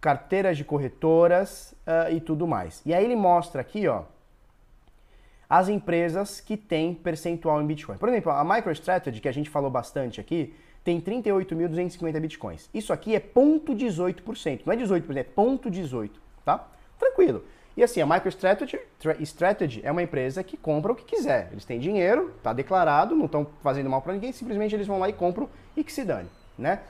Carteiras 0.00 0.56
de 0.56 0.64
corretoras 0.64 1.74
uh, 1.86 2.12
e 2.12 2.20
tudo 2.20 2.46
mais. 2.46 2.82
E 2.86 2.94
aí 2.94 3.04
ele 3.04 3.16
mostra 3.16 3.60
aqui, 3.60 3.88
ó, 3.88 4.04
as 5.48 5.68
empresas 5.68 6.40
que 6.40 6.56
têm 6.56 6.94
percentual 6.94 7.60
em 7.62 7.66
Bitcoin. 7.66 7.96
Por 7.96 8.08
exemplo, 8.08 8.30
a 8.30 8.44
MicroStrategy, 8.44 9.20
que 9.20 9.28
a 9.28 9.32
gente 9.32 9.48
falou 9.48 9.70
bastante 9.70 10.20
aqui, 10.20 10.54
tem 10.84 11.00
38.250 11.00 12.20
Bitcoins. 12.20 12.70
Isso 12.72 12.92
aqui 12.92 13.14
é 13.14 13.20
0,18%. 13.20 14.60
Não 14.64 14.72
é 14.72 14.76
18%, 14.76 15.16
é 15.16 15.24
0,18%, 15.24 16.10
tá? 16.44 16.66
Tranquilo. 16.98 17.44
E 17.76 17.82
assim, 17.82 18.00
a 18.00 18.06
MicroStrategy 18.06 18.80
Strategy 19.20 19.80
é 19.84 19.92
uma 19.92 20.02
empresa 20.02 20.42
que 20.42 20.56
compra 20.56 20.92
o 20.92 20.96
que 20.96 21.04
quiser. 21.04 21.48
Eles 21.52 21.64
têm 21.64 21.78
dinheiro, 21.78 22.34
tá 22.42 22.52
declarado, 22.52 23.14
não 23.14 23.26
estão 23.26 23.46
fazendo 23.62 23.88
mal 23.88 24.02
para 24.02 24.14
ninguém, 24.14 24.32
simplesmente 24.32 24.74
eles 24.74 24.86
vão 24.86 24.98
lá 24.98 25.08
e 25.08 25.12
compram 25.12 25.48
e 25.76 25.84
que 25.84 25.92
se 25.92 26.04
dane, 26.04 26.28
né? 26.58 26.80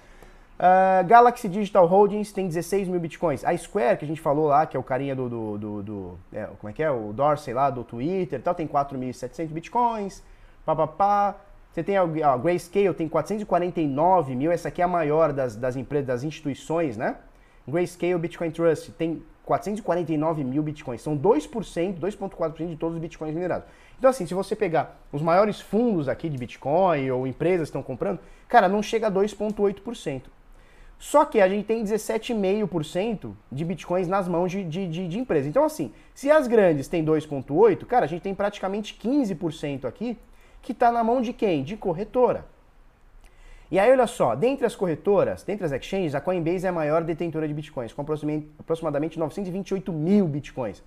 Uh, 0.59 1.07
Galaxy 1.07 1.49
Digital 1.49 1.87
Holdings 1.87 2.33
tem 2.33 2.49
16 2.49 2.89
mil 2.89 2.99
bitcoins. 2.99 3.45
A 3.45 3.57
Square, 3.57 3.97
que 3.97 4.05
a 4.05 4.09
gente 4.09 4.21
falou 4.21 4.47
lá, 4.47 4.67
que 4.67 4.77
é 4.77 4.81
o 4.81 4.83
carinha 4.83 5.15
do. 5.15 5.29
do, 5.29 5.59
do, 5.59 5.83
do 5.83 6.19
é, 6.33 6.47
como 6.59 6.69
é 6.69 6.73
que 6.73 6.83
é? 6.83 6.91
O 6.91 7.13
Dorsey 7.13 7.55
lá 7.55 7.71
do 7.71 7.85
Twitter 7.85 8.43
tal, 8.43 8.55
tem 8.55 8.67
4.700 8.67 9.47
bitcoins. 9.49 10.23
Papapá. 10.67 11.37
Você 11.71 11.85
tem 11.85 11.97
a, 11.97 12.03
a 12.03 12.37
Grayscale, 12.37 12.93
tem 12.93 13.09
449 13.09 14.35
mil. 14.35 14.51
Essa 14.51 14.69
aqui 14.69 14.83
é 14.83 14.85
a 14.85 14.89
maior 14.89 15.33
das, 15.33 15.55
das 15.55 15.77
empresas, 15.77 16.07
das 16.07 16.25
instituições, 16.25 16.97
né? 16.97 17.17
Grayscale 17.69 18.19
Bitcoin 18.19 18.51
Trust 18.51 18.91
tem 18.93 19.23
449 19.45 20.43
mil 20.43 20.63
bitcoins. 20.63 21.03
São 21.03 21.17
2%, 21.17 22.01
2,4% 22.01 22.67
de 22.67 22.77
todos 22.77 22.97
os 22.97 23.01
bitcoins 23.01 23.35
minerados. 23.35 23.69
Então, 23.99 24.11
assim, 24.11 24.27
se 24.27 24.35
você 24.35 24.57
pegar 24.57 24.99
os 25.13 25.23
maiores 25.23 25.61
fundos 25.61 26.09
aqui 26.09 26.29
de 26.29 26.39
Bitcoin 26.39 27.11
ou 27.11 27.27
empresas 27.27 27.69
que 27.69 27.71
estão 27.71 27.83
comprando, 27.83 28.21
cara, 28.49 28.69
não 28.69 28.83
chega 28.83 29.09
a 29.09 29.11
2,8%. 29.11 30.23
Só 30.99 31.25
que 31.25 31.41
a 31.41 31.49
gente 31.49 31.65
tem 31.65 31.85
17,5% 31.85 33.33
de 33.53 33.65
bitcoins 33.65 34.09
nas 34.09 34.27
mãos 34.27 34.51
de, 34.51 34.65
de, 34.65 34.89
de, 34.89 35.09
de 35.09 35.19
empresas. 35.19 35.47
Então, 35.47 35.65
assim, 35.65 35.93
se 36.13 36.31
as 36.31 36.49
grandes 36.49 36.89
têm 36.89 37.05
2,8%, 37.05 37.85
cara, 37.87 38.05
a 38.05 38.09
gente 38.09 38.23
tem 38.23 38.35
praticamente 38.35 38.99
15% 39.01 39.85
aqui 39.85 40.19
que 40.61 40.73
está 40.73 40.91
na 40.91 41.05
mão 41.05 41.23
de 41.23 41.33
quem? 41.33 41.63
De 41.63 41.77
corretora. 41.77 42.45
E 43.71 43.79
aí, 43.79 43.91
olha 43.93 44.07
só, 44.07 44.35
dentre 44.35 44.67
as 44.67 44.75
corretoras, 44.75 45.43
dentre 45.43 45.65
as 45.65 45.73
exchanges, 45.73 46.15
a 46.15 46.21
Coinbase 46.21 46.67
é 46.67 46.71
a 46.71 46.73
maior 46.73 47.05
detentora 47.05 47.47
de 47.47 47.55
bitcoins, 47.55 47.93
com 47.93 48.01
aproximadamente 48.01 49.19
928 49.19 49.93
mil 49.93 50.27
bitcoins. 50.27 50.83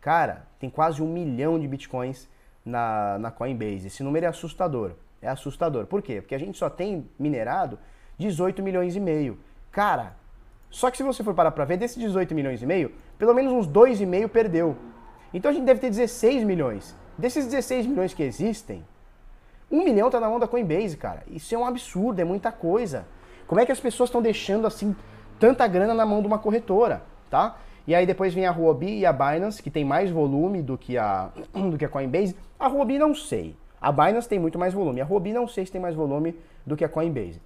Cara, 0.00 0.46
tem 0.60 0.70
quase 0.70 1.02
um 1.02 1.10
milhão 1.12 1.58
de 1.58 1.66
bitcoins 1.66 2.28
na, 2.64 3.18
na 3.18 3.30
Coinbase. 3.30 3.86
Esse 3.86 4.02
número 4.02 4.26
é 4.26 4.28
assustador. 4.28 4.92
É 5.20 5.28
assustador. 5.28 5.86
Por 5.86 6.02
quê? 6.02 6.20
Porque 6.20 6.34
a 6.34 6.38
gente 6.38 6.56
só 6.58 6.68
tem 6.68 7.08
minerado 7.18 7.78
18 8.18 8.62
milhões 8.62 8.94
e 8.94 9.00
meio. 9.00 9.38
Cara, 9.76 10.16
só 10.70 10.90
que 10.90 10.96
se 10.96 11.02
você 11.02 11.22
for 11.22 11.34
parar 11.34 11.50
para 11.50 11.66
ver, 11.66 11.76
desses 11.76 11.98
18 11.98 12.34
milhões 12.34 12.62
e 12.62 12.66
meio, 12.66 12.92
pelo 13.18 13.34
menos 13.34 13.52
uns 13.52 13.68
2,5 13.68 14.26
perdeu. 14.26 14.74
Então 15.34 15.50
a 15.50 15.52
gente 15.54 15.66
deve 15.66 15.80
ter 15.80 15.90
16 15.90 16.44
milhões. 16.44 16.96
Desses 17.18 17.44
16 17.44 17.84
milhões 17.84 18.14
que 18.14 18.22
existem, 18.22 18.82
1 19.70 19.84
milhão 19.84 20.08
tá 20.08 20.18
na 20.18 20.30
mão 20.30 20.40
da 20.40 20.48
Coinbase, 20.48 20.96
cara. 20.96 21.24
Isso 21.28 21.54
é 21.54 21.58
um 21.58 21.66
absurdo, 21.66 22.18
é 22.18 22.24
muita 22.24 22.50
coisa. 22.50 23.06
Como 23.46 23.60
é 23.60 23.66
que 23.66 23.72
as 23.72 23.78
pessoas 23.78 24.08
estão 24.08 24.22
deixando 24.22 24.66
assim 24.66 24.96
tanta 25.38 25.68
grana 25.68 25.92
na 25.92 26.06
mão 26.06 26.22
de 26.22 26.26
uma 26.26 26.38
corretora, 26.38 27.02
tá? 27.28 27.58
E 27.86 27.94
aí 27.94 28.06
depois 28.06 28.32
vem 28.32 28.46
a 28.46 28.52
Huobi 28.52 29.00
e 29.00 29.04
a 29.04 29.12
Binance, 29.12 29.62
que 29.62 29.70
tem 29.70 29.84
mais 29.84 30.10
volume 30.10 30.62
do 30.62 30.78
que 30.78 30.96
a, 30.96 31.28
do 31.52 31.76
que 31.76 31.84
a 31.84 31.88
Coinbase. 31.90 32.34
A 32.58 32.66
Huobi 32.66 32.98
não 32.98 33.14
sei. 33.14 33.54
A 33.78 33.92
Binance 33.92 34.26
tem 34.26 34.38
muito 34.38 34.58
mais 34.58 34.72
volume. 34.72 35.02
A 35.02 35.04
Huobi 35.04 35.34
não 35.34 35.46
sei 35.46 35.66
se 35.66 35.72
tem 35.72 35.82
mais 35.82 35.94
volume 35.94 36.34
do 36.64 36.74
que 36.78 36.84
a 36.84 36.88
Coinbase 36.88 37.42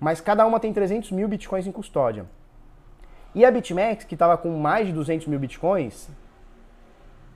mas 0.00 0.20
cada 0.20 0.46
uma 0.46 0.58
tem 0.58 0.72
300 0.72 1.12
mil 1.12 1.28
bitcoins 1.28 1.66
em 1.66 1.72
custódia. 1.72 2.24
E 3.34 3.44
a 3.44 3.50
BitMEX, 3.50 4.04
que 4.04 4.14
estava 4.14 4.36
com 4.36 4.50
mais 4.58 4.86
de 4.86 4.92
200 4.92 5.26
mil 5.28 5.38
bitcoins, 5.38 6.08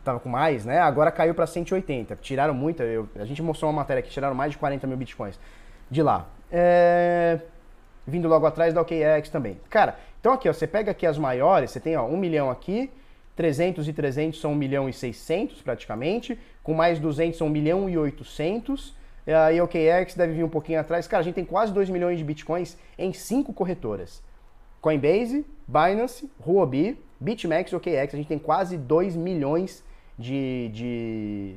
estava 0.00 0.18
com 0.18 0.29
mais, 0.29 0.64
né? 0.64 0.81
Agora 0.81 1.11
caiu 1.11 1.35
para 1.35 1.46
180. 1.46 2.16
Tiraram 2.16 2.55
muita, 2.55 2.83
a 3.16 3.24
gente 3.24 3.42
mostrou 3.42 3.70
uma 3.70 3.77
matéria 3.77 4.03
que 4.03 4.11
tiraram 4.11 4.35
mais 4.35 4.50
de 4.53 4.59
40 4.59 4.87
mil 4.87 4.96
bitcoins 4.96 5.38
de 5.90 6.03
lá. 6.03 6.27
É, 6.50 7.40
vindo 8.07 8.29
logo 8.29 8.46
atrás 8.46 8.74
da 8.74 8.81
OKEx 8.81 9.29
também. 9.29 9.61
Cara, 9.70 9.96
então 10.20 10.33
aqui, 10.33 10.48
ó, 10.48 10.53
você 10.53 10.66
pega 10.66 10.90
aqui 10.90 11.07
as 11.07 11.18
maiores, 11.18 11.70
você 11.70 11.81
tem 11.81 11.96
ó, 11.96 12.07
1 12.07 12.16
milhão 12.16 12.50
aqui, 12.50 12.90
300 13.37 13.87
e 13.87 13.92
300 13.92 14.40
são 14.40 14.53
1 14.53 14.55
milhão 14.55 14.88
e 14.88 14.92
600 14.92 15.62
praticamente, 15.62 16.38
com 16.62 16.74
mais 16.74 16.98
200 16.98 17.37
são 17.37 17.46
1 17.46 17.50
milhão 17.50 17.88
e 17.88 17.96
800, 17.96 18.94
a 19.32 19.62
OKX 19.62 20.14
deve 20.14 20.34
vir 20.34 20.44
um 20.44 20.48
pouquinho 20.48 20.80
atrás. 20.80 21.06
Cara, 21.06 21.20
a 21.20 21.24
gente 21.24 21.34
tem 21.34 21.44
quase 21.44 21.72
2 21.72 21.88
milhões 21.88 22.18
de 22.18 22.24
bitcoins 22.24 22.76
em 22.98 23.12
cinco 23.12 23.52
corretoras. 23.52 24.22
Coinbase, 24.80 25.46
Binance, 25.66 26.30
Huobi, 26.46 27.02
BitMEX 27.18 27.72
e 27.72 27.76
OKX. 27.76 28.14
A 28.14 28.16
gente 28.16 28.28
tem 28.28 28.38
quase 28.38 28.76
2 28.76 29.16
milhões 29.16 29.82
de, 30.18 30.68
de, 30.72 31.56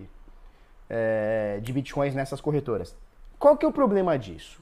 é, 0.89 1.59
de 1.61 1.73
bitcoins 1.73 2.15
nessas 2.15 2.39
corretoras. 2.39 2.95
Qual 3.37 3.57
que 3.57 3.65
é 3.65 3.69
o 3.69 3.71
problema 3.71 4.17
disso? 4.17 4.61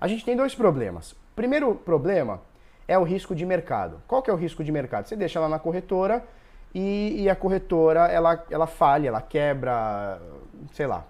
A 0.00 0.06
gente 0.06 0.24
tem 0.24 0.36
dois 0.36 0.54
problemas. 0.54 1.14
Primeiro 1.34 1.74
problema 1.74 2.42
é 2.86 2.98
o 2.98 3.02
risco 3.02 3.34
de 3.34 3.46
mercado. 3.46 4.00
Qual 4.06 4.22
que 4.22 4.30
é 4.30 4.32
o 4.32 4.36
risco 4.36 4.62
de 4.62 4.70
mercado? 4.70 5.06
Você 5.06 5.16
deixa 5.16 5.38
ela 5.38 5.48
na 5.48 5.58
corretora 5.58 6.22
e, 6.74 7.22
e 7.22 7.30
a 7.30 7.34
corretora 7.34 8.00
ela, 8.06 8.44
ela 8.50 8.66
falha, 8.66 9.08
ela 9.08 9.22
quebra, 9.22 10.20
sei 10.72 10.86
lá, 10.86 11.04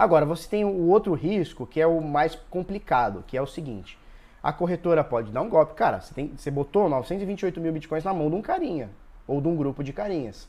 Agora, 0.00 0.24
você 0.24 0.48
tem 0.48 0.64
o 0.64 0.88
outro 0.88 1.12
risco, 1.12 1.66
que 1.66 1.78
é 1.78 1.86
o 1.86 2.00
mais 2.00 2.34
complicado, 2.34 3.22
que 3.26 3.36
é 3.36 3.42
o 3.42 3.46
seguinte. 3.46 3.98
A 4.42 4.50
corretora 4.50 5.04
pode 5.04 5.30
dar 5.30 5.42
um 5.42 5.48
golpe. 5.50 5.74
Cara, 5.74 6.00
você, 6.00 6.14
tem, 6.14 6.28
você 6.28 6.50
botou 6.50 6.88
928 6.88 7.60
mil 7.60 7.70
bitcoins 7.70 8.02
na 8.02 8.14
mão 8.14 8.30
de 8.30 8.34
um 8.34 8.40
carinha, 8.40 8.88
ou 9.26 9.42
de 9.42 9.48
um 9.48 9.54
grupo 9.54 9.84
de 9.84 9.92
carinhas. 9.92 10.48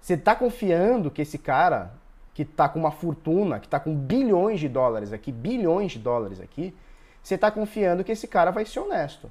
Você 0.00 0.14
está 0.14 0.34
confiando 0.34 1.12
que 1.12 1.22
esse 1.22 1.38
cara, 1.38 1.92
que 2.34 2.42
está 2.42 2.68
com 2.68 2.80
uma 2.80 2.90
fortuna, 2.90 3.60
que 3.60 3.68
está 3.68 3.78
com 3.78 3.94
bilhões 3.94 4.58
de 4.58 4.68
dólares 4.68 5.12
aqui, 5.12 5.30
bilhões 5.30 5.92
de 5.92 6.00
dólares 6.00 6.40
aqui, 6.40 6.76
você 7.22 7.36
está 7.36 7.52
confiando 7.52 8.02
que 8.02 8.10
esse 8.10 8.26
cara 8.26 8.50
vai 8.50 8.64
ser 8.64 8.80
honesto. 8.80 9.30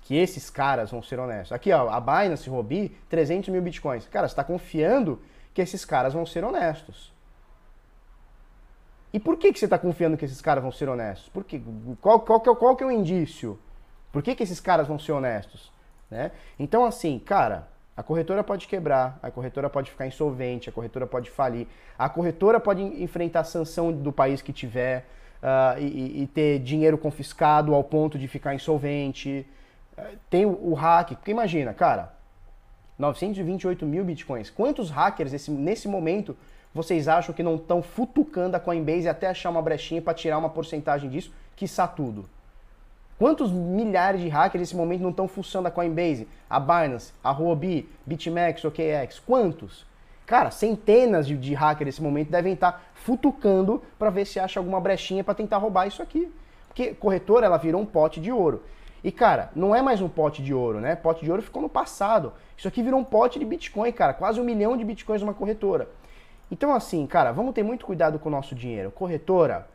Que 0.00 0.16
esses 0.16 0.48
caras 0.48 0.90
vão 0.90 1.02
ser 1.02 1.18
honestos. 1.18 1.52
Aqui, 1.52 1.70
ó, 1.70 1.90
a 1.90 2.00
Binance 2.00 2.48
Robi, 2.48 2.96
300 3.10 3.50
mil 3.50 3.60
bitcoins. 3.60 4.08
Cara, 4.08 4.26
você 4.26 4.32
está 4.32 4.42
confiando 4.42 5.20
que 5.52 5.60
esses 5.60 5.84
caras 5.84 6.14
vão 6.14 6.24
ser 6.24 6.44
honestos. 6.44 7.14
E 9.12 9.20
por 9.20 9.36
que, 9.36 9.52
que 9.52 9.58
você 9.58 9.66
está 9.66 9.78
confiando 9.78 10.16
que 10.16 10.24
esses 10.24 10.40
caras 10.40 10.62
vão 10.62 10.72
ser 10.72 10.88
honestos? 10.88 11.28
Por 11.28 11.44
qual, 12.00 12.20
qual, 12.20 12.40
que 12.40 12.50
é, 12.50 12.54
qual 12.54 12.76
que 12.76 12.84
é 12.84 12.86
o 12.86 12.90
indício? 12.90 13.58
Por 14.12 14.22
que, 14.22 14.34
que 14.34 14.42
esses 14.42 14.60
caras 14.60 14.86
vão 14.86 14.98
ser 14.98 15.12
honestos? 15.12 15.72
Né? 16.10 16.32
Então, 16.58 16.84
assim, 16.84 17.18
cara, 17.18 17.68
a 17.96 18.02
corretora 18.02 18.44
pode 18.44 18.68
quebrar, 18.68 19.18
a 19.22 19.30
corretora 19.30 19.70
pode 19.70 19.90
ficar 19.90 20.06
insolvente, 20.06 20.68
a 20.68 20.72
corretora 20.72 21.06
pode 21.06 21.30
falir, 21.30 21.66
a 21.98 22.08
corretora 22.08 22.60
pode 22.60 22.82
enfrentar 22.82 23.44
sanção 23.44 23.90
do 23.90 24.12
país 24.12 24.42
que 24.42 24.52
tiver 24.52 25.06
uh, 25.42 25.80
e, 25.80 26.22
e, 26.22 26.26
ter 26.26 26.58
dinheiro 26.58 26.98
confiscado 26.98 27.74
ao 27.74 27.82
ponto 27.82 28.18
de 28.18 28.28
ficar 28.28 28.54
insolvente. 28.54 29.46
Uh, 29.96 30.18
tem 30.28 30.44
o, 30.44 30.70
o 30.70 30.74
hack, 30.74 31.12
porque 31.12 31.30
imagina, 31.30 31.72
cara, 31.72 32.12
928 32.98 33.86
mil 33.86 34.04
bitcoins. 34.04 34.50
Quantos 34.50 34.90
hackers 34.90 35.32
esse, 35.32 35.50
nesse 35.50 35.88
momento 35.88 36.36
vocês 36.76 37.08
acham 37.08 37.34
que 37.34 37.42
não 37.42 37.56
estão 37.56 37.80
futucando 37.80 38.54
a 38.54 38.60
Coinbase 38.60 39.08
até 39.08 39.28
achar 39.28 39.48
uma 39.48 39.62
brechinha 39.62 40.02
para 40.02 40.12
tirar 40.12 40.36
uma 40.36 40.50
porcentagem 40.50 41.08
disso, 41.08 41.32
quiçá 41.56 41.88
tudo? 41.88 42.28
Quantos 43.18 43.50
milhares 43.50 44.20
de 44.20 44.28
hackers 44.28 44.60
nesse 44.60 44.76
momento 44.76 45.00
não 45.00 45.08
estão 45.08 45.26
fuçando 45.26 45.66
a 45.68 45.70
Coinbase, 45.70 46.28
a 46.50 46.60
Binance, 46.60 47.14
a 47.24 47.30
Huobi, 47.30 47.88
BitMEX, 48.04 48.62
OKX? 48.62 49.18
Quantos? 49.20 49.86
Cara, 50.26 50.50
centenas 50.50 51.26
de, 51.26 51.34
de 51.34 51.54
hackers 51.54 51.86
nesse 51.86 52.02
momento 52.02 52.30
devem 52.30 52.52
estar 52.52 52.72
tá 52.72 52.80
futucando 52.92 53.82
para 53.98 54.10
ver 54.10 54.26
se 54.26 54.38
acha 54.38 54.60
alguma 54.60 54.78
brechinha 54.78 55.24
para 55.24 55.34
tentar 55.34 55.56
roubar 55.56 55.86
isso 55.86 56.02
aqui. 56.02 56.30
Porque 56.68 56.92
corretora, 56.92 57.46
ela 57.46 57.56
virou 57.56 57.80
um 57.80 57.86
pote 57.86 58.20
de 58.20 58.30
ouro. 58.30 58.62
E, 59.02 59.10
cara, 59.10 59.50
não 59.56 59.74
é 59.74 59.80
mais 59.80 60.02
um 60.02 60.10
pote 60.10 60.42
de 60.42 60.52
ouro, 60.52 60.78
né? 60.78 60.94
Pote 60.94 61.24
de 61.24 61.30
ouro 61.30 61.40
ficou 61.40 61.62
no 61.62 61.70
passado. 61.70 62.34
Isso 62.54 62.68
aqui 62.68 62.82
virou 62.82 63.00
um 63.00 63.04
pote 63.04 63.38
de 63.38 63.46
Bitcoin, 63.46 63.90
cara. 63.92 64.12
Quase 64.12 64.38
um 64.38 64.44
milhão 64.44 64.76
de 64.76 64.84
Bitcoins 64.84 65.22
numa 65.22 65.32
corretora. 65.32 65.88
Então, 66.50 66.72
assim, 66.74 67.06
cara, 67.06 67.32
vamos 67.32 67.54
ter 67.54 67.62
muito 67.62 67.84
cuidado 67.84 68.18
com 68.18 68.28
o 68.28 68.32
nosso 68.32 68.54
dinheiro. 68.54 68.90
Corretora, 68.90 69.68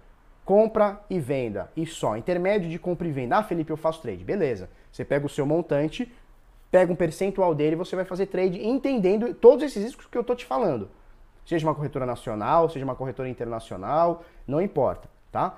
compra 0.45 1.01
e 1.09 1.19
venda 1.19 1.69
e 1.75 1.85
só. 1.85 2.15
Intermédio 2.15 2.69
de 2.69 2.79
compra 2.79 3.07
e 3.07 3.11
venda. 3.11 3.37
Ah, 3.37 3.43
Felipe, 3.43 3.71
eu 3.71 3.77
faço 3.77 4.01
trade. 4.01 4.23
Beleza. 4.23 4.69
Você 4.91 5.03
pega 5.03 5.25
o 5.25 5.29
seu 5.29 5.45
montante, 5.45 6.11
pega 6.69 6.91
um 6.91 6.95
percentual 6.95 7.53
dele 7.53 7.73
e 7.73 7.77
você 7.77 7.95
vai 7.95 8.05
fazer 8.05 8.27
trade 8.27 8.65
entendendo 8.65 9.33
todos 9.33 9.63
esses 9.63 9.83
riscos 9.83 10.05
que 10.05 10.17
eu 10.17 10.23
tô 10.23 10.33
te 10.33 10.45
falando. 10.45 10.89
Seja 11.45 11.67
uma 11.67 11.75
corretora 11.75 12.05
nacional, 12.05 12.69
seja 12.69 12.85
uma 12.85 12.95
corretora 12.95 13.27
internacional, 13.27 14.23
não 14.47 14.61
importa, 14.61 15.09
tá? 15.31 15.57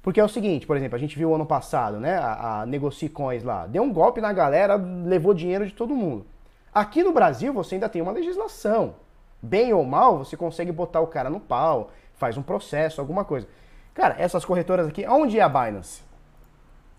Porque 0.00 0.20
é 0.20 0.24
o 0.24 0.28
seguinte, 0.28 0.66
por 0.66 0.76
exemplo, 0.76 0.94
a 0.94 0.98
gente 1.00 1.18
viu 1.18 1.34
ano 1.34 1.44
passado, 1.44 1.98
né, 1.98 2.16
a, 2.16 2.60
a 2.60 2.66
Negocie 2.66 3.08
Coins 3.08 3.42
lá, 3.42 3.66
deu 3.66 3.82
um 3.82 3.92
golpe 3.92 4.20
na 4.20 4.32
galera, 4.32 4.76
levou 4.76 5.34
dinheiro 5.34 5.66
de 5.66 5.72
todo 5.72 5.96
mundo. 5.96 6.24
Aqui 6.72 7.02
no 7.02 7.12
Brasil 7.12 7.52
você 7.52 7.74
ainda 7.74 7.88
tem 7.88 8.00
uma 8.00 8.12
legislação. 8.12 8.94
Bem 9.42 9.72
ou 9.72 9.84
mal, 9.84 10.18
você 10.18 10.36
consegue 10.36 10.72
botar 10.72 11.00
o 11.00 11.06
cara 11.06 11.30
no 11.30 11.40
pau, 11.40 11.90
faz 12.14 12.36
um 12.36 12.42
processo, 12.42 13.00
alguma 13.00 13.24
coisa. 13.24 13.46
Cara, 13.94 14.16
essas 14.18 14.44
corretoras 14.44 14.86
aqui, 14.88 15.06
onde 15.06 15.38
é 15.38 15.42
a 15.42 15.48
Binance? 15.48 16.02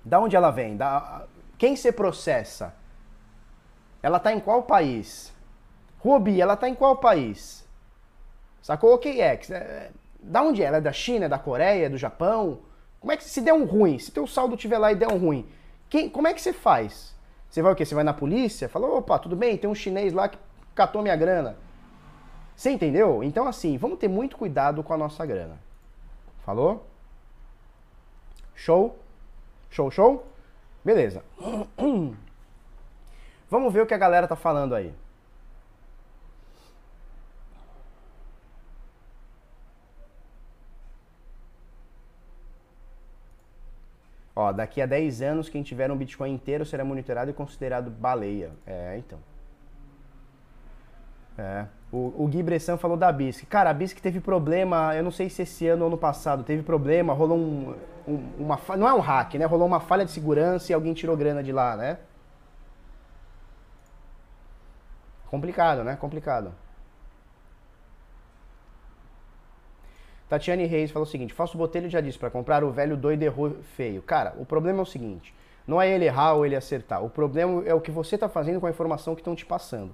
Da 0.04 0.20
onde 0.20 0.36
ela 0.36 0.52
vem? 0.52 0.78
Da... 0.78 1.26
Quem 1.58 1.76
se 1.76 1.92
processa? 1.92 2.74
Ela 4.02 4.20
tá 4.20 4.32
em 4.32 4.40
qual 4.40 4.64
país? 4.64 5.34
Ruby, 6.00 6.42
ela 6.42 6.56
tá 6.56 6.70
em 6.70 6.76
qual 6.76 6.98
país? 6.98 7.68
Sacou? 8.62 8.94
OKX. 8.94 9.52
É... 9.52 9.92
Da 10.22 10.42
onde 10.42 10.62
é? 10.62 10.66
Ela 10.66 10.78
é 10.78 10.82
da 10.82 10.92
China, 10.92 11.28
da 11.28 11.38
Coreia, 11.38 11.90
do 11.90 11.98
Japão? 11.98 12.60
Como 13.00 13.12
é 13.12 13.18
que 13.18 13.24
se 13.24 13.42
der 13.42 13.54
um 13.54 13.66
ruim, 13.66 14.00
se 14.00 14.12
teu 14.12 14.26
saldo 14.26 14.58
tiver 14.58 14.78
lá 14.78 14.92
e 14.92 14.96
der 14.96 15.08
um 15.08 15.18
ruim, 15.18 15.48
quem, 15.90 16.10
como 16.10 16.28
é 16.28 16.34
que 16.34 16.42
você 16.42 16.52
faz? 16.52 17.16
Você 17.50 17.62
vai 17.62 17.72
o 17.72 17.76
quê? 17.76 17.86
Você 17.86 17.96
vai 17.96 18.04
na 18.04 18.14
polícia? 18.14 18.68
Fala, 18.68 18.88
opa, 18.88 19.18
tudo 19.20 19.36
bem, 19.36 19.58
tem 19.58 19.70
um 19.70 19.76
chinês 19.76 20.14
lá 20.14 20.28
que 20.28 20.38
catou 20.76 21.02
minha 21.02 21.16
grana. 21.16 21.56
Você 22.58 22.72
entendeu? 22.72 23.24
Então 23.24 23.48
assim, 23.48 23.78
vamos 23.78 24.00
ter 24.00 24.08
muito 24.08 24.36
cuidado 24.36 24.84
com 24.84 24.92
a 24.92 24.98
nossa 24.98 25.24
grana. 25.26 25.60
Falou? 26.44 26.88
Show? 28.56 28.98
Show, 29.70 29.92
show? 29.92 30.28
Beleza. 30.84 31.24
Vamos 33.50 33.72
ver 33.74 33.82
o 33.82 33.86
que 33.86 33.94
a 33.94 33.98
galera 33.98 34.28
tá 34.28 34.36
falando 34.36 34.74
aí. 34.74 34.94
Ó, 44.36 44.52
daqui 44.52 44.82
a 44.82 44.86
10 44.86 45.22
anos, 45.22 45.50
quem 45.50 45.64
tiver 45.64 45.92
um 45.92 45.98
Bitcoin 45.98 46.34
inteiro 46.34 46.66
será 46.66 46.84
monitorado 46.84 47.30
e 47.30 47.34
considerado 47.34 47.92
baleia. 47.92 48.52
É, 48.66 48.98
então. 48.98 49.20
É. 51.38 51.68
O, 51.92 52.24
o 52.24 52.28
Gui 52.28 52.44
Bressan 52.44 52.78
falou 52.78 52.98
da 52.98 53.12
BISC. 53.12 53.46
Cara, 53.46 53.70
a 53.70 53.74
BISC 53.74 54.02
teve 54.02 54.20
problema, 54.20 54.94
eu 54.96 55.04
não 55.04 55.12
sei 55.12 55.30
se 55.30 55.44
esse 55.44 55.68
ano 55.68 55.84
ou 55.84 55.88
ano 55.88 55.98
passado, 55.98 56.44
teve 56.44 56.62
problema, 56.62 57.14
rolou 57.14 57.38
um, 57.38 57.74
um 58.08 58.16
uma 58.40 58.60
não 58.78 58.88
é 58.88 58.94
um 58.94 59.00
hack, 59.00 59.36
né? 59.36 59.46
Rolou 59.46 59.66
uma 59.68 59.80
falha 59.80 60.04
de 60.04 60.12
segurança 60.12 60.72
e 60.72 60.76
alguém 60.76 60.94
tirou 60.94 61.16
grana 61.16 61.42
de 61.42 61.52
lá, 61.52 61.78
né? 61.78 61.98
Complicado, 65.28 65.84
né? 65.84 65.96
Complicado. 65.96 66.54
Tatiane 70.30 70.66
Reis 70.66 70.92
falou 70.92 71.08
o 71.08 71.10
seguinte: 71.10 71.34
Falso 71.34 71.58
Botelho 71.58 71.90
já 71.90 72.02
disse 72.02 72.20
para 72.20 72.30
comprar 72.30 72.64
o 72.64 72.72
velho 72.72 72.98
doido 72.98 73.24
errou 73.24 73.52
feio. 73.76 74.02
Cara, 74.02 74.34
o 74.38 74.46
problema 74.46 74.80
é 74.80 74.82
o 74.82 74.86
seguinte: 74.86 75.34
não 75.66 75.82
é 75.82 75.90
ele 75.90 76.06
errar 76.06 76.34
ou 76.34 76.46
ele 76.46 76.56
acertar. 76.56 77.04
O 77.04 77.10
problema 77.10 77.64
é 77.66 77.74
o 77.74 77.82
que 77.82 77.92
você 77.92 78.16
está 78.16 78.28
fazendo 78.28 78.60
com 78.60 78.68
a 78.68 78.70
informação 78.70 79.16
que 79.16 79.22
estão 79.22 79.36
te 79.36 79.46
passando. 79.46 79.94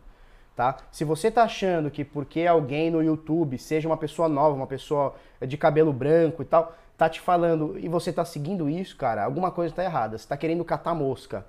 Tá? 0.56 0.78
Se 0.92 1.04
você 1.04 1.30
está 1.30 1.44
achando 1.44 1.90
que 1.90 2.06
porque 2.06 2.46
alguém 2.46 2.92
no 2.92 3.02
YouTube, 3.02 3.58
seja 3.58 3.88
uma 3.90 3.98
pessoa 3.98 4.30
nova, 4.30 4.56
uma 4.56 4.68
pessoa 4.68 5.16
de 5.42 5.58
cabelo 5.58 5.92
branco 5.92 6.44
e 6.44 6.46
tal, 6.46 6.76
tá 6.96 7.10
te 7.10 7.20
falando 7.20 7.78
e 7.80 7.90
você 7.90 8.12
está 8.12 8.24
seguindo 8.24 8.70
isso, 8.70 8.96
cara, 8.96 9.24
alguma 9.24 9.50
coisa 9.50 9.72
está 9.72 9.84
errada. 9.84 10.18
Você 10.18 10.26
está 10.26 10.38
querendo 10.38 10.64
catar 10.64 10.94
mosca. 10.94 11.46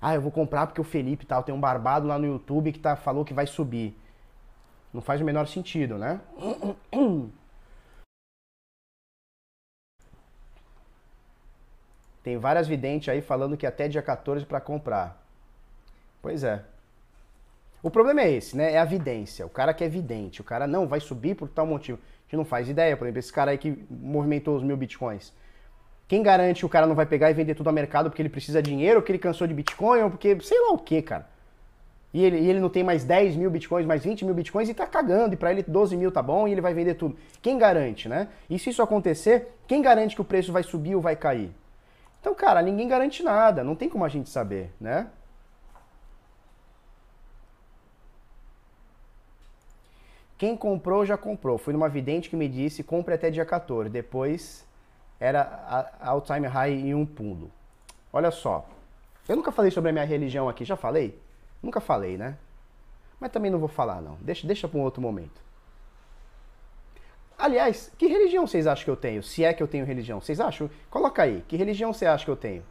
Ah, 0.00 0.14
eu 0.14 0.20
vou 0.20 0.32
comprar 0.32 0.66
porque 0.66 0.80
o 0.80 0.84
Felipe 0.84 1.26
tal 1.26 1.42
tem 1.42 1.54
um 1.54 1.60
barbado 1.60 2.06
lá 2.06 2.18
no 2.18 2.26
YouTube 2.26 2.72
que 2.72 2.78
tá, 2.78 2.96
falou 2.96 3.24
que 3.24 3.34
vai 3.34 3.46
subir. 3.46 3.96
Não 4.92 5.00
faz 5.02 5.20
o 5.20 5.24
menor 5.24 5.46
sentido, 5.46 5.98
né? 5.98 6.20
Tem 12.22 12.38
várias 12.38 12.66
videntes 12.68 13.08
aí 13.08 13.20
falando 13.20 13.56
que 13.56 13.66
até 13.66 13.88
dia 13.88 14.02
14 14.02 14.46
para 14.46 14.60
comprar. 14.60 15.20
Pois 16.20 16.44
é. 16.44 16.64
O 17.82 17.90
problema 17.90 18.20
é 18.20 18.30
esse, 18.30 18.56
né? 18.56 18.72
É 18.72 18.78
a 18.78 18.84
vidência. 18.84 19.44
O 19.44 19.50
cara 19.50 19.74
que 19.74 19.82
é 19.82 19.88
vidente. 19.88 20.40
O 20.40 20.44
cara 20.44 20.66
não 20.66 20.86
vai 20.86 21.00
subir 21.00 21.34
por 21.34 21.48
tal 21.48 21.66
motivo. 21.66 21.98
A 21.98 22.22
gente 22.24 22.36
não 22.36 22.44
faz 22.44 22.68
ideia. 22.68 22.96
Por 22.96 23.04
exemplo, 23.04 23.18
esse 23.18 23.32
cara 23.32 23.50
aí 23.50 23.58
que 23.58 23.76
movimentou 23.90 24.56
os 24.56 24.62
mil 24.62 24.76
bitcoins. 24.76 25.32
Quem 26.06 26.22
garante 26.22 26.60
que 26.60 26.66
o 26.66 26.68
cara 26.68 26.86
não 26.86 26.94
vai 26.94 27.06
pegar 27.06 27.30
e 27.30 27.34
vender 27.34 27.54
tudo 27.54 27.66
ao 27.68 27.72
mercado 27.72 28.08
porque 28.08 28.22
ele 28.22 28.28
precisa 28.28 28.62
de 28.62 28.70
dinheiro, 28.70 28.98
ou 28.98 29.02
que 29.02 29.10
ele 29.10 29.18
cansou 29.18 29.46
de 29.46 29.54
bitcoin, 29.54 30.02
ou 30.02 30.10
porque 30.10 30.38
sei 30.40 30.60
lá 30.60 30.72
o 30.72 30.78
que, 30.78 31.02
cara. 31.02 31.26
E 32.14 32.22
ele, 32.22 32.38
e 32.38 32.50
ele 32.50 32.60
não 32.60 32.68
tem 32.68 32.84
mais 32.84 33.04
10 33.04 33.36
mil 33.36 33.50
bitcoins, 33.50 33.86
mais 33.86 34.04
20 34.04 34.26
mil 34.26 34.34
bitcoins 34.34 34.68
e 34.68 34.74
tá 34.74 34.86
cagando. 34.86 35.34
E 35.34 35.36
para 35.36 35.50
ele 35.50 35.62
12 35.62 35.96
mil 35.96 36.12
tá 36.12 36.22
bom 36.22 36.46
e 36.46 36.52
ele 36.52 36.60
vai 36.60 36.74
vender 36.74 36.94
tudo. 36.94 37.16
Quem 37.40 37.58
garante, 37.58 38.08
né? 38.08 38.28
E 38.48 38.58
se 38.58 38.70
isso 38.70 38.82
acontecer, 38.82 39.56
quem 39.66 39.80
garante 39.80 40.14
que 40.14 40.20
o 40.20 40.24
preço 40.24 40.52
vai 40.52 40.62
subir 40.62 40.94
ou 40.94 41.00
vai 41.00 41.16
cair? 41.16 41.50
Então, 42.20 42.34
cara, 42.34 42.62
ninguém 42.62 42.86
garante 42.86 43.22
nada, 43.22 43.64
não 43.64 43.74
tem 43.74 43.88
como 43.88 44.04
a 44.04 44.08
gente 44.08 44.28
saber, 44.28 44.70
né? 44.80 45.08
Quem 50.42 50.56
comprou 50.56 51.06
já 51.06 51.16
comprou. 51.16 51.56
Fui 51.56 51.72
numa 51.72 51.88
vidente 51.88 52.28
que 52.28 52.34
me 52.34 52.48
disse 52.48 52.82
compre 52.82 53.14
até 53.14 53.30
dia 53.30 53.44
14. 53.44 53.88
Depois 53.88 54.66
era 55.20 55.94
all 56.00 56.20
time 56.20 56.48
high 56.48 56.72
em 56.72 56.96
um 56.96 57.06
pulo. 57.06 57.48
Olha 58.12 58.32
só. 58.32 58.68
Eu 59.28 59.36
nunca 59.36 59.52
falei 59.52 59.70
sobre 59.70 59.90
a 59.90 59.92
minha 59.92 60.04
religião 60.04 60.48
aqui, 60.48 60.64
já 60.64 60.74
falei? 60.74 61.16
Nunca 61.62 61.80
falei, 61.80 62.18
né? 62.18 62.36
Mas 63.20 63.30
também 63.30 63.52
não 63.52 63.60
vou 63.60 63.68
falar 63.68 64.02
não. 64.02 64.18
Deixa, 64.20 64.44
deixa 64.44 64.66
para 64.66 64.80
um 64.80 64.82
outro 64.82 65.00
momento. 65.00 65.40
Aliás, 67.38 67.92
que 67.96 68.08
religião 68.08 68.44
vocês 68.44 68.66
acham 68.66 68.84
que 68.84 68.90
eu 68.90 68.96
tenho? 68.96 69.22
Se 69.22 69.44
é 69.44 69.52
que 69.52 69.62
eu 69.62 69.68
tenho 69.68 69.86
religião. 69.86 70.20
Vocês 70.20 70.40
acham? 70.40 70.68
Coloca 70.90 71.22
aí. 71.22 71.44
Que 71.46 71.56
religião 71.56 71.92
você 71.92 72.04
acha 72.04 72.24
que 72.24 72.30
eu 72.32 72.36
tenho? 72.36 72.64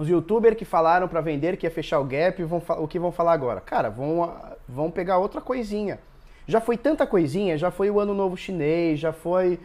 Os 0.00 0.08
youtubers 0.08 0.56
que 0.56 0.64
falaram 0.64 1.06
para 1.06 1.20
vender 1.20 1.58
que 1.58 1.66
ia 1.66 1.70
fechar 1.70 2.00
o 2.00 2.04
gap, 2.04 2.42
vão, 2.42 2.62
o 2.78 2.88
que 2.88 2.98
vão 2.98 3.12
falar 3.12 3.34
agora? 3.34 3.60
Cara, 3.60 3.90
vão, 3.90 4.34
vão 4.66 4.90
pegar 4.90 5.18
outra 5.18 5.42
coisinha. 5.42 6.00
Já 6.46 6.58
foi 6.58 6.78
tanta 6.78 7.06
coisinha, 7.06 7.58
já 7.58 7.70
foi 7.70 7.90
o 7.90 8.00
ano 8.00 8.14
novo 8.14 8.34
chinês, 8.34 8.98
já 8.98 9.12
foi. 9.12 9.60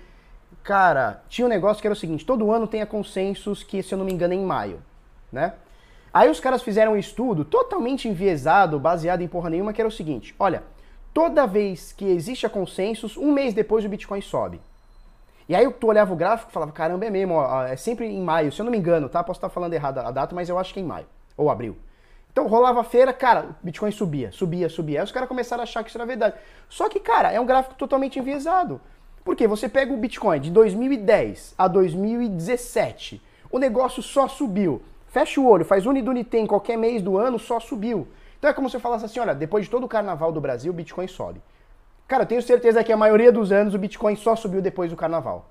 Cara, 0.62 1.24
tinha 1.30 1.46
um 1.46 1.50
negócio 1.50 1.80
que 1.80 1.88
era 1.88 1.94
o 1.94 1.98
seguinte: 1.98 2.26
todo 2.26 2.52
ano 2.52 2.68
tem 2.68 2.82
a 2.82 2.86
consensus 2.86 3.64
que, 3.64 3.82
se 3.82 3.94
eu 3.94 3.98
não 3.98 4.04
me 4.04 4.12
engano, 4.12 4.34
é 4.34 4.36
em 4.36 4.44
maio, 4.44 4.84
né? 5.32 5.54
Aí 6.14 6.30
os 6.30 6.42
caras 6.42 6.62
fizeram 6.62 6.92
um 6.92 6.98
estudo 6.98 7.46
totalmente 7.46 8.10
enviesado, 8.10 8.78
baseado 8.78 9.22
em 9.22 9.30
porra 9.30 9.50
nenhuma, 9.50 9.72
que 9.72 9.80
era 9.80 9.88
o 9.88 9.92
seguinte: 9.92 10.36
olha, 10.38 10.64
toda 11.14 11.48
vez 11.48 11.94
que 11.94 12.04
existe 12.04 12.46
a 12.46 12.50
consensus, 12.50 13.16
um 13.16 13.32
mês 13.32 13.54
depois 13.54 13.86
o 13.86 13.90
Bitcoin 13.90 14.20
sobe. 14.20 14.60
E 15.48 15.56
aí 15.56 15.70
tu 15.72 15.88
olhava 15.88 16.12
o 16.12 16.16
gráfico 16.16 16.50
e 16.50 16.54
falava, 16.54 16.72
caramba, 16.72 17.06
é 17.06 17.10
mesmo, 17.10 17.36
ó, 17.36 17.64
é 17.64 17.76
sempre 17.76 18.08
em 18.08 18.22
maio, 18.22 18.52
se 18.52 18.60
eu 18.60 18.64
não 18.64 18.72
me 18.72 18.78
engano, 18.78 19.08
tá? 19.08 19.24
Posso 19.24 19.38
estar 19.38 19.50
falando 19.50 19.74
errado 19.74 20.00
a 20.00 20.10
data, 20.10 20.34
mas 20.34 20.50
eu 20.50 20.58
acho 20.58 20.74
que 20.74 20.80
é 20.80 20.84
em 20.84 20.86
maio, 20.86 21.06
ou 21.38 21.50
abril. 21.50 21.78
Então 22.32 22.48
rolava 22.48 22.82
a 22.82 22.84
feira, 22.84 23.14
cara, 23.14 23.56
Bitcoin 23.64 23.92
subia, 23.92 24.32
subia, 24.32 24.68
subia. 24.68 25.00
Aí 25.00 25.04
os 25.06 25.12
caras 25.12 25.30
começaram 25.30 25.62
a 25.62 25.64
achar 25.64 25.84
que 25.84 25.90
isso 25.90 25.98
era 25.98 26.06
verdade. 26.06 26.36
Só 26.68 26.90
que, 26.90 27.00
cara, 27.00 27.32
é 27.32 27.40
um 27.40 27.46
gráfico 27.46 27.76
totalmente 27.76 28.20
enviesado. 28.20 28.82
Porque 29.24 29.48
você 29.48 29.70
pega 29.70 29.94
o 29.94 29.98
Bitcoin 29.98 30.40
de 30.40 30.52
2010 30.52 31.56
a 31.58 31.68
2017, 31.68 33.22
o 33.50 33.58
negócio 33.58 34.04
só 34.04 34.28
subiu. 34.28 34.82
Fecha 35.08 35.40
o 35.40 35.48
olho, 35.48 35.64
faz 35.64 35.86
Unidunité 35.86 36.38
em 36.38 36.46
qualquer 36.46 36.78
mês 36.78 37.02
do 37.02 37.18
ano, 37.18 37.40
só 37.40 37.60
subiu. 37.60 38.08
Então 38.38 38.50
é 38.50 38.54
como 38.54 38.70
se 38.70 38.76
eu 38.76 38.82
falasse 38.82 39.06
assim, 39.06 39.20
olha, 39.20 39.34
depois 39.34 39.66
de 39.66 39.72
todo 39.72 39.86
o 39.86 39.88
carnaval 39.88 40.32
do 40.32 40.42
Brasil, 40.42 40.74
o 40.74 40.76
Bitcoin 40.76 41.08
sobe. 41.08 41.42
Cara, 42.08 42.24
eu 42.24 42.28
tenho 42.28 42.42
certeza 42.42 42.84
que 42.84 42.94
a 42.94 42.98
maioria 42.98 43.32
dos 43.32 43.52
anos 43.52 43.74
o 43.74 43.80
Bitcoin 43.80 44.16
só 44.16 44.36
subiu 44.36 44.62
depois 44.62 44.90
do 44.92 44.96
carnaval. 44.96 45.50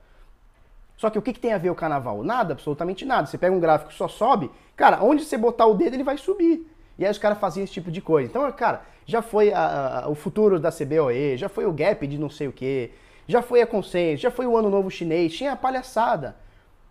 Só 0.97 1.11
que 1.11 1.19
o 1.19 1.23
que, 1.23 1.33
que 1.33 1.41
tem 1.41 1.53
a 1.53 1.59
ver 1.59 1.71
o 1.71 1.75
carnaval? 1.75 2.23
Nada, 2.23 2.53
absolutamente 2.53 3.05
nada. 3.05 3.27
Você 3.27 3.37
pega 3.37 3.55
um 3.55 3.61
gráfico 3.61 3.91
que 3.91 3.97
só 3.97 4.07
sobe, 4.07 4.51
cara, 4.77 5.03
onde 5.03 5.25
você 5.25 5.37
botar 5.37 5.67
o 5.67 5.75
dedo 5.75 5.95
ele 5.95 6.05
vai 6.05 6.17
subir. 6.17 6.71
E 6.97 7.05
aí 7.05 7.11
os 7.11 7.19
caras 7.19 7.39
faziam 7.39 7.65
esse 7.65 7.73
tipo 7.73 7.91
de 7.91 8.01
coisa. 8.01 8.31
Então, 8.31 8.51
cara, 8.53 8.83
já 9.05 9.21
foi 9.21 9.53
a, 9.53 10.05
a, 10.05 10.09
o 10.09 10.15
futuro 10.15 10.61
da 10.61 10.71
CBOE, 10.71 11.37
já 11.37 11.49
foi 11.49 11.67
o 11.67 11.73
gap 11.73 12.07
de 12.07 12.17
não 12.17 12.31
sei 12.31 12.47
o 12.47 12.53
que, 12.53 12.93
já 13.27 13.43
foi 13.43 13.61
a 13.61 13.67
consenso, 13.67 14.23
já 14.23 14.31
foi 14.31 14.47
o 14.47 14.57
ano 14.57 14.71
novo 14.71 14.91
chinês, 14.91 15.35
tinha 15.35 15.53
a 15.53 15.57
palhaçada. 15.57 16.37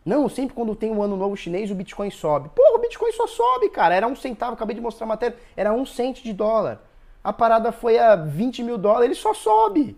Não, 0.06 0.28
sempre 0.28 0.54
quando 0.54 0.76
tem 0.76 0.92
um 0.92 1.02
ano 1.02 1.16
novo 1.16 1.38
chinês, 1.38 1.72
o 1.72 1.76
Bitcoin 1.76 2.12
sobe. 2.12 2.50
Porra, 2.50 2.76
o 2.76 2.80
Bitcoin 2.80 3.12
só 3.14 3.26
sobe, 3.26 3.70
cara. 3.70 3.96
Era 3.96 4.06
um 4.06 4.16
centavo, 4.16 4.54
acabei 4.54 4.76
de 4.76 4.82
mostrar 4.82 5.06
a 5.06 5.08
matéria, 5.08 5.38
era 5.56 5.72
um 5.72 5.86
cento 5.86 6.22
de 6.22 6.34
dólar. 6.34 6.82
A 7.24 7.32
parada 7.32 7.72
foi 7.72 7.98
a 7.98 8.16
20 8.16 8.64
mil 8.64 8.78
dólares, 8.78 9.06
ele 9.06 9.16
só 9.16 9.34
sobe. 9.34 9.98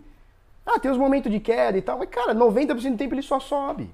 Ah, 0.64 0.78
tem 0.78 0.90
os 0.90 0.98
momentos 0.98 1.30
de 1.30 1.40
queda 1.40 1.76
e 1.76 1.82
tal, 1.82 1.98
mas 1.98 2.08
cara, 2.08 2.34
90% 2.34 2.90
do 2.92 2.96
tempo 2.96 3.14
ele 3.14 3.22
só 3.22 3.40
sobe. 3.40 3.90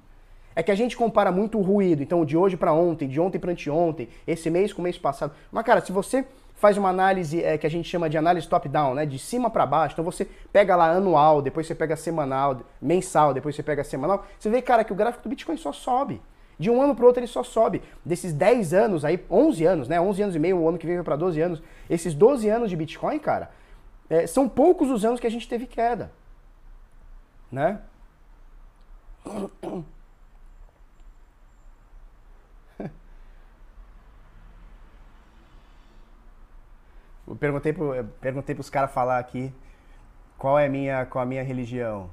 É 0.54 0.62
que 0.62 0.70
a 0.70 0.74
gente 0.74 0.96
compara 0.96 1.32
muito 1.32 1.58
o 1.58 1.62
ruído, 1.62 2.02
então 2.02 2.24
de 2.24 2.36
hoje 2.36 2.56
para 2.56 2.72
ontem, 2.72 3.08
de 3.08 3.18
ontem 3.18 3.38
para 3.38 3.52
anteontem, 3.52 4.08
esse 4.26 4.50
mês 4.50 4.72
com 4.72 4.80
o 4.80 4.82
mês 4.82 4.98
passado. 4.98 5.32
Mas 5.50 5.64
cara, 5.64 5.80
se 5.80 5.92
você 5.92 6.26
faz 6.62 6.76
uma 6.76 6.90
análise 6.90 7.42
é, 7.42 7.58
que 7.58 7.66
a 7.66 7.70
gente 7.70 7.88
chama 7.88 8.08
de 8.08 8.16
análise 8.16 8.46
top-down, 8.46 8.94
né? 8.94 9.04
De 9.04 9.18
cima 9.18 9.50
para 9.50 9.66
baixo. 9.66 9.94
Então 9.94 10.04
você 10.04 10.28
pega 10.52 10.76
lá 10.76 10.92
anual, 10.92 11.42
depois 11.42 11.66
você 11.66 11.74
pega 11.74 11.96
semanal, 11.96 12.60
mensal, 12.80 13.34
depois 13.34 13.56
você 13.56 13.64
pega 13.64 13.82
semanal. 13.82 14.24
Você 14.38 14.48
vê, 14.48 14.62
cara, 14.62 14.84
que 14.84 14.92
o 14.92 14.94
gráfico 14.94 15.24
do 15.24 15.28
Bitcoin 15.28 15.56
só 15.56 15.72
sobe. 15.72 16.22
De 16.62 16.70
um 16.70 16.80
ano 16.80 16.94
para 16.94 17.04
outro 17.04 17.20
ele 17.20 17.26
só 17.26 17.42
sobe. 17.42 17.82
Desses 18.04 18.32
10 18.32 18.72
anos, 18.72 19.04
aí 19.04 19.22
11 19.28 19.64
anos, 19.66 19.88
né? 19.88 20.00
11 20.00 20.22
anos 20.22 20.36
e 20.36 20.38
meio, 20.38 20.58
o 20.58 20.68
ano 20.68 20.78
que 20.78 20.86
vem 20.86 20.94
vai 20.94 21.04
para 21.04 21.16
12 21.16 21.40
anos. 21.40 21.62
Esses 21.90 22.14
12 22.14 22.48
anos 22.48 22.70
de 22.70 22.76
Bitcoin, 22.76 23.18
cara, 23.18 23.50
é, 24.08 24.26
são 24.26 24.48
poucos 24.48 24.88
os 24.90 25.04
anos 25.04 25.18
que 25.18 25.26
a 25.26 25.30
gente 25.30 25.48
teve 25.48 25.66
queda. 25.66 26.12
Né? 27.50 27.80
Eu 37.26 37.36
perguntei 37.36 37.72
pro, 37.72 38.04
perguntei 38.20 38.54
pros 38.54 38.70
caras 38.70 38.92
falar 38.92 39.18
aqui 39.18 39.52
qual 40.38 40.58
é 40.58 40.68
minha, 40.68 41.06
qual 41.06 41.22
a 41.22 41.26
minha 41.26 41.42
religião. 41.42 42.08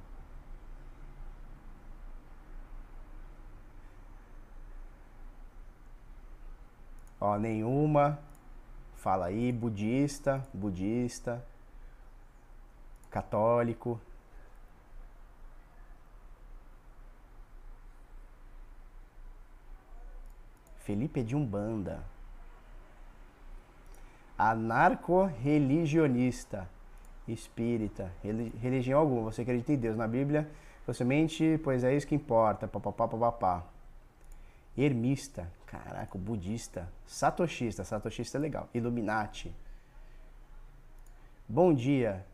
Ó, 7.19 7.37
nenhuma. 7.37 8.19
Fala 8.95 9.27
aí, 9.27 9.51
budista, 9.51 10.43
budista, 10.53 11.43
católico. 13.09 13.99
Felipe 20.79 21.19
é 21.19 21.23
de 21.23 21.35
Umbanda 21.35 22.03
anarco-religionista, 24.39 26.67
espírita, 27.27 28.11
religião 28.61 29.01
alguma, 29.01 29.23
você 29.23 29.41
acredita 29.41 29.73
em 29.73 29.75
Deus. 29.75 29.97
Na 29.97 30.07
Bíblia, 30.07 30.49
você 30.87 31.03
mente, 31.03 31.59
pois 31.61 31.83
é 31.83 31.93
isso 31.93 32.07
que 32.07 32.15
importa, 32.15 32.65
papapá, 32.65 33.09
papapá. 33.09 33.65
Ermista, 34.77 35.51
caraca, 35.69 36.17
budista, 36.17 36.91
satoshista, 37.05 37.83
satoshista 37.83 38.39
é 38.39 38.41
legal, 38.41 38.67
Illuminati. 38.73 39.55
Bom 41.47 41.71
dia, 41.71 42.25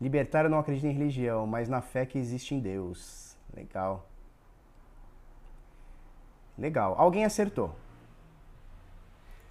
libertário 0.00 0.50
não 0.50 0.58
acredita 0.58 0.88
em 0.88 0.92
religião, 0.92 1.46
mas 1.46 1.68
na 1.68 1.80
fé 1.80 2.04
que 2.04 2.18
existe 2.18 2.56
em 2.56 2.58
Deus. 2.58 3.36
Legal. 3.54 4.08
Legal, 6.58 6.96
alguém 6.98 7.24
acertou. 7.24 7.74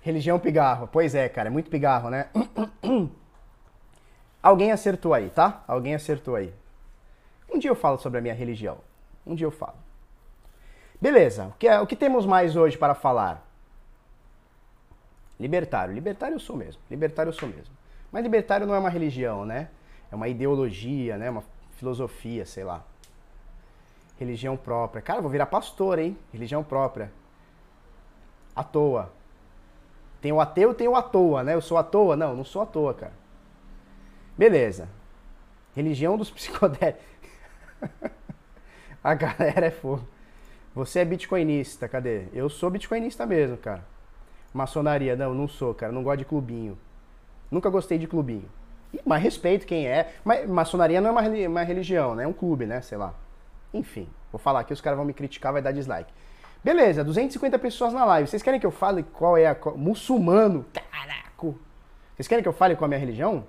Religião 0.02 0.38
pigarro. 0.38 0.88
Pois 0.88 1.16
é, 1.16 1.30
cara, 1.30 1.48
é 1.48 1.52
muito 1.52 1.70
pigarro, 1.70 2.10
né? 2.10 2.30
Alguém 4.42 4.72
acertou 4.72 5.14
aí, 5.14 5.30
tá? 5.30 5.64
Alguém 5.68 5.94
acertou 5.94 6.36
aí. 6.36 6.52
Um 7.48 7.60
dia 7.60 7.70
eu 7.70 7.76
falo 7.76 8.00
sobre 8.00 8.18
a 8.18 8.22
minha 8.22 8.34
religião. 8.34 8.80
Um 9.24 9.36
dia 9.36 9.46
eu 9.46 9.52
falo. 9.52 9.78
Beleza, 11.02 11.48
o 11.48 11.54
que, 11.54 11.68
é, 11.68 11.80
o 11.82 11.88
que 11.88 11.96
temos 11.96 12.28
mais 12.28 12.56
hoje 12.56 12.78
para 12.78 12.94
falar? 12.94 13.44
Libertário. 15.40 15.92
Libertário 15.96 16.36
eu 16.36 16.40
sou 16.40 16.56
mesmo. 16.56 16.80
Libertário 16.92 17.30
eu 17.30 17.34
sou 17.34 17.50
mesmo. 17.50 17.74
Mas 18.12 18.22
libertário 18.22 18.68
não 18.68 18.76
é 18.76 18.80
uma 18.80 18.90
religião, 18.90 19.44
né? 19.44 19.70
É 20.12 20.16
uma 20.16 20.28
ideologia, 20.28 21.18
né? 21.18 21.32
Uma 21.32 21.44
filosofia, 21.72 22.46
sei 22.46 22.64
lá. 22.64 22.84
Religião 24.20 24.56
própria. 24.56 25.02
Cara, 25.02 25.20
vou 25.20 25.32
virar 25.32 25.48
pastor, 25.48 25.98
hein? 25.98 26.16
Religião 26.32 26.64
própria. 26.64 27.12
À 28.56 28.64
toa. 28.64 29.12
Tem 30.22 30.32
o 30.32 30.40
ateu, 30.40 30.72
tem 30.76 30.88
o 30.88 30.96
à 30.96 31.02
toa, 31.02 31.44
né? 31.44 31.56
Eu 31.56 31.62
sou 31.62 31.80
à 31.80 31.84
toa? 31.84 32.16
Não, 32.16 32.36
não 32.36 32.44
sou 32.44 32.62
à 32.62 32.66
toa, 32.68 32.94
cara. 32.94 33.14
Beleza. 34.38 34.88
Religião 35.76 36.16
dos 36.16 36.30
psicodélicos. 36.32 37.04
A 39.04 39.16
galera 39.16 39.66
é 39.66 39.72
fogo. 39.72 40.08
Você 40.74 41.00
é 41.00 41.06
bitcoinista, 41.06 41.88
cadê? 41.88 42.26
Eu 42.34 42.50
sou 42.50 42.70
bitcoinista 42.70 43.26
mesmo, 43.26 43.58
cara. 43.58 43.84
Maçonaria, 44.54 45.16
não, 45.16 45.34
não 45.34 45.48
sou, 45.48 45.74
cara. 45.74 45.92
Não 45.92 46.04
gosto 46.04 46.20
de 46.20 46.26
clubinho. 46.26 46.78
Nunca 47.50 47.70
gostei 47.70 47.98
de 47.98 48.08
clubinho. 48.08 48.50
Mas 49.06 49.22
respeito 49.22 49.66
quem 49.66 49.88
é. 49.88 50.14
Mas 50.24 50.48
maçonaria 50.50 51.02
não 51.02 51.10
é 51.10 51.12
uma, 51.12 51.50
uma 51.50 51.64
religião, 51.64 52.16
né? 52.16 52.24
É 52.24 52.28
um 52.28 52.34
clube, 52.34 52.66
né? 52.66 52.82
Sei 52.82 52.98
lá. 52.98 53.14
Enfim, 53.74 54.08
vou 54.32 54.40
falar 54.40 54.62
aqui, 54.62 54.74
os 54.74 54.82
caras 54.82 54.98
vão 54.98 55.06
me 55.06 55.14
criticar, 55.14 55.54
vai 55.54 55.62
dar 55.62 55.72
dislike. 55.72 56.12
Beleza, 56.64 57.04
250 57.04 57.58
pessoas 57.60 57.94
na 57.94 58.06
live. 58.06 58.30
Vocês 58.30 58.44
querem 58.44 58.60
que 58.60 58.66
eu 58.66 58.72
fale 58.72 59.04
qual 59.04 59.38
é 59.38 59.48
a. 59.48 59.58
Muçulmano. 59.76 60.66
Caraca! 60.74 61.22
Vocês 62.16 62.28
querem 62.28 62.44
que 62.44 62.48
eu 62.48 62.54
fale 62.54 62.76
qual 62.76 62.86
é 62.86 62.88
a 62.88 62.90
minha 62.90 63.00
religião? 63.00 63.44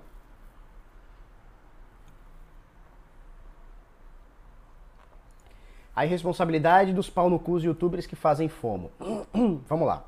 A 5.94 6.06
irresponsabilidade 6.06 6.92
dos 6.92 7.10
pau 7.10 7.28
no 7.28 7.38
cus 7.38 7.62
youtubers 7.62 8.06
que 8.06 8.16
fazem 8.16 8.48
FOMO. 8.48 8.90
vamos 9.68 9.86
lá. 9.86 10.04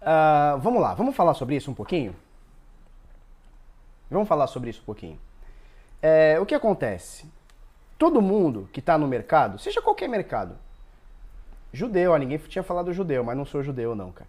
Uh, 0.00 0.58
vamos 0.60 0.80
lá, 0.80 0.94
vamos 0.94 1.16
falar 1.16 1.34
sobre 1.34 1.56
isso 1.56 1.70
um 1.70 1.74
pouquinho? 1.74 2.14
Vamos 4.08 4.28
falar 4.28 4.46
sobre 4.46 4.70
isso 4.70 4.80
um 4.82 4.84
pouquinho. 4.84 5.18
É, 6.00 6.38
o 6.38 6.46
que 6.46 6.54
acontece? 6.54 7.28
todo 7.98 8.20
mundo 8.20 8.68
que 8.72 8.80
está 8.80 8.98
no 8.98 9.08
mercado, 9.08 9.58
seja 9.58 9.80
qualquer 9.80 10.08
mercado, 10.08 10.56
judeu, 11.72 12.12
ó, 12.12 12.16
ninguém 12.16 12.38
tinha 12.38 12.62
falado 12.62 12.92
judeu, 12.92 13.24
mas 13.24 13.36
não 13.36 13.44
sou 13.44 13.62
judeu 13.62 13.94
não, 13.94 14.12
cara. 14.12 14.28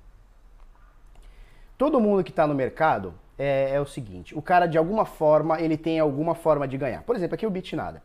Todo 1.77 1.99
mundo 1.99 2.23
que 2.23 2.31
está 2.31 2.47
no 2.47 2.55
mercado 2.55 3.13
é, 3.37 3.71
é, 3.75 3.79
o 3.79 3.85
seguinte, 3.85 4.35
o 4.35 4.41
cara 4.41 4.65
de 4.65 4.77
alguma 4.77 5.05
forma, 5.05 5.61
ele 5.61 5.77
tem 5.77 5.99
alguma 5.99 6.33
forma 6.33 6.67
de 6.67 6.77
ganhar. 6.77 7.03
Por 7.03 7.15
exemplo, 7.15 7.35
aqui 7.35 7.45
o 7.45 7.51
Bitnada. 7.51 8.01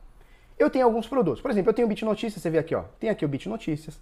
Eu 0.63 0.71
tenho 0.71 0.85
alguns 0.85 1.09
produtos. 1.09 1.41
Por 1.41 1.51
exemplo, 1.51 1.71
eu 1.71 1.75
tenho 1.75 1.87
o 1.87 1.89
Bit 1.89 2.05
Notícias, 2.05 2.41
você 2.41 2.49
vê 2.49 2.59
aqui, 2.59 2.73
ó. 2.73 2.85
Tem 3.01 3.11
aqui 3.11 3.25
o 3.25 3.29
Bit 3.29 3.49
Notícias, 3.49 3.99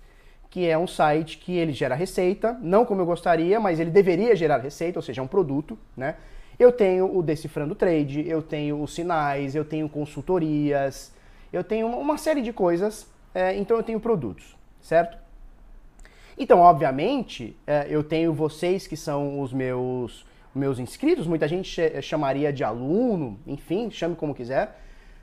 que 0.51 0.69
é 0.69 0.77
um 0.77 0.87
site 0.87 1.39
que 1.39 1.57
ele 1.57 1.73
gera 1.73 1.95
receita, 1.95 2.55
não 2.61 2.85
como 2.85 3.01
eu 3.01 3.07
gostaria, 3.07 3.59
mas 3.59 3.81
ele 3.81 3.91
deveria 3.91 4.37
gerar 4.37 4.59
receita, 4.59 4.99
ou 4.99 5.03
seja, 5.03 5.23
é 5.23 5.25
um 5.25 5.27
produto, 5.27 5.79
né? 5.97 6.17
Eu 6.59 6.71
tenho 6.71 7.17
o 7.17 7.23
Decifrando 7.23 7.75
Trade, 7.75 8.29
eu 8.29 8.43
tenho 8.43 8.83
os 8.83 8.95
sinais, 8.95 9.55
eu 9.55 9.65
tenho 9.65 9.89
consultorias, 9.89 11.15
eu 11.51 11.65
tenho 11.65 11.87
uma 11.87 12.19
série 12.19 12.43
de 12.43 12.53
coisas, 12.53 13.11
é, 13.35 13.57
então 13.57 13.79
eu 13.79 13.83
tenho 13.83 13.99
produtos, 13.99 14.55
certo? 14.83 15.17
Então, 16.37 16.59
obviamente, 16.59 17.57
é, 17.67 17.87
eu 17.89 18.05
tenho 18.05 18.35
vocês 18.35 18.87
que 18.87 18.99
são 18.99 19.41
os 19.41 19.51
meus, 19.51 20.27
meus 20.55 20.79
inscritos, 20.79 21.27
muita 21.27 21.49
gente 21.49 22.03
chamaria 22.03 22.53
de 22.53 22.63
aluno, 22.63 23.41
enfim, 23.47 23.91
chame 23.91 24.15
como 24.15 24.35
quiser. 24.35 24.77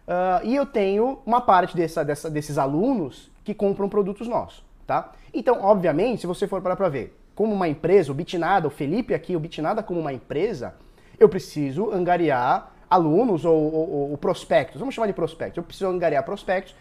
Uh, 0.08 0.46
e 0.46 0.56
eu 0.56 0.66
tenho 0.66 1.20
uma 1.26 1.42
parte 1.42 1.76
dessa, 1.76 2.04
dessa, 2.06 2.30
desses 2.30 2.58
alunos 2.58 3.30
que 3.44 3.54
compram 3.54 3.90
produtos 3.90 4.28
nossos, 4.28 4.64
tá? 4.86 5.12
Então, 5.34 5.62
obviamente, 5.62 6.22
se 6.22 6.28
você 6.28 6.48
for 6.48 6.62
parar 6.62 6.78
para 6.78 6.88
ver, 6.88 7.18
como 7.36 7.54
uma 7.54 7.68
empresa, 7.68 8.12
o 8.12 8.16
Bitnada, 8.16 8.68
o 8.68 8.72
Felipe 8.72 9.14
aqui, 9.14 9.36
o 9.36 9.40
Bitnada 9.40 9.84
como 9.84 10.00
uma 10.00 10.14
empresa, 10.14 10.76
eu 11.20 11.28
preciso 11.28 11.92
angariar 11.92 12.72
alunos 12.90 13.44
ou, 13.44 13.56
ou, 13.56 14.12
ou, 14.12 14.18
prospectos, 14.18 14.80
vamos 14.80 14.96
chamar 14.96 15.08
de 15.08 15.14
prospectos. 15.14 15.58
Eu 15.58 15.64
preciso 15.64 15.90
angariar 15.90 16.24
prospectos 16.24 16.74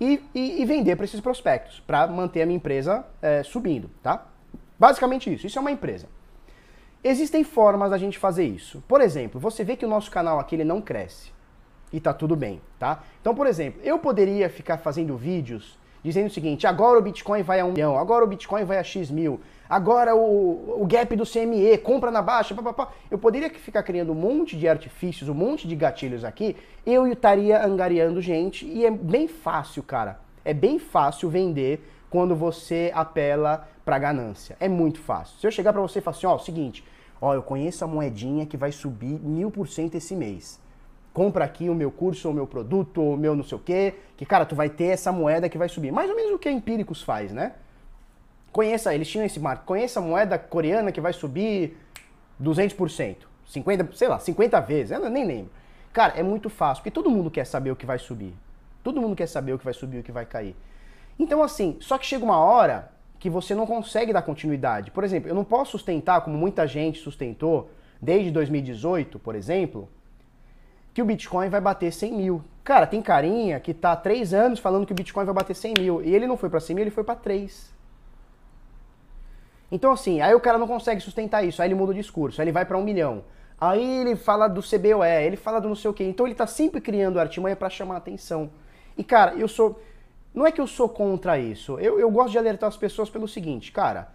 e, 0.00 0.22
e, 0.34 0.62
e 0.62 0.64
vender 0.64 0.94
para 0.96 1.04
esses 1.04 1.20
prospectos, 1.20 1.80
para 1.80 2.06
manter 2.06 2.42
a 2.42 2.46
minha 2.46 2.56
empresa 2.56 3.04
é, 3.22 3.42
subindo, 3.42 3.90
tá? 4.02 4.26
Basicamente 4.78 5.32
isso, 5.32 5.46
isso 5.46 5.58
é 5.58 5.60
uma 5.60 5.72
empresa. 5.72 6.06
Existem 7.02 7.44
formas 7.44 7.90
da 7.90 7.98
gente 7.98 8.18
fazer 8.18 8.44
isso. 8.44 8.82
Por 8.86 9.00
exemplo, 9.00 9.40
você 9.40 9.64
vê 9.64 9.76
que 9.76 9.84
o 9.84 9.88
nosso 9.88 10.10
canal 10.10 10.38
aqui 10.38 10.54
ele 10.54 10.64
não 10.64 10.80
cresce. 10.80 11.33
E 11.94 12.00
tá 12.00 12.12
tudo 12.12 12.34
bem, 12.34 12.60
tá? 12.76 13.04
Então, 13.20 13.36
por 13.36 13.46
exemplo, 13.46 13.80
eu 13.84 14.00
poderia 14.00 14.50
ficar 14.50 14.78
fazendo 14.78 15.16
vídeos 15.16 15.78
dizendo 16.02 16.26
o 16.26 16.30
seguinte: 16.30 16.66
agora 16.66 16.98
o 16.98 17.00
Bitcoin 17.02 17.44
vai 17.44 17.60
a 17.60 17.64
um 17.64 17.70
milhão, 17.70 17.96
agora 17.96 18.24
o 18.24 18.26
Bitcoin 18.26 18.64
vai 18.64 18.78
a 18.78 18.82
X 18.82 19.12
mil, 19.12 19.40
agora 19.70 20.12
o, 20.12 20.82
o 20.82 20.84
gap 20.86 21.14
do 21.14 21.24
CME, 21.24 21.78
compra 21.78 22.10
na 22.10 22.20
baixa, 22.20 22.52
papapá. 22.52 22.90
Eu 23.08 23.16
poderia 23.16 23.48
ficar 23.48 23.84
criando 23.84 24.10
um 24.10 24.14
monte 24.16 24.58
de 24.58 24.66
artifícios, 24.66 25.28
um 25.28 25.34
monte 25.34 25.68
de 25.68 25.76
gatilhos 25.76 26.24
aqui, 26.24 26.56
eu 26.84 27.06
estaria 27.06 27.64
angariando 27.64 28.20
gente 28.20 28.66
e 28.66 28.84
é 28.84 28.90
bem 28.90 29.28
fácil, 29.28 29.80
cara. 29.84 30.18
É 30.44 30.52
bem 30.52 30.80
fácil 30.80 31.30
vender 31.30 31.88
quando 32.10 32.34
você 32.34 32.90
apela 32.92 33.68
para 33.84 34.00
ganância. 34.00 34.56
É 34.58 34.68
muito 34.68 34.98
fácil. 34.98 35.38
Se 35.38 35.46
eu 35.46 35.52
chegar 35.52 35.72
para 35.72 35.80
você 35.80 36.00
e 36.00 36.02
falar 36.02 36.16
assim, 36.16 36.26
ó, 36.26 36.38
seguinte, 36.38 36.84
ó, 37.20 37.34
eu 37.34 37.42
conheço 37.44 37.84
a 37.84 37.86
moedinha 37.86 38.46
que 38.46 38.56
vai 38.56 38.72
subir 38.72 39.20
mil 39.20 39.48
por 39.48 39.68
cento 39.68 39.94
esse 39.94 40.16
mês 40.16 40.63
compra 41.14 41.44
aqui 41.44 41.70
o 41.70 41.74
meu 41.74 41.92
curso, 41.92 42.28
o 42.28 42.34
meu 42.34 42.46
produto, 42.46 43.00
o 43.00 43.16
meu 43.16 43.36
não 43.36 43.44
sei 43.44 43.56
o 43.56 43.60
quê, 43.60 43.94
que, 44.16 44.26
cara, 44.26 44.44
tu 44.44 44.56
vai 44.56 44.68
ter 44.68 44.86
essa 44.86 45.12
moeda 45.12 45.48
que 45.48 45.56
vai 45.56 45.68
subir. 45.68 45.92
Mais 45.92 46.10
ou 46.10 46.16
menos 46.16 46.32
o 46.32 46.38
que 46.38 46.48
a 46.48 46.52
Empíricos 46.52 47.02
faz, 47.02 47.32
né? 47.32 47.52
Conheça, 48.50 48.92
eles 48.92 49.08
tinham 49.08 49.24
esse 49.24 49.38
marco, 49.38 49.64
conheça 49.64 50.00
a 50.00 50.02
moeda 50.02 50.36
coreana 50.36 50.90
que 50.90 51.00
vai 51.00 51.12
subir 51.12 51.78
200%, 52.42 53.16
50, 53.46 53.96
sei 53.96 54.08
lá, 54.08 54.18
50 54.18 54.60
vezes, 54.60 54.90
eu 54.90 55.08
nem 55.08 55.24
lembro. 55.24 55.52
Cara, 55.92 56.14
é 56.16 56.22
muito 56.22 56.50
fácil, 56.50 56.82
porque 56.82 56.90
todo 56.90 57.08
mundo 57.08 57.30
quer 57.30 57.46
saber 57.46 57.70
o 57.70 57.76
que 57.76 57.86
vai 57.86 57.98
subir. 57.98 58.34
Todo 58.82 59.00
mundo 59.00 59.14
quer 59.14 59.28
saber 59.28 59.52
o 59.52 59.58
que 59.58 59.64
vai 59.64 59.72
subir 59.72 59.98
e 59.98 60.00
o 60.00 60.02
que 60.02 60.12
vai 60.12 60.26
cair. 60.26 60.56
Então, 61.16 61.42
assim, 61.44 61.76
só 61.80 61.96
que 61.96 62.04
chega 62.04 62.24
uma 62.24 62.38
hora 62.38 62.90
que 63.20 63.30
você 63.30 63.54
não 63.54 63.66
consegue 63.66 64.12
dar 64.12 64.22
continuidade. 64.22 64.90
Por 64.90 65.04
exemplo, 65.04 65.28
eu 65.28 65.34
não 65.34 65.44
posso 65.44 65.70
sustentar, 65.70 66.22
como 66.22 66.36
muita 66.36 66.66
gente 66.66 66.98
sustentou, 66.98 67.70
desde 68.02 68.32
2018, 68.32 69.18
por 69.20 69.36
exemplo, 69.36 69.88
que 70.94 71.02
o 71.02 71.04
Bitcoin 71.04 71.48
vai 71.48 71.60
bater 71.60 71.92
100 71.92 72.12
mil. 72.12 72.44
Cara, 72.62 72.86
tem 72.86 73.02
carinha 73.02 73.58
que 73.58 73.74
tá 73.74 73.92
há 73.92 73.96
três 73.96 74.32
anos 74.32 74.60
falando 74.60 74.86
que 74.86 74.92
o 74.92 74.94
Bitcoin 74.94 75.24
vai 75.24 75.34
bater 75.34 75.54
100 75.54 75.74
mil. 75.78 76.02
E 76.02 76.14
ele 76.14 76.26
não 76.26 76.36
foi 76.36 76.48
para 76.48 76.60
100 76.60 76.76
mil, 76.76 76.84
ele 76.84 76.90
foi 76.92 77.02
para 77.02 77.16
3. 77.16 77.74
Então, 79.72 79.90
assim, 79.90 80.20
aí 80.20 80.32
o 80.32 80.40
cara 80.40 80.56
não 80.56 80.68
consegue 80.68 81.00
sustentar 81.00 81.44
isso. 81.44 81.60
Aí 81.60 81.66
ele 81.68 81.74
muda 81.74 81.90
o 81.90 81.94
discurso. 81.94 82.40
Aí 82.40 82.44
ele 82.44 82.52
vai 82.52 82.64
para 82.64 82.78
um 82.78 82.84
milhão. 82.84 83.24
Aí 83.60 84.00
ele 84.00 84.14
fala 84.14 84.46
do 84.46 84.62
CBOE, 84.62 85.24
ele 85.26 85.36
fala 85.36 85.60
do 85.60 85.68
não 85.68 85.74
sei 85.74 85.90
o 85.90 85.94
quê. 85.94 86.04
Então 86.04 86.26
ele 86.26 86.34
tá 86.34 86.46
sempre 86.46 86.80
criando 86.80 87.18
artimanha 87.18 87.56
para 87.56 87.68
chamar 87.68 87.96
atenção. 87.96 88.50
E, 88.96 89.02
cara, 89.02 89.34
eu 89.34 89.48
sou. 89.48 89.82
Não 90.32 90.46
é 90.46 90.52
que 90.52 90.60
eu 90.60 90.66
sou 90.66 90.88
contra 90.88 91.38
isso. 91.38 91.78
Eu, 91.80 91.98
eu 91.98 92.10
gosto 92.10 92.30
de 92.30 92.38
alertar 92.38 92.68
as 92.68 92.76
pessoas 92.76 93.10
pelo 93.10 93.26
seguinte, 93.26 93.72
cara. 93.72 94.08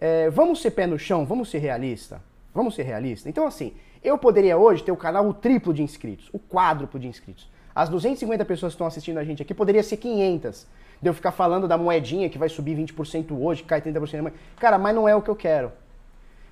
É, 0.00 0.28
vamos 0.30 0.60
ser 0.60 0.72
pé 0.72 0.86
no 0.86 0.98
chão, 0.98 1.24
vamos 1.24 1.48
ser 1.48 1.58
realista. 1.58 2.20
Vamos 2.52 2.74
ser 2.74 2.82
realista. 2.82 3.28
Então, 3.28 3.46
assim, 3.46 3.74
eu 4.04 4.18
poderia 4.18 4.56
hoje 4.56 4.84
ter 4.84 4.92
o 4.92 4.96
canal 4.96 5.26
o 5.26 5.34
triplo 5.34 5.72
de 5.72 5.82
inscritos, 5.82 6.28
o 6.32 6.38
quádruplo 6.38 7.00
de 7.00 7.08
inscritos. 7.08 7.50
As 7.74 7.88
250 7.88 8.44
pessoas 8.44 8.72
que 8.72 8.74
estão 8.74 8.86
assistindo 8.86 9.18
a 9.18 9.24
gente 9.24 9.42
aqui 9.42 9.52
poderia 9.52 9.82
ser 9.82 9.96
500. 9.96 10.66
De 11.02 11.10
eu 11.10 11.14
ficar 11.14 11.32
falando 11.32 11.66
da 11.66 11.76
moedinha 11.76 12.30
que 12.30 12.38
vai 12.38 12.48
subir 12.48 12.76
20% 12.76 13.36
hoje, 13.36 13.64
cai 13.64 13.80
30% 13.80 14.20
amanhã. 14.20 14.34
Cara, 14.56 14.78
mas 14.78 14.94
não 14.94 15.08
é 15.08 15.16
o 15.16 15.20
que 15.20 15.28
eu 15.28 15.34
quero. 15.34 15.72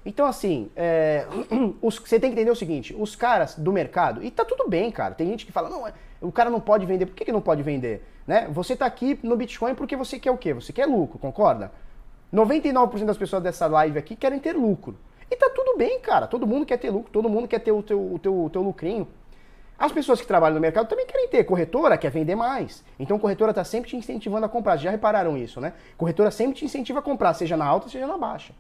Então, 0.05 0.27
assim, 0.27 0.69
é, 0.75 1.27
os, 1.81 1.97
você 1.97 2.19
tem 2.19 2.31
que 2.31 2.35
entender 2.35 2.51
o 2.51 2.57
seguinte: 2.57 2.95
os 2.99 3.15
caras 3.15 3.55
do 3.55 3.73
mercado, 3.73 4.23
e 4.23 4.31
tá 4.31 4.45
tudo 4.45 4.69
bem, 4.69 4.91
cara. 4.91 5.15
Tem 5.15 5.29
gente 5.29 5.47
que 5.47 5.53
fala, 5.53 5.71
não, 5.71 5.87
é, 5.87 5.93
o 6.21 6.33
cara 6.33 6.51
não 6.51 6.61
pode 6.61 6.85
vender. 6.87 7.07
Por 7.07 7.15
que, 7.15 7.25
que 7.25 7.33
não 7.33 7.41
pode 7.41 7.63
vender? 7.63 8.05
Né? 8.27 8.49
Você 8.53 8.75
tá 8.75 8.87
aqui 8.87 9.19
no 9.23 9.37
Bitcoin 9.37 9.75
porque 9.75 9.97
você 9.97 10.19
quer 10.19 10.31
o 10.31 10.37
quê? 10.37 10.53
Você 10.53 10.73
quer 10.73 10.87
lucro, 10.87 11.19
concorda? 11.19 11.71
99% 12.33 13.05
das 13.05 13.17
pessoas 13.17 13.43
dessa 13.43 13.67
live 13.67 13.99
aqui 13.99 14.17
querem 14.17 14.39
ter 14.39 14.57
lucro. 14.57 14.97
E 15.33 15.37
tá 15.37 15.49
tudo 15.49 15.79
bem, 15.79 15.99
cara. 15.99 16.27
Todo 16.27 16.47
mundo 16.47 16.67
quer 16.67 16.77
ter 16.77 16.91
lucro, 16.91 17.11
todo 17.11 17.27
mundo 17.27 17.49
quer 17.49 17.59
ter 17.59 17.73
o 17.73 17.83
teu, 17.83 17.99
o 17.99 18.19
teu, 18.19 18.45
o 18.45 18.51
teu 18.51 18.61
lucrinho. 18.61 19.09
As 19.79 19.91
pessoas 19.91 20.21
que 20.21 20.27
trabalham 20.27 20.57
no 20.57 20.61
mercado 20.61 20.87
também 20.87 21.07
querem 21.07 21.27
ter. 21.27 21.43
Corretora 21.45 21.97
quer 21.97 22.11
vender 22.11 22.35
mais. 22.35 22.85
Então 23.01 23.19
corretora 23.19 23.51
está 23.51 23.65
sempre 23.65 23.89
te 23.89 23.97
incentivando 23.97 24.45
a 24.45 24.49
comprar. 24.49 24.77
Já 24.77 24.91
repararam 24.91 25.35
isso, 25.35 25.59
né? 25.59 25.73
Corretora 25.97 26.31
sempre 26.31 26.57
te 26.57 26.67
incentiva 26.67 26.99
a 26.99 27.03
comprar, 27.03 27.33
seja 27.33 27.57
na 27.57 27.65
alta, 27.65 27.89
seja 27.89 28.07
na 28.07 28.19
baixa. 28.19 28.53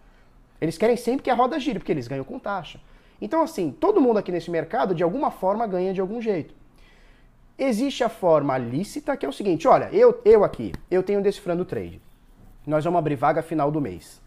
Eles 0.62 0.78
querem 0.78 0.96
sempre 0.96 1.22
que 1.22 1.28
a 1.28 1.34
roda 1.34 1.60
gire, 1.60 1.78
porque 1.78 1.92
eles 1.92 2.08
ganham 2.08 2.24
com 2.24 2.38
taxa. 2.38 2.80
Então, 3.20 3.42
assim, 3.42 3.70
todo 3.70 4.00
mundo 4.00 4.18
aqui 4.18 4.32
nesse 4.32 4.50
mercado, 4.50 4.94
de 4.94 5.02
alguma 5.02 5.30
forma, 5.30 5.66
ganha 5.66 5.92
de 5.92 6.00
algum 6.00 6.22
jeito. 6.22 6.54
Existe 7.58 8.02
a 8.02 8.08
forma 8.08 8.56
lícita, 8.56 9.14
que 9.14 9.26
é 9.26 9.28
o 9.28 9.32
seguinte: 9.32 9.68
olha, 9.68 9.90
eu, 9.92 10.22
eu 10.24 10.42
aqui, 10.42 10.72
eu 10.90 11.02
tenho 11.02 11.20
Decifrando 11.20 11.66
Trade. 11.66 12.00
Nós 12.66 12.82
vamos 12.82 12.98
abrir 12.98 13.16
vaga 13.16 13.42
final 13.42 13.70
do 13.70 13.78
mês. 13.78 14.21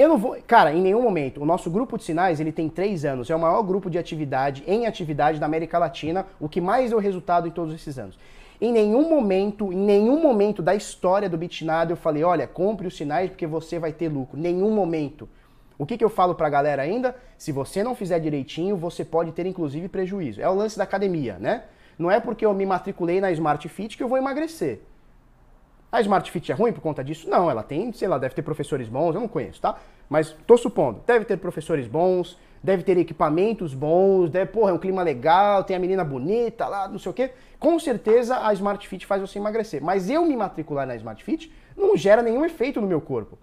Eu 0.00 0.08
não 0.08 0.16
vou. 0.16 0.38
Cara, 0.46 0.72
em 0.72 0.80
nenhum 0.80 1.02
momento. 1.02 1.42
O 1.42 1.44
nosso 1.44 1.70
grupo 1.70 1.98
de 1.98 2.04
sinais 2.04 2.40
ele 2.40 2.50
tem 2.50 2.70
três 2.70 3.04
anos. 3.04 3.28
É 3.28 3.36
o 3.36 3.38
maior 3.38 3.62
grupo 3.62 3.90
de 3.90 3.98
atividade 3.98 4.64
em 4.66 4.86
atividade 4.86 5.38
da 5.38 5.44
América 5.44 5.78
Latina, 5.78 6.24
o 6.40 6.48
que 6.48 6.58
mais 6.58 6.88
deu 6.88 6.98
resultado 6.98 7.46
em 7.46 7.50
todos 7.50 7.74
esses 7.74 7.98
anos. 7.98 8.18
Em 8.58 8.72
nenhum 8.72 9.10
momento, 9.10 9.70
em 9.70 9.76
nenhum 9.76 10.18
momento 10.22 10.62
da 10.62 10.74
história 10.74 11.28
do 11.28 11.36
Bitnado 11.36 11.92
eu 11.92 11.98
falei, 11.98 12.24
olha, 12.24 12.46
compre 12.46 12.86
os 12.86 12.96
sinais 12.96 13.28
porque 13.28 13.46
você 13.46 13.78
vai 13.78 13.92
ter 13.92 14.08
lucro. 14.08 14.40
Nenhum 14.40 14.70
momento. 14.70 15.28
O 15.76 15.84
que, 15.84 15.98
que 15.98 16.04
eu 16.04 16.10
falo 16.10 16.34
pra 16.34 16.48
galera 16.48 16.80
ainda? 16.80 17.14
Se 17.36 17.52
você 17.52 17.82
não 17.82 17.94
fizer 17.94 18.18
direitinho, 18.20 18.78
você 18.78 19.04
pode 19.04 19.32
ter 19.32 19.44
inclusive 19.44 19.86
prejuízo. 19.86 20.40
É 20.40 20.48
o 20.48 20.54
lance 20.54 20.78
da 20.78 20.84
academia, 20.84 21.36
né? 21.38 21.64
Não 21.98 22.10
é 22.10 22.18
porque 22.18 22.46
eu 22.46 22.54
me 22.54 22.64
matriculei 22.64 23.20
na 23.20 23.30
Smart 23.32 23.68
Fit 23.68 23.98
que 23.98 24.02
eu 24.02 24.08
vou 24.08 24.16
emagrecer. 24.16 24.80
A 25.92 26.00
Smart 26.00 26.30
Fit 26.30 26.52
é 26.52 26.54
ruim 26.54 26.72
por 26.72 26.80
conta 26.80 27.02
disso? 27.02 27.28
Não, 27.28 27.50
ela 27.50 27.64
tem, 27.64 27.92
sei 27.92 28.06
lá, 28.06 28.16
deve 28.16 28.34
ter 28.34 28.42
professores 28.42 28.88
bons, 28.88 29.14
eu 29.14 29.20
não 29.20 29.26
conheço, 29.26 29.60
tá? 29.60 29.76
Mas 30.08 30.34
tô 30.46 30.56
supondo, 30.56 31.02
deve 31.04 31.24
ter 31.24 31.36
professores 31.36 31.88
bons, 31.88 32.38
deve 32.62 32.84
ter 32.84 32.96
equipamentos 32.96 33.74
bons, 33.74 34.30
deve, 34.30 34.52
porra, 34.52 34.70
é 34.70 34.74
um 34.74 34.78
clima 34.78 35.02
legal, 35.02 35.64
tem 35.64 35.74
a 35.74 35.80
menina 35.80 36.04
bonita 36.04 36.68
lá, 36.68 36.86
não 36.86 36.98
sei 36.98 37.10
o 37.10 37.14
quê. 37.14 37.32
Com 37.58 37.78
certeza 37.80 38.46
a 38.46 38.52
Smart 38.52 38.86
Fit 38.86 39.04
faz 39.04 39.20
você 39.20 39.38
emagrecer. 39.38 39.82
Mas 39.82 40.08
eu 40.08 40.24
me 40.24 40.36
matricular 40.36 40.86
na 40.86 40.94
Smart 40.94 41.22
Fit 41.24 41.52
não 41.76 41.96
gera 41.96 42.22
nenhum 42.22 42.44
efeito 42.44 42.80
no 42.80 42.86
meu 42.86 43.00
corpo. 43.00 43.36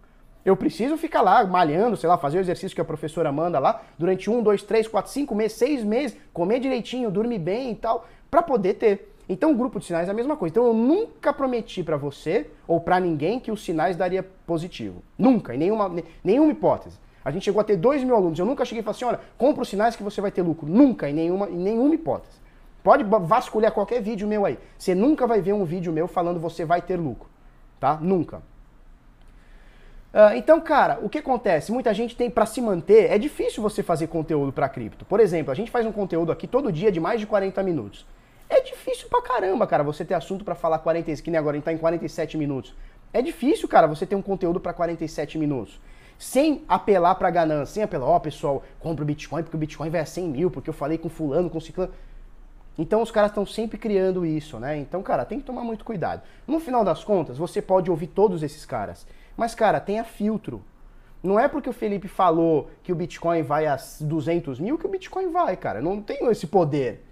Eu 0.46 0.56
preciso 0.56 0.96
ficar 0.96 1.22
lá 1.22 1.46
malhando, 1.46 1.98
sei 1.98 2.08
lá, 2.08 2.18
fazer 2.18 2.38
o 2.38 2.40
exercício 2.40 2.74
que 2.74 2.80
a 2.80 2.86
professora 2.86 3.30
manda 3.30 3.60
lá 3.60 3.82
durante 3.98 4.30
um, 4.30 4.42
dois, 4.42 4.64
três, 4.64 4.88
quatro, 4.88 5.12
cinco 5.12 5.36
meses, 5.36 5.58
seis 5.58 5.84
meses, 5.84 6.18
comer 6.32 6.62
direitinho, 6.62 7.12
dormir 7.12 7.40
bem 7.40 7.72
e 7.72 7.76
tal, 7.76 8.08
para 8.32 8.42
poder 8.42 8.76
ter. 8.76 9.17
Então 9.30 9.52
o 9.52 9.56
grupo 9.56 9.80
de 9.80 9.86
sinais 9.86 10.08
é 10.08 10.12
a 10.12 10.14
mesma 10.14 10.38
coisa. 10.38 10.54
Então 10.54 10.66
eu 10.66 10.74
nunca 10.74 11.34
prometi 11.34 11.84
para 11.84 11.98
você 11.98 12.50
ou 12.68 12.80
para 12.80 13.00
ninguém 13.00 13.40
que 13.40 13.52
os 13.52 13.64
sinais 13.64 13.98
daria 13.98 14.24
positivo. 14.46 15.04
Nunca, 15.18 15.54
em 15.54 15.58
nenhuma, 15.58 15.92
nenhuma 16.24 16.52
hipótese. 16.52 16.98
A 17.26 17.32
gente 17.32 17.44
chegou 17.44 17.60
a 17.60 17.64
ter 17.64 17.76
2 17.76 18.04
mil 18.04 18.16
alunos. 18.16 18.40
Eu 18.40 18.46
nunca 18.46 18.64
cheguei 18.64 18.80
e 18.82 18.84
falei 18.84 18.96
assim, 18.96 19.06
olha, 19.06 19.20
compra 19.38 19.62
os 19.62 19.68
sinais 19.68 19.96
que 19.98 20.04
você 20.04 20.22
vai 20.22 20.32
ter 20.32 20.42
lucro. 20.42 20.66
Nunca, 20.66 21.10
em 21.10 21.14
nenhuma, 21.14 21.50
em 21.50 21.58
nenhuma 21.58 21.94
hipótese. 21.94 22.38
Pode 22.82 23.04
vasculhar 23.04 23.74
qualquer 23.74 24.02
vídeo 24.02 24.26
meu 24.26 24.46
aí. 24.46 24.58
Você 24.78 24.96
nunca 24.96 25.28
vai 25.28 25.42
ver 25.42 25.52
um 25.52 25.66
vídeo 25.66 25.92
meu 25.92 26.08
falando 26.08 26.40
você 26.40 26.64
vai 26.64 26.82
ter 26.82 26.96
lucro. 26.96 27.28
Tá? 27.82 27.98
Nunca. 28.02 28.38
Uh, 30.14 30.38
então, 30.38 30.62
cara, 30.62 31.00
o 31.04 31.10
que 31.10 31.18
acontece? 31.18 31.70
Muita 31.70 31.94
gente 31.94 32.16
tem 32.16 32.30
para 32.30 32.46
se 32.46 32.62
manter, 32.62 33.12
é 33.12 33.18
difícil 33.18 33.62
você 33.62 33.84
fazer 33.84 34.08
conteúdo 34.08 34.54
para 34.54 34.70
cripto. 34.70 35.04
Por 35.04 35.20
exemplo, 35.20 35.52
a 35.52 35.56
gente 35.56 35.70
faz 35.70 35.86
um 35.86 35.92
conteúdo 35.92 36.32
aqui 36.32 36.48
todo 36.48 36.72
dia 36.72 36.92
de 36.92 37.00
mais 37.00 37.20
de 37.20 37.28
40 37.28 37.62
minutos. 37.62 38.06
É 38.50 38.62
difícil 38.62 39.10
pra 39.10 39.22
caramba, 39.22 39.68
cara, 39.68 39.84
você 39.84 40.06
ter 40.06 40.14
assunto 40.14 40.46
para 40.46 40.56
falar 40.56 40.80
40, 40.80 41.22
que 41.22 41.30
nem 41.30 41.38
agora 41.38 41.56
a 41.56 41.58
gente 41.58 41.66
tá 41.66 41.74
em 41.74 41.78
47 41.78 42.38
minutos. 42.38 42.74
É 43.14 43.22
difícil, 43.22 43.68
cara, 43.68 43.88
você 43.88 44.06
ter 44.06 44.16
um 44.16 44.22
conteúdo 44.22 44.60
para 44.60 44.74
47 44.74 45.38
minutos. 45.38 45.80
Sem 46.18 46.64
apelar 46.68 47.16
pra 47.16 47.30
ganância, 47.30 47.76
sem 47.76 47.84
apelar, 47.84 48.08
ó, 48.08 48.16
oh, 48.16 48.20
pessoal, 48.20 48.64
compra 48.80 49.04
o 49.04 49.06
Bitcoin 49.06 49.44
porque 49.44 49.56
o 49.56 49.60
Bitcoin 49.60 49.90
vai 49.90 50.02
a 50.02 50.06
100 50.06 50.28
mil, 50.30 50.52
porque 50.52 50.70
eu 50.70 50.74
falei 50.74 50.98
com 50.98 51.10
fulano, 51.10 51.50
com 51.50 51.60
ciclano. 51.60 51.92
Então 52.78 53.02
os 53.02 53.12
caras 53.12 53.32
estão 53.32 53.46
sempre 53.46 53.78
criando 53.78 54.26
isso, 54.26 54.60
né? 54.60 54.78
Então, 54.78 55.02
cara, 55.02 55.26
tem 55.26 55.40
que 55.40 55.46
tomar 55.46 55.64
muito 55.64 55.84
cuidado. 55.84 56.22
No 56.46 56.60
final 56.60 56.84
das 56.84 57.04
contas, 57.04 57.38
você 57.38 57.62
pode 57.62 57.90
ouvir 57.90 58.08
todos 58.08 58.44
esses 58.44 58.66
caras. 58.66 59.06
Mas, 59.36 59.56
cara, 59.56 59.80
tenha 59.80 60.04
filtro. 60.04 60.64
Não 61.24 61.40
é 61.40 61.48
porque 61.48 61.70
o 61.70 61.74
Felipe 61.74 62.08
falou 62.08 62.70
que 62.84 62.92
o 62.92 62.96
Bitcoin 62.96 63.42
vai 63.42 63.66
a 63.66 63.78
200 64.02 64.60
mil 64.60 64.78
que 64.78 64.86
o 64.86 64.90
Bitcoin 64.90 65.32
vai, 65.32 65.58
cara. 65.58 65.82
Não 65.82 66.02
tenho 66.02 66.30
esse 66.30 66.46
poder. 66.46 67.07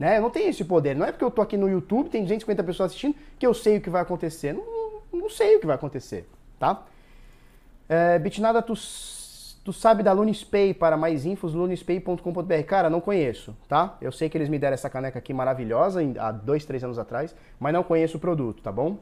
Né? 0.00 0.16
Eu 0.16 0.22
não 0.22 0.30
tenho 0.30 0.48
esse 0.48 0.64
poder. 0.64 0.96
Não 0.96 1.04
é 1.04 1.12
porque 1.12 1.22
eu 1.22 1.30
tô 1.30 1.42
aqui 1.42 1.58
no 1.58 1.68
YouTube, 1.68 2.08
tem 2.08 2.22
250 2.22 2.64
pessoas 2.64 2.90
assistindo, 2.90 3.14
que 3.38 3.46
eu 3.46 3.52
sei 3.52 3.76
o 3.76 3.80
que 3.82 3.90
vai 3.90 4.00
acontecer. 4.00 4.54
Não, 4.54 5.02
não, 5.12 5.28
sei 5.28 5.56
o 5.56 5.60
que 5.60 5.66
vai 5.66 5.76
acontecer, 5.76 6.26
tá? 6.58 6.82
É, 7.86 8.18
Bitnada, 8.18 8.62
tu, 8.62 8.72
tu 9.62 9.72
sabe 9.74 10.02
da 10.02 10.12
Lunispay 10.12 10.72
para 10.72 10.96
mais 10.96 11.26
infos, 11.26 11.52
lunispay.com.br. 11.52 12.62
Cara, 12.66 12.88
não 12.88 12.98
conheço, 12.98 13.54
tá? 13.68 13.98
Eu 14.00 14.10
sei 14.10 14.30
que 14.30 14.38
eles 14.38 14.48
me 14.48 14.58
deram 14.58 14.72
essa 14.72 14.88
caneca 14.88 15.18
aqui 15.18 15.34
maravilhosa 15.34 16.00
há 16.18 16.32
dois, 16.32 16.64
três 16.64 16.82
anos 16.82 16.98
atrás, 16.98 17.36
mas 17.58 17.74
não 17.74 17.82
conheço 17.82 18.16
o 18.16 18.20
produto, 18.20 18.62
tá 18.62 18.72
bom? 18.72 18.96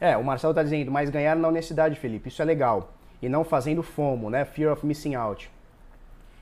É, 0.00 0.16
o 0.16 0.24
Marcelo 0.24 0.54
tá 0.54 0.62
dizendo, 0.62 0.90
mas 0.90 1.10
ganhar 1.10 1.36
na 1.36 1.48
honestidade, 1.48 2.00
Felipe, 2.00 2.30
isso 2.30 2.40
é 2.40 2.46
legal. 2.46 2.94
E 3.20 3.28
não 3.28 3.44
fazendo 3.44 3.82
FOMO, 3.82 4.30
né? 4.30 4.46
Fear 4.46 4.72
of 4.72 4.86
Missing 4.86 5.16
Out 5.16 5.50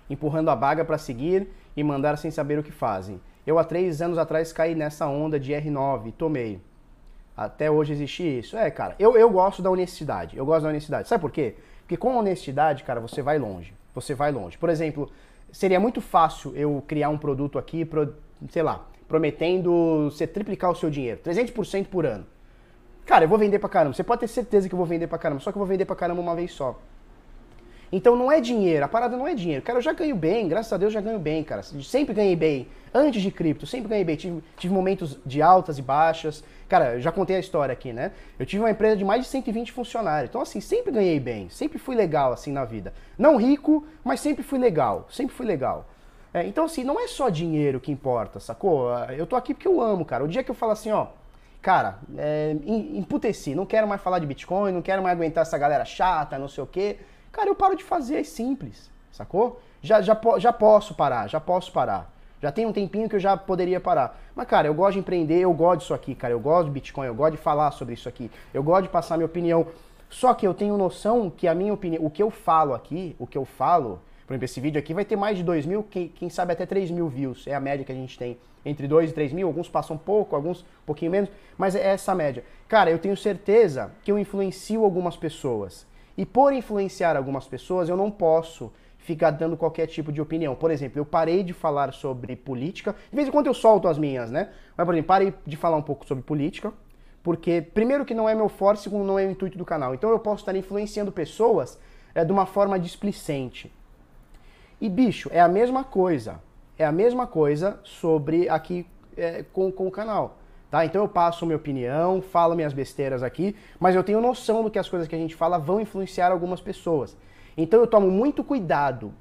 empurrando 0.09 0.51
a 0.51 0.57
baga 0.57 0.85
para 0.85 0.99
seguir 0.99 1.49
e 1.77 1.83
mandar 1.83 2.17
sem 2.19 2.31
saber 2.31 2.59
o 2.59 2.63
que 2.63 2.73
fazem. 2.73 3.21
Eu 3.47 3.59
há 3.59 3.65
três 3.65 4.01
anos 4.01 4.19
atrás 4.19 4.53
caí 4.53 4.75
nessa 4.75 5.07
onda 5.07 5.39
de 5.39 5.53
R9 5.53 6.09
e 6.09 6.13
tomei. 6.13 6.61
Até 7.37 7.71
hoje 7.71 7.93
existe 7.93 8.23
isso. 8.23 8.57
É, 8.57 8.71
cara, 8.71 8.95
eu, 8.99 9.17
eu 9.17 9.29
gosto 9.29 9.61
da 9.61 9.71
honestidade. 9.71 10.37
Eu 10.37 10.47
gosto 10.47 10.63
da 10.63 10.69
honestidade. 10.69 11.09
Sabe 11.09 11.21
por 11.21 11.31
quê? 11.31 11.55
Porque 11.81 11.97
com 11.97 12.17
honestidade, 12.17 12.85
cara, 12.85 13.01
você 13.01 13.21
vai 13.21 13.39
longe. 13.39 13.75
Você 13.95 14.15
vai 14.15 14.33
longe. 14.33 14.57
Por 14.57 14.71
exemplo, 14.71 15.11
seria 15.53 15.79
muito 15.79 16.01
fácil 16.01 16.55
eu 16.57 16.83
criar 16.87 17.11
um 17.11 17.19
produto 17.19 17.59
aqui, 17.59 17.85
pro, 17.85 18.15
sei 18.49 18.63
lá, 18.63 18.85
prometendo 19.07 20.11
você 20.11 20.27
triplicar 20.27 20.71
o 20.71 20.75
seu 20.75 20.89
dinheiro, 20.89 21.21
300% 21.23 21.87
por 21.87 22.07
ano. 22.07 22.25
Cara, 23.05 23.25
eu 23.25 23.29
vou 23.29 23.39
vender 23.39 23.59
pra 23.59 23.69
caramba. 23.69 23.95
Você 23.95 24.03
pode 24.03 24.21
ter 24.21 24.29
certeza 24.29 24.69
que 24.69 24.75
eu 24.75 24.79
vou 24.79 24.87
vender 24.87 25.07
pra 25.07 25.19
caramba, 25.19 25.41
só 25.41 25.53
que 25.53 25.59
eu 25.59 25.61
vou 25.61 25.69
vender 25.69 25.85
pra 25.85 25.95
caramba 25.95 26.21
uma 26.21 26.35
vez 26.35 26.53
só. 26.53 26.79
Então 27.93 28.17
não 28.17 28.31
é 28.31 28.41
dinheiro, 28.41 28.85
a 28.85 28.89
parada 28.89 29.17
não 29.17 29.27
é 29.27 29.35
dinheiro. 29.35 29.63
Cara, 29.63 29.79
eu 29.79 29.83
já 29.83 29.93
ganho 29.93 30.17
bem, 30.17 30.49
graças 30.49 30.73
a 30.73 30.77
Deus 30.77 30.93
já 30.93 31.01
ganho 31.01 31.19
bem, 31.19 31.45
cara. 31.45 31.63
Sempre 31.63 32.15
ganhei 32.15 32.37
bem. 32.37 32.69
Antes 32.93 33.23
de 33.23 33.31
cripto, 33.31 33.67
sempre 33.67 33.89
ganhei 33.89 34.05
bem. 34.05 34.17
Tive, 34.17 34.43
tive 34.57 34.73
momentos 34.73 35.19
de 35.27 35.43
altas 35.43 35.79
e 35.79 35.83
baixas. 35.83 36.45
Cara, 36.69 36.99
já 37.01 37.11
contei 37.11 37.37
a 37.37 37.41
história 37.41 37.73
aqui, 37.73 37.93
né? 37.93 38.13
Eu 38.39 38.47
tive 38.47 38.63
uma 38.63 38.71
empresa 38.71 38.97
de 38.97 39.05
mais 39.05 39.23
de 39.23 39.29
120 39.29 39.73
funcionários. 39.73 40.31
Então, 40.31 40.41
assim, 40.41 40.61
sempre 40.61 40.93
ganhei 40.93 41.19
bem. 41.19 41.49
Sempre 41.49 41.79
fui 41.79 41.95
legal, 41.95 42.33
assim, 42.33 42.53
na 42.53 42.65
vida. 42.65 42.93
Não 43.19 43.37
rico, 43.37 43.87
mas 44.03 44.21
sempre 44.21 44.43
fui 44.43 44.59
legal. 44.59 45.07
Sempre 45.11 45.35
fui 45.35 45.45
legal. 45.45 45.87
É, 46.33 46.45
então, 46.45 46.65
assim, 46.65 46.83
não 46.83 47.01
é 47.01 47.07
só 47.07 47.29
dinheiro 47.29 47.79
que 47.79 47.93
importa, 47.93 48.41
sacou? 48.41 48.93
Eu 49.11 49.27
tô 49.27 49.37
aqui 49.37 49.55
porque 49.55 49.69
eu 49.69 49.81
amo, 49.81 50.05
cara. 50.05 50.25
O 50.25 50.29
dia 50.29 50.43
que 50.43 50.51
eu 50.51 50.55
falo 50.55 50.73
assim, 50.73 50.91
ó, 50.91 51.07
cara, 51.63 51.99
é, 52.19 52.57
emputeci, 52.65 53.55
não 53.55 53.65
quero 53.65 53.87
mais 53.87 54.01
falar 54.01 54.19
de 54.19 54.27
Bitcoin, 54.27 54.73
não 54.73 54.83
quero 54.83 55.01
mais 55.01 55.17
aguentar 55.17 55.43
essa 55.43 55.57
galera 55.57 55.85
chata, 55.85 56.37
não 56.39 56.49
sei 56.49 56.65
o 56.65 56.67
quê. 56.67 56.99
Cara, 57.35 57.51
eu 57.51 57.55
paro 57.57 57.75
de 57.75 57.83
fazer, 57.83 58.21
é 58.21 58.23
simples, 58.23 58.89
sacou? 59.11 59.61
Já, 59.83 60.01
já, 60.01 60.17
já 60.39 60.53
posso 60.53 60.95
parar, 60.95 61.29
já 61.29 61.41
posso 61.41 61.73
parar. 61.73 62.09
Já 62.41 62.53
tem 62.53 62.65
um 62.65 62.73
tempinho 62.73 63.09
que 63.09 63.17
eu 63.17 63.21
já 63.21 63.37
poderia 63.37 63.81
parar. 63.81 64.21
Mas, 64.37 64.47
cara, 64.47 64.69
eu 64.69 64.75
gosto 64.75 64.93
de 64.93 65.01
empreender, 65.01 65.41
eu 65.41 65.53
gosto 65.53 65.81
disso 65.81 65.95
aqui, 65.95 66.15
cara. 66.15 66.33
Eu 66.33 66.39
gosto 66.39 66.67
de 66.67 66.71
Bitcoin, 66.71 67.09
eu 67.09 67.15
gosto 67.15 67.33
de 67.33 67.39
falar 67.39 67.73
sobre 67.73 67.95
isso 67.95 68.09
aqui. 68.09 68.31
Eu 68.53 68.63
gosto 68.63 68.85
de 68.85 68.89
passar 68.89 69.17
minha 69.17 69.27
opinião. 69.27 69.67
Só 70.09 70.33
que 70.33 70.47
eu 70.47 70.55
tenho 70.55 70.77
noção 70.77 71.29
que 71.29 71.49
a 71.49 71.55
minha 71.57 71.75
opinião, 71.75 72.05
o 72.05 72.09
que 72.09 72.23
eu 72.23 72.31
falo 72.31 72.73
aqui, 72.73 73.17
o 73.19 73.27
que 73.27 73.37
eu 73.37 73.45
falo, 73.45 74.01
por 74.29 74.35
exemplo, 74.35 74.45
esse 74.45 74.61
vídeo 74.61 74.79
aqui 74.79 74.95
vai 74.95 75.05
ter 75.05 75.17
mais 75.17 75.37
de 75.37 75.43
2 75.43 75.67
mil, 75.67 75.83
quem, 75.83 76.07
quem 76.07 76.31
sabe 76.31 76.53
até 76.53 76.65
3 76.65 76.93
mil 76.93 77.09
views. 77.09 77.49
É 77.49 77.55
a 77.55 77.61
média 77.61 77.85
que 77.85 77.91
a 77.91 77.97
gente 77.97 78.17
tem. 78.17 78.39
Entre 78.65 78.87
2 78.87 79.11
e 79.11 79.13
3 79.13 79.33
mil, 79.33 79.49
alguns 79.49 79.69
passam 79.69 79.99
pouco, 79.99 80.37
alguns 80.37 80.61
um 80.61 80.87
pouquinho 80.87 81.11
menos, 81.11 81.31
mas 81.59 81.75
é 81.75 81.85
essa 81.85 82.15
média. 82.15 82.45
Cara, 82.69 82.91
eu 82.91 82.99
tenho 82.99 83.17
certeza 83.17 83.91
que 84.05 84.13
eu 84.13 84.19
influencio 84.19 84.85
algumas 84.85 85.17
pessoas. 85.17 85.85
E 86.17 86.25
por 86.25 86.53
influenciar 86.53 87.17
algumas 87.17 87.47
pessoas, 87.47 87.89
eu 87.89 87.97
não 87.97 88.11
posso 88.11 88.73
ficar 88.99 89.31
dando 89.33 89.57
qualquer 89.57 89.87
tipo 89.87 90.11
de 90.11 90.21
opinião. 90.21 90.55
Por 90.55 90.71
exemplo, 90.71 90.99
eu 90.99 91.05
parei 91.05 91.43
de 91.43 91.53
falar 91.53 91.93
sobre 91.93 92.35
política, 92.37 92.95
de 93.11 93.17
vez 93.17 93.29
em 93.29 93.31
quando 93.31 93.47
eu 93.47 93.55
solto 93.55 93.87
as 93.87 93.99
minhas, 93.99 94.31
né? 94.31 94.51
Mas, 94.77 94.87
por 94.87 94.95
exemplo, 94.95 95.09
parei 95.09 95.35
de 95.47 95.57
falar 95.57 95.77
um 95.77 95.83
pouco 95.83 96.07
sobre 96.07 96.25
política, 96.25 96.73
porque, 97.23 97.61
primeiro, 97.63 98.05
que 98.05 98.15
não 98.15 98.29
é 98.29 98.35
meu 98.35 98.49
forte, 98.49 98.83
segundo, 98.83 99.05
não 99.05 99.19
é 99.19 99.27
o 99.27 99.31
intuito 99.31 99.59
do 99.59 99.65
canal. 99.65 99.95
Então, 99.95 100.11
eu 100.11 100.19
posso 100.19 100.43
estar 100.43 100.57
influenciando 100.57 101.13
pessoas 101.13 101.79
é, 102.15 102.25
de 102.25 102.33
uma 102.33 102.47
forma 102.47 102.79
displicente. 102.79 103.73
E, 104.81 104.89
bicho, 104.89 105.29
é 105.33 105.41
a 105.41 105.49
mesma 105.49 105.85
coisa. 105.85 106.41
É 106.79 106.85
a 106.85 106.93
mesma 106.93 107.27
coisa 107.27 107.79
sobre 107.85 108.49
aqui 108.49 108.87
é, 109.17 109.45
com, 109.53 109.71
com 109.71 109.87
o 109.87 109.91
canal. 109.91 110.39
Tá? 110.75 110.85
Então 110.85 111.03
eu 111.03 111.09
passo 111.09 111.47
minha 111.47 111.57
opinião, 111.57 112.21
falo 112.21 112.57
minhas 112.57 112.73
besteiras 112.73 113.23
aqui, 113.23 113.55
mas 113.79 113.95
eu 113.95 114.03
tenho 114.03 114.21
noção 114.21 114.65
do 114.65 114.69
que 114.69 114.77
as 114.77 114.89
coisas 114.89 115.07
que 115.07 115.15
a 115.15 115.19
gente 115.19 115.33
fala 115.33 115.57
vão 115.57 115.81
influenciar 115.81 116.33
algumas 116.33 116.61
pessoas. 116.61 117.17
Então 117.57 117.79
eu 117.79 117.87
tomo 117.87 118.11
muito 118.11 118.43
cuidado, 118.43 119.15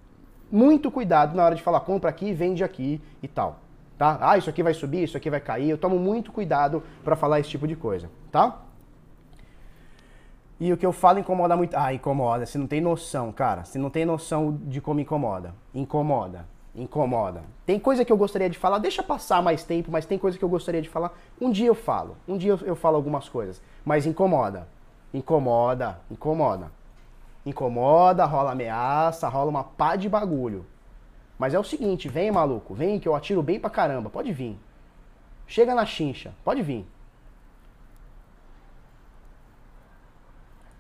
muito 0.51 0.89
cuidado 0.89 1.35
na 1.35 1.45
hora 1.45 1.53
de 1.53 1.61
falar 1.61 1.81
compra 1.81 2.09
aqui, 2.09 2.33
vende 2.33 2.63
aqui 2.63 2.99
e 3.21 3.27
tal. 3.27 3.59
Tá? 3.99 4.17
Ah, 4.19 4.35
isso 4.35 4.49
aqui 4.49 4.63
vai 4.63 4.73
subir, 4.73 5.03
isso 5.03 5.15
aqui 5.15 5.29
vai 5.29 5.39
cair. 5.39 5.69
Eu 5.69 5.77
tomo 5.77 5.99
muito 5.99 6.31
cuidado 6.31 6.81
para 7.03 7.15
falar 7.15 7.39
esse 7.39 7.51
tipo 7.51 7.67
de 7.67 7.75
coisa, 7.75 8.09
tá? 8.31 8.59
E 10.59 10.73
o 10.73 10.77
que 10.77 10.87
eu 10.87 10.91
falo 10.91 11.19
incomoda 11.19 11.55
muito. 11.55 11.77
Ah, 11.77 11.93
incomoda. 11.93 12.47
Você 12.47 12.57
não 12.57 12.65
tem 12.65 12.81
noção, 12.81 13.31
cara. 13.31 13.63
Você 13.63 13.77
não 13.77 13.91
tem 13.91 14.05
noção 14.05 14.57
de 14.63 14.81
como 14.81 15.01
incomoda. 15.01 15.53
Incomoda. 15.71 16.47
Incomoda. 16.75 17.43
Tem 17.65 17.79
coisa 17.79 18.03
que 18.03 18.11
eu 18.11 18.17
gostaria 18.17 18.49
de 18.49 18.57
falar, 18.57 18.79
deixa 18.79 19.03
passar 19.03 19.43
mais 19.43 19.63
tempo, 19.63 19.91
mas 19.91 20.05
tem 20.05 20.17
coisa 20.17 20.37
que 20.37 20.43
eu 20.43 20.49
gostaria 20.49 20.81
de 20.81 20.89
falar. 20.89 21.13
Um 21.39 21.51
dia 21.51 21.67
eu 21.67 21.75
falo. 21.75 22.17
Um 22.27 22.35
dia 22.35 22.57
eu, 22.63 22.75
falo 22.75 22.95
algumas 22.95 23.29
coisas. 23.29 23.61
Mas 23.85 24.07
incomoda. 24.07 24.67
Incomoda. 25.13 25.99
Incomoda. 26.09 26.71
Incomoda, 27.45 28.25
rola 28.25 28.53
ameaça, 28.53 29.27
rola 29.27 29.49
uma 29.49 29.63
pá 29.63 29.95
de 29.95 30.09
bagulho. 30.09 30.65
Mas 31.37 31.53
é 31.53 31.59
o 31.59 31.63
seguinte, 31.63 32.07
vem 32.07 32.31
maluco, 32.31 32.73
vem 32.73 32.99
que 32.99 33.07
eu 33.07 33.15
atiro 33.15 33.43
bem 33.43 33.59
pra 33.59 33.69
caramba, 33.69 34.09
pode 34.09 34.31
vir. 34.31 34.57
Chega 35.45 35.75
na 35.75 35.85
chincha, 35.85 36.33
pode 36.43 36.61
vir. 36.61 36.87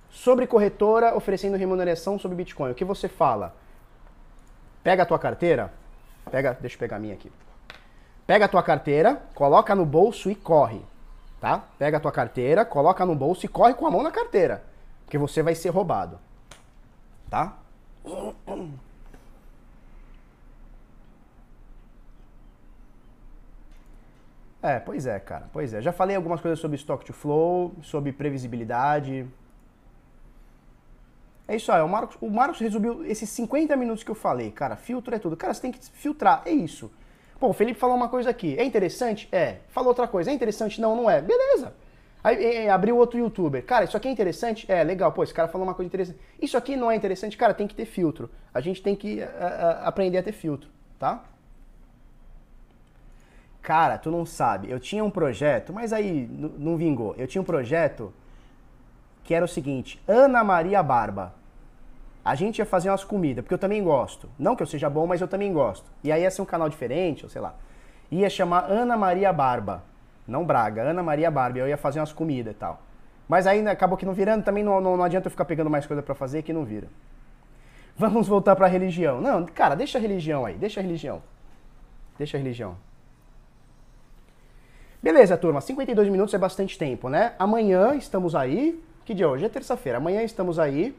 Sobre 0.09 0.47
corretora 0.47 1.17
oferecendo 1.17 1.57
remuneração 1.57 2.17
sobre 2.17 2.37
Bitcoin, 2.37 2.71
o 2.71 2.75
que 2.75 2.85
você 2.85 3.09
fala? 3.09 3.53
Pega 4.81 5.03
a 5.03 5.05
tua 5.05 5.19
carteira, 5.19 5.73
pega, 6.31 6.57
deixa 6.59 6.75
eu 6.75 6.79
pegar 6.79 6.97
a 6.97 6.99
minha 6.99 7.13
aqui. 7.13 7.31
Pega 8.25 8.45
a 8.45 8.47
tua 8.47 8.63
carteira, 8.63 9.21
coloca 9.35 9.75
no 9.75 9.85
bolso 9.85 10.29
e 10.29 10.35
corre, 10.35 10.81
tá? 11.39 11.63
Pega 11.77 11.97
a 11.97 11.99
tua 11.99 12.11
carteira, 12.11 12.63
coloca 12.65 13.05
no 13.05 13.15
bolso 13.15 13.45
e 13.45 13.49
corre 13.49 13.73
com 13.73 13.85
a 13.85 13.91
mão 13.91 14.01
na 14.01 14.11
carteira, 14.11 14.63
porque 15.05 15.17
você 15.17 15.43
vai 15.43 15.55
ser 15.55 15.69
roubado 15.69 16.19
tá? 17.33 17.57
É, 24.61 24.79
pois 24.79 25.07
é, 25.07 25.19
cara. 25.19 25.49
Pois 25.51 25.73
é. 25.73 25.81
Já 25.81 25.91
falei 25.91 26.15
algumas 26.15 26.39
coisas 26.39 26.59
sobre 26.59 26.77
stock 26.77 27.03
to 27.03 27.11
flow, 27.11 27.73
sobre 27.81 28.11
previsibilidade. 28.11 29.25
É 31.53 31.55
isso 31.55 31.71
aí. 31.71 31.81
O 31.83 31.87
Marcos, 31.87 32.17
o 32.19 32.29
Marcos 32.29 32.59
resumiu 32.59 33.05
esses 33.05 33.29
50 33.29 33.75
minutos 33.75 34.03
que 34.03 34.09
eu 34.09 34.15
falei. 34.15 34.49
Cara, 34.49 34.75
filtro 34.75 35.13
é 35.13 35.19
tudo. 35.19 35.37
Cara, 35.37 35.53
você 35.53 35.61
tem 35.61 35.71
que 35.71 35.79
filtrar. 35.93 36.41
É 36.45 36.51
isso. 36.51 36.91
Pô, 37.39 37.49
o 37.49 37.53
Felipe 37.53 37.79
falou 37.79 37.95
uma 37.95 38.09
coisa 38.09 38.31
aqui. 38.31 38.57
É 38.57 38.63
interessante? 38.63 39.29
É. 39.31 39.57
Falou 39.69 39.89
outra 39.89 40.07
coisa. 40.07 40.31
É 40.31 40.33
interessante? 40.33 40.81
Não, 40.81 40.95
não 40.95 41.07
é. 41.07 41.21
Beleza. 41.21 41.75
Aí 42.23 42.67
abriu 42.67 42.97
outro 42.97 43.19
youtuber. 43.19 43.63
Cara, 43.63 43.85
isso 43.85 43.95
aqui 43.95 44.07
é 44.07 44.11
interessante? 44.11 44.65
É, 44.71 44.83
legal. 44.83 45.11
Pô, 45.11 45.23
esse 45.23 45.33
cara 45.33 45.47
falou 45.47 45.67
uma 45.67 45.75
coisa 45.75 45.87
interessante. 45.87 46.19
Isso 46.41 46.57
aqui 46.57 46.75
não 46.75 46.89
é 46.89 46.95
interessante? 46.95 47.37
Cara, 47.37 47.53
tem 47.53 47.67
que 47.67 47.75
ter 47.75 47.85
filtro. 47.85 48.31
A 48.51 48.59
gente 48.59 48.81
tem 48.81 48.95
que 48.95 49.21
a, 49.21 49.27
a, 49.27 49.87
aprender 49.87 50.17
a 50.17 50.23
ter 50.23 50.31
filtro, 50.31 50.69
tá? 50.97 51.23
Cara, 53.61 53.99
tu 53.99 54.09
não 54.09 54.25
sabe. 54.25 54.71
Eu 54.71 54.79
tinha 54.79 55.03
um 55.03 55.11
projeto, 55.11 55.71
mas 55.71 55.93
aí 55.93 56.27
não 56.57 56.77
vingou. 56.77 57.13
Eu 57.15 57.27
tinha 57.27 57.41
um 57.41 57.45
projeto 57.45 58.11
que 59.23 59.33
era 59.33 59.45
o 59.45 59.47
seguinte: 59.47 60.01
Ana 60.07 60.43
Maria 60.43 60.81
Barba. 60.81 61.42
A 62.23 62.35
gente 62.35 62.59
ia 62.59 62.65
fazer 62.65 62.89
umas 62.89 63.03
comidas, 63.03 63.43
porque 63.43 63.53
eu 63.53 63.57
também 63.57 63.83
gosto. 63.83 64.29
Não 64.39 64.55
que 64.55 64.63
eu 64.63 64.67
seja 64.67 64.89
bom, 64.89 65.05
mas 65.05 65.19
eu 65.19 65.27
também 65.27 65.51
gosto. 65.51 65.85
E 66.03 66.11
aí 66.11 66.21
ia 66.21 66.31
ser 66.31 66.41
um 66.41 66.45
canal 66.45 66.69
diferente, 66.69 67.25
ou 67.25 67.29
sei 67.29 67.41
lá. 67.41 67.53
Ia 68.09 68.29
chamar 68.29 68.71
Ana 68.71 68.95
Maria 68.95 69.33
Barba. 69.33 69.83
Não 70.25 70.45
Braga, 70.45 70.83
Ana 70.83 71.03
Maria 71.03 71.29
Barbie. 71.29 71.59
Eu 71.59 71.67
ia 71.67 71.77
fazer 71.77 71.99
umas 71.99 72.13
comidas 72.13 72.53
e 72.53 72.57
tal. 72.57 72.81
Mas 73.27 73.45
aí 73.45 73.67
acabou 73.67 73.97
que 73.97 74.05
não 74.05 74.13
virando, 74.13 74.43
também 74.43 74.63
não, 74.63 74.79
não, 74.79 74.95
não 74.95 75.03
adianta 75.03 75.27
eu 75.27 75.31
ficar 75.31 75.45
pegando 75.45 75.69
mais 75.69 75.85
coisa 75.85 76.01
para 76.01 76.15
fazer 76.15 76.43
que 76.43 76.53
não 76.53 76.63
vira. 76.63 76.87
Vamos 77.95 78.27
voltar 78.27 78.55
para 78.55 78.67
a 78.67 78.69
religião. 78.69 79.19
Não, 79.19 79.45
cara, 79.45 79.75
deixa 79.75 79.97
a 79.97 80.01
religião 80.01 80.45
aí, 80.45 80.55
deixa 80.55 80.79
a 80.79 80.83
religião. 80.83 81.21
Deixa 82.17 82.37
a 82.37 82.39
religião. 82.39 82.77
Beleza, 85.01 85.37
turma, 85.37 85.59
52 85.59 86.07
minutos 86.07 86.33
é 86.33 86.37
bastante 86.37 86.77
tempo, 86.77 87.09
né? 87.09 87.33
Amanhã 87.37 87.93
estamos 87.95 88.33
aí. 88.35 88.81
Que 89.03 89.13
dia 89.13 89.25
é 89.25 89.27
hoje? 89.27 89.45
É 89.45 89.49
terça-feira. 89.49 89.97
Amanhã 89.97 90.23
estamos 90.23 90.57
aí 90.57 90.95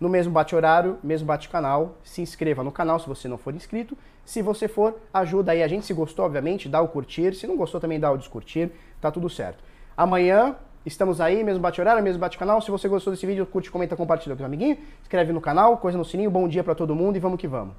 no 0.00 0.08
mesmo 0.08 0.32
bate-horário, 0.32 0.98
mesmo 1.02 1.26
bate-canal. 1.26 1.96
Se 2.02 2.20
inscreva 2.20 2.62
no 2.62 2.72
canal 2.72 2.98
se 2.98 3.08
você 3.08 3.28
não 3.28 3.38
for 3.38 3.54
inscrito. 3.54 3.96
Se 4.24 4.42
você 4.42 4.68
for, 4.68 4.98
ajuda 5.12 5.52
aí 5.52 5.62
a 5.62 5.68
gente. 5.68 5.86
Se 5.86 5.94
gostou, 5.94 6.24
obviamente, 6.24 6.68
dá 6.68 6.80
o 6.80 6.88
curtir. 6.88 7.34
Se 7.34 7.46
não 7.46 7.56
gostou, 7.56 7.80
também 7.80 8.00
dá 8.00 8.10
o 8.10 8.16
descurtir. 8.16 8.70
Tá 9.00 9.10
tudo 9.10 9.28
certo. 9.30 9.62
Amanhã 9.96 10.56
estamos 10.84 11.20
aí, 11.20 11.44
mesmo 11.44 11.60
bate-horário, 11.60 12.02
mesmo 12.02 12.20
bate-canal. 12.20 12.60
Se 12.60 12.70
você 12.70 12.88
gostou 12.88 13.12
desse 13.12 13.26
vídeo, 13.26 13.46
curte, 13.46 13.70
comenta, 13.70 13.96
compartilha 13.96 14.34
com 14.34 14.42
o 14.42 14.46
amiguinho. 14.46 14.78
Inscreve 15.02 15.32
no 15.32 15.40
canal, 15.40 15.78
coisa 15.78 15.96
no 15.96 16.04
sininho. 16.04 16.30
Bom 16.30 16.48
dia 16.48 16.64
para 16.64 16.74
todo 16.74 16.94
mundo 16.94 17.16
e 17.16 17.20
vamos 17.20 17.38
que 17.38 17.46
vamos. 17.46 17.74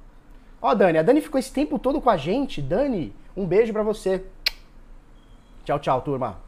Ó, 0.60 0.74
Dani, 0.74 0.98
a 0.98 1.02
Dani 1.02 1.20
ficou 1.20 1.38
esse 1.38 1.52
tempo 1.52 1.78
todo 1.78 2.00
com 2.00 2.08
a 2.08 2.16
gente. 2.16 2.62
Dani, 2.62 3.14
um 3.36 3.46
beijo 3.46 3.72
para 3.72 3.82
você. 3.82 4.24
Tchau, 5.64 5.78
tchau, 5.78 6.00
turma. 6.00 6.43